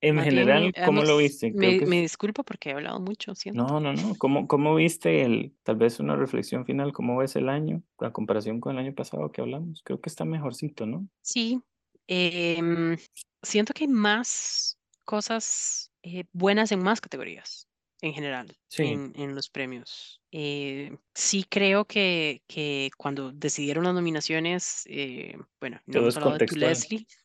[0.00, 1.52] En general, ¿cómo lo viste?
[1.54, 3.62] Creo me, que me disculpo porque he hablado mucho, siento.
[3.62, 4.14] No, no, no.
[4.16, 8.58] ¿Cómo, cómo viste el, tal vez una reflexión final, cómo ves el año, a comparación
[8.58, 9.82] con el año pasado que hablamos?
[9.84, 11.06] Creo que está mejorcito, ¿no?
[11.20, 11.60] Sí,
[12.06, 12.96] em,
[13.42, 17.68] siento que hay más cosas eh, buenas en más categorías
[18.00, 18.84] en general Sí.
[18.84, 20.17] en, en los premios.
[20.32, 26.34] Eh, sí creo que, que cuando decidieron las nominaciones, eh, bueno, no Todo hemos hablado
[26.34, 26.56] de Tu contextual.
[26.56, 27.06] Leslie.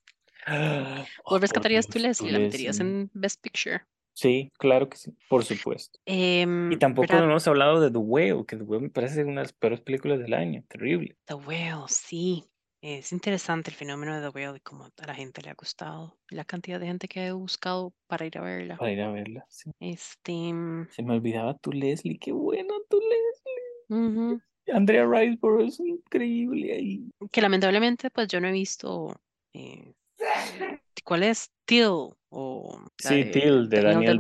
[0.46, 2.32] Ah, ¿Vos rescatarías Tu Leslie?
[2.32, 3.82] ¿La meterías en Best Picture?
[4.14, 6.00] Sí, claro que sí, por supuesto.
[6.06, 7.24] Em, Y tampoco ¿verdad?
[7.24, 10.20] hemos hablado de The Whale, que The Whale me parece una de las peores películas
[10.20, 11.18] del año, terrible.
[11.28, 12.50] The Whale, sí.
[12.86, 16.18] Es interesante el fenómeno de The Whale y cómo a la gente le ha gustado.
[16.30, 18.76] La cantidad de gente que ha buscado para ir a verla.
[18.76, 19.46] Para ir a verla.
[19.48, 19.72] sí.
[19.80, 24.42] Este, mm, Se me olvidaba tu Leslie, qué bueno tu Leslie.
[24.74, 27.10] Andrea Riseborough es increíble ahí.
[27.32, 29.16] Que lamentablemente, pues yo no he visto.
[29.54, 29.94] eh,
[31.04, 31.52] ¿cuál es?
[31.66, 31.88] Till
[32.30, 34.20] o Sí, de Till, de Daniel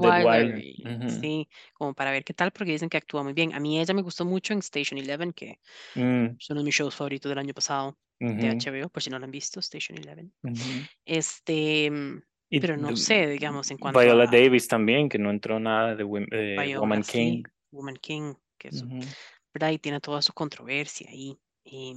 [0.60, 1.06] y- Ujú.
[1.22, 3.54] Sí, como para ver qué tal, porque dicen que actúa muy bien.
[3.54, 5.60] A mí ella me gustó mucho en Station Eleven, que
[5.96, 7.98] Mm, es uno de mis shows favoritos del año pasado
[8.36, 10.34] de HBO, por si no lo han visto, Station Eleven.
[11.06, 15.30] Este, mm, Y pero no sé, digamos, en cuanto Viola a Davis también, que no
[15.30, 16.04] entró nada de,
[16.56, 17.44] Viola, Woman sí, King.
[17.72, 19.00] Woman King, que es, Ujú,
[19.54, 19.72] ¿verdad?
[19.72, 21.38] Y tiene toda su controversia ahí.
[21.64, 21.96] Y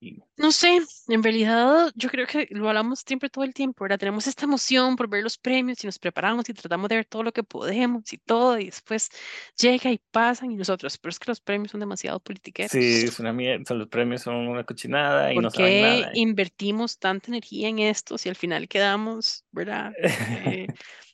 [0.00, 0.22] sí.
[0.36, 3.98] no sé, en realidad yo creo que lo hablamos siempre todo el tiempo, ¿verdad?
[3.98, 7.22] Tenemos esta emoción por ver los premios y nos preparamos y tratamos de ver todo
[7.22, 9.10] lo que podemos y todo, y después
[9.56, 12.72] llega y pasan y nosotros, pero es que los premios son demasiado politiqueros.
[12.72, 13.74] Sí, es una mierda.
[13.74, 18.28] Los premios son una cochinada y ¿Por no saben invertimos tanta energía en esto si
[18.28, 19.92] al final quedamos, ¿verdad?
[20.46, 20.66] Eh,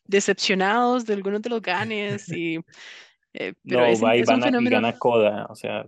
[0.05, 2.59] decepcionados de algunos de los ganes y
[3.33, 5.87] Eh, pero No, es, va y, es un van a- y gana Coda, o sea,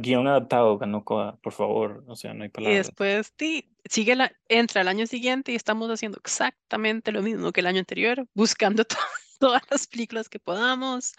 [0.00, 2.86] guion adaptado ganó Coda, por favor, o sea, no hay Y palabras.
[2.88, 7.60] después sí, sigue la, entra el año siguiente y estamos haciendo exactamente lo mismo que
[7.60, 8.96] el año anterior, buscando to-
[9.38, 11.14] todas las películas que podamos,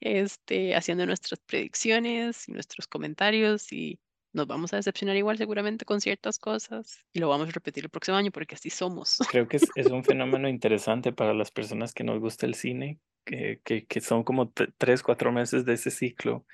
[0.00, 4.00] este, haciendo nuestras predicciones y nuestros comentarios y
[4.32, 7.90] nos vamos a decepcionar igual seguramente con ciertas cosas y lo vamos a repetir el
[7.90, 9.18] próximo año porque así somos.
[9.30, 12.98] Creo que es, es un fenómeno interesante para las personas que nos gusta el cine,
[13.24, 16.46] que, que, que son como tre- tres, cuatro meses de ese ciclo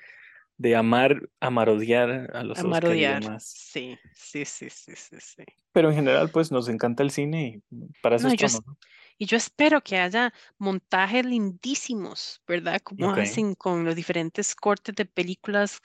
[0.57, 3.21] de amar, amar, odiar a los A Oscar y marodiar.
[3.21, 3.45] demás.
[3.45, 5.43] Sí, sí, sí, sí, sí, sí.
[5.73, 8.65] Pero en general, pues nos encanta el cine y para eso No, y yo estamos,
[8.65, 8.77] ¿no?
[9.17, 12.81] Y yo espero que haya montajes lindísimos, ¿verdad?
[12.83, 15.79] Como hacen con los diferentes cortes de películas,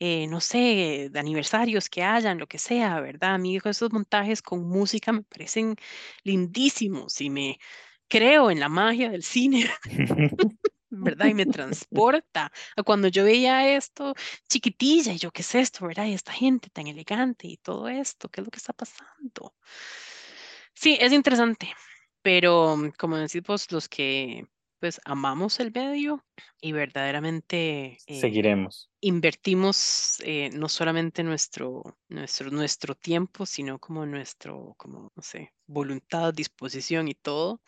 [0.00, 3.34] eh, no sé, de aniversarios que hayan, lo que sea, ¿verdad?
[3.34, 5.76] A mí esos montajes con música me parecen
[6.24, 7.58] lindísimos y me
[8.12, 9.70] creo en la magia del cine,
[10.90, 11.28] ¿verdad?
[11.28, 14.12] Y me transporta a cuando yo veía esto
[14.50, 16.04] chiquitilla y yo, ¿qué es esto, verdad?
[16.04, 19.54] Y esta gente tan elegante y todo esto, ¿qué es lo que está pasando?
[20.74, 21.72] Sí, es interesante,
[22.20, 24.46] pero como decís vos, los que
[24.82, 26.24] pues amamos el medio
[26.60, 28.90] y verdaderamente eh, Seguiremos.
[29.00, 36.34] invertimos eh, no solamente nuestro, nuestro, nuestro tiempo, sino como nuestro, como, no sé, voluntad,
[36.34, 37.62] disposición y todo,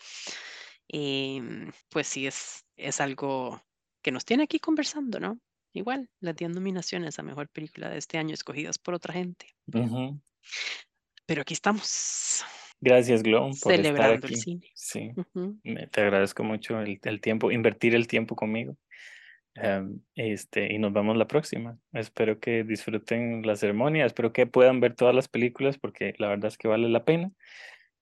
[0.88, 3.62] em, pues sí es, es algo
[4.02, 5.38] que nos tiene aquí conversando, ¿no?
[5.72, 9.54] Igual, las 10 nominaciones a Mejor Película de este año escogidas por otra gente.
[9.72, 10.20] Ujú.
[11.26, 12.44] Pero aquí estamos,
[12.84, 14.36] Gracias, Glon, por estar celebrando el aquí.
[14.36, 14.70] cine.
[14.74, 15.58] Sí, Ujú.
[15.64, 18.76] me- te agradezco mucho el, el tiempo, invertir el tiempo conmigo.
[19.54, 21.78] Em, este, y nos vemos la próxima.
[21.92, 26.48] Espero que disfruten la ceremonia, espero que puedan ver todas las películas porque la verdad
[26.48, 27.30] es que vale la pena.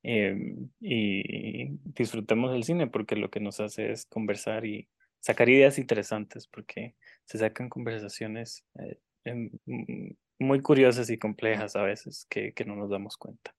[0.03, 4.89] Em, y disfrutemos el cine porque lo que nos hace es conversar y
[5.21, 8.99] sacar ideas interesantes porque se sacan conversaciones eh,
[10.39, 13.55] muy curiosas y complejas a veces que, que no nos damos cuenta.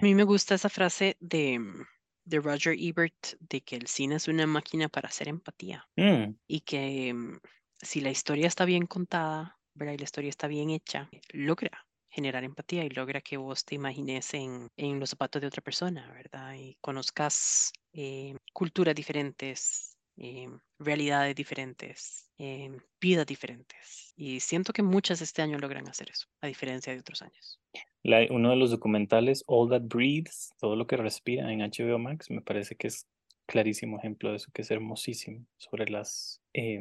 [0.00, 1.86] A mí me gusta esa frase de, mm,
[2.24, 6.60] de Roger Ebert de que el cine es una máquina para hacer empatía Mm, y
[6.62, 7.38] que mm,
[7.82, 9.94] si la historia está bien contada, ¿verdad?
[9.94, 14.34] Y la historia está bien hecha, logra generar empatía y logra que vos te imagines
[14.34, 16.54] en, en los zapatos de otra persona, ¿verdad?
[16.56, 20.48] Y conozcas eh, culturas diferentes, eh,
[20.78, 22.70] realidades diferentes, eh,
[23.00, 24.12] vidas diferentes.
[24.16, 27.60] Y siento que muchas este año logran hacer eso, a diferencia de otros años.
[28.02, 32.30] la- uno de los documentales, All That Breathes, todo lo que respira en HBO Max,
[32.30, 33.06] me parece que es
[33.46, 36.78] clarísimo ejemplo de eso, que es hermosísimo, sobre las, eh,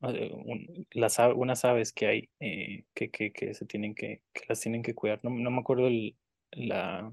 [0.00, 4.60] un- las unas aves que hay eh, que, que, que se tienen que, que las
[4.60, 5.20] tienen que cuidar.
[5.22, 6.16] No, no me acuerdo el,
[6.50, 7.12] la,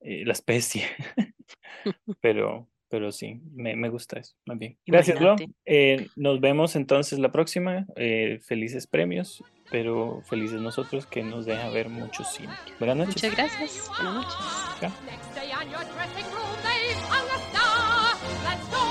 [0.00, 0.84] eh, la especie,
[2.20, 4.76] pero, pero sí, me, me gusta eso, más bien.
[4.84, 5.18] Gracias.
[5.18, 5.48] Imagínate.
[5.64, 7.86] Eh, nos vemos entonces la próxima.
[7.96, 12.52] eh, felices premios, pero felices nosotros que nos deja ver mucho cine.
[12.78, 13.14] Buenas noches.
[13.22, 13.88] Muchas gracias.
[13.96, 14.36] Buenas noches.
[14.78, 14.92] Chao.
[15.06, 18.14] Next day on your dressing room, they've hung a star.
[18.44, 18.84] Let's go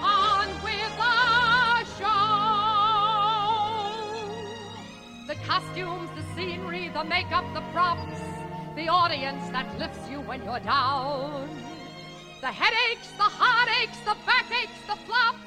[0.00, 1.18] on with the
[1.98, 2.38] show.
[5.26, 8.20] The costumes, the scenery, the makeup, the props,
[8.76, 11.48] the audience that lifts you when you're down.
[12.40, 15.44] The headaches, the heartaches, the backaches, the flops,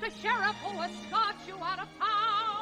[0.00, 2.61] the sheriff who escorts you out of town.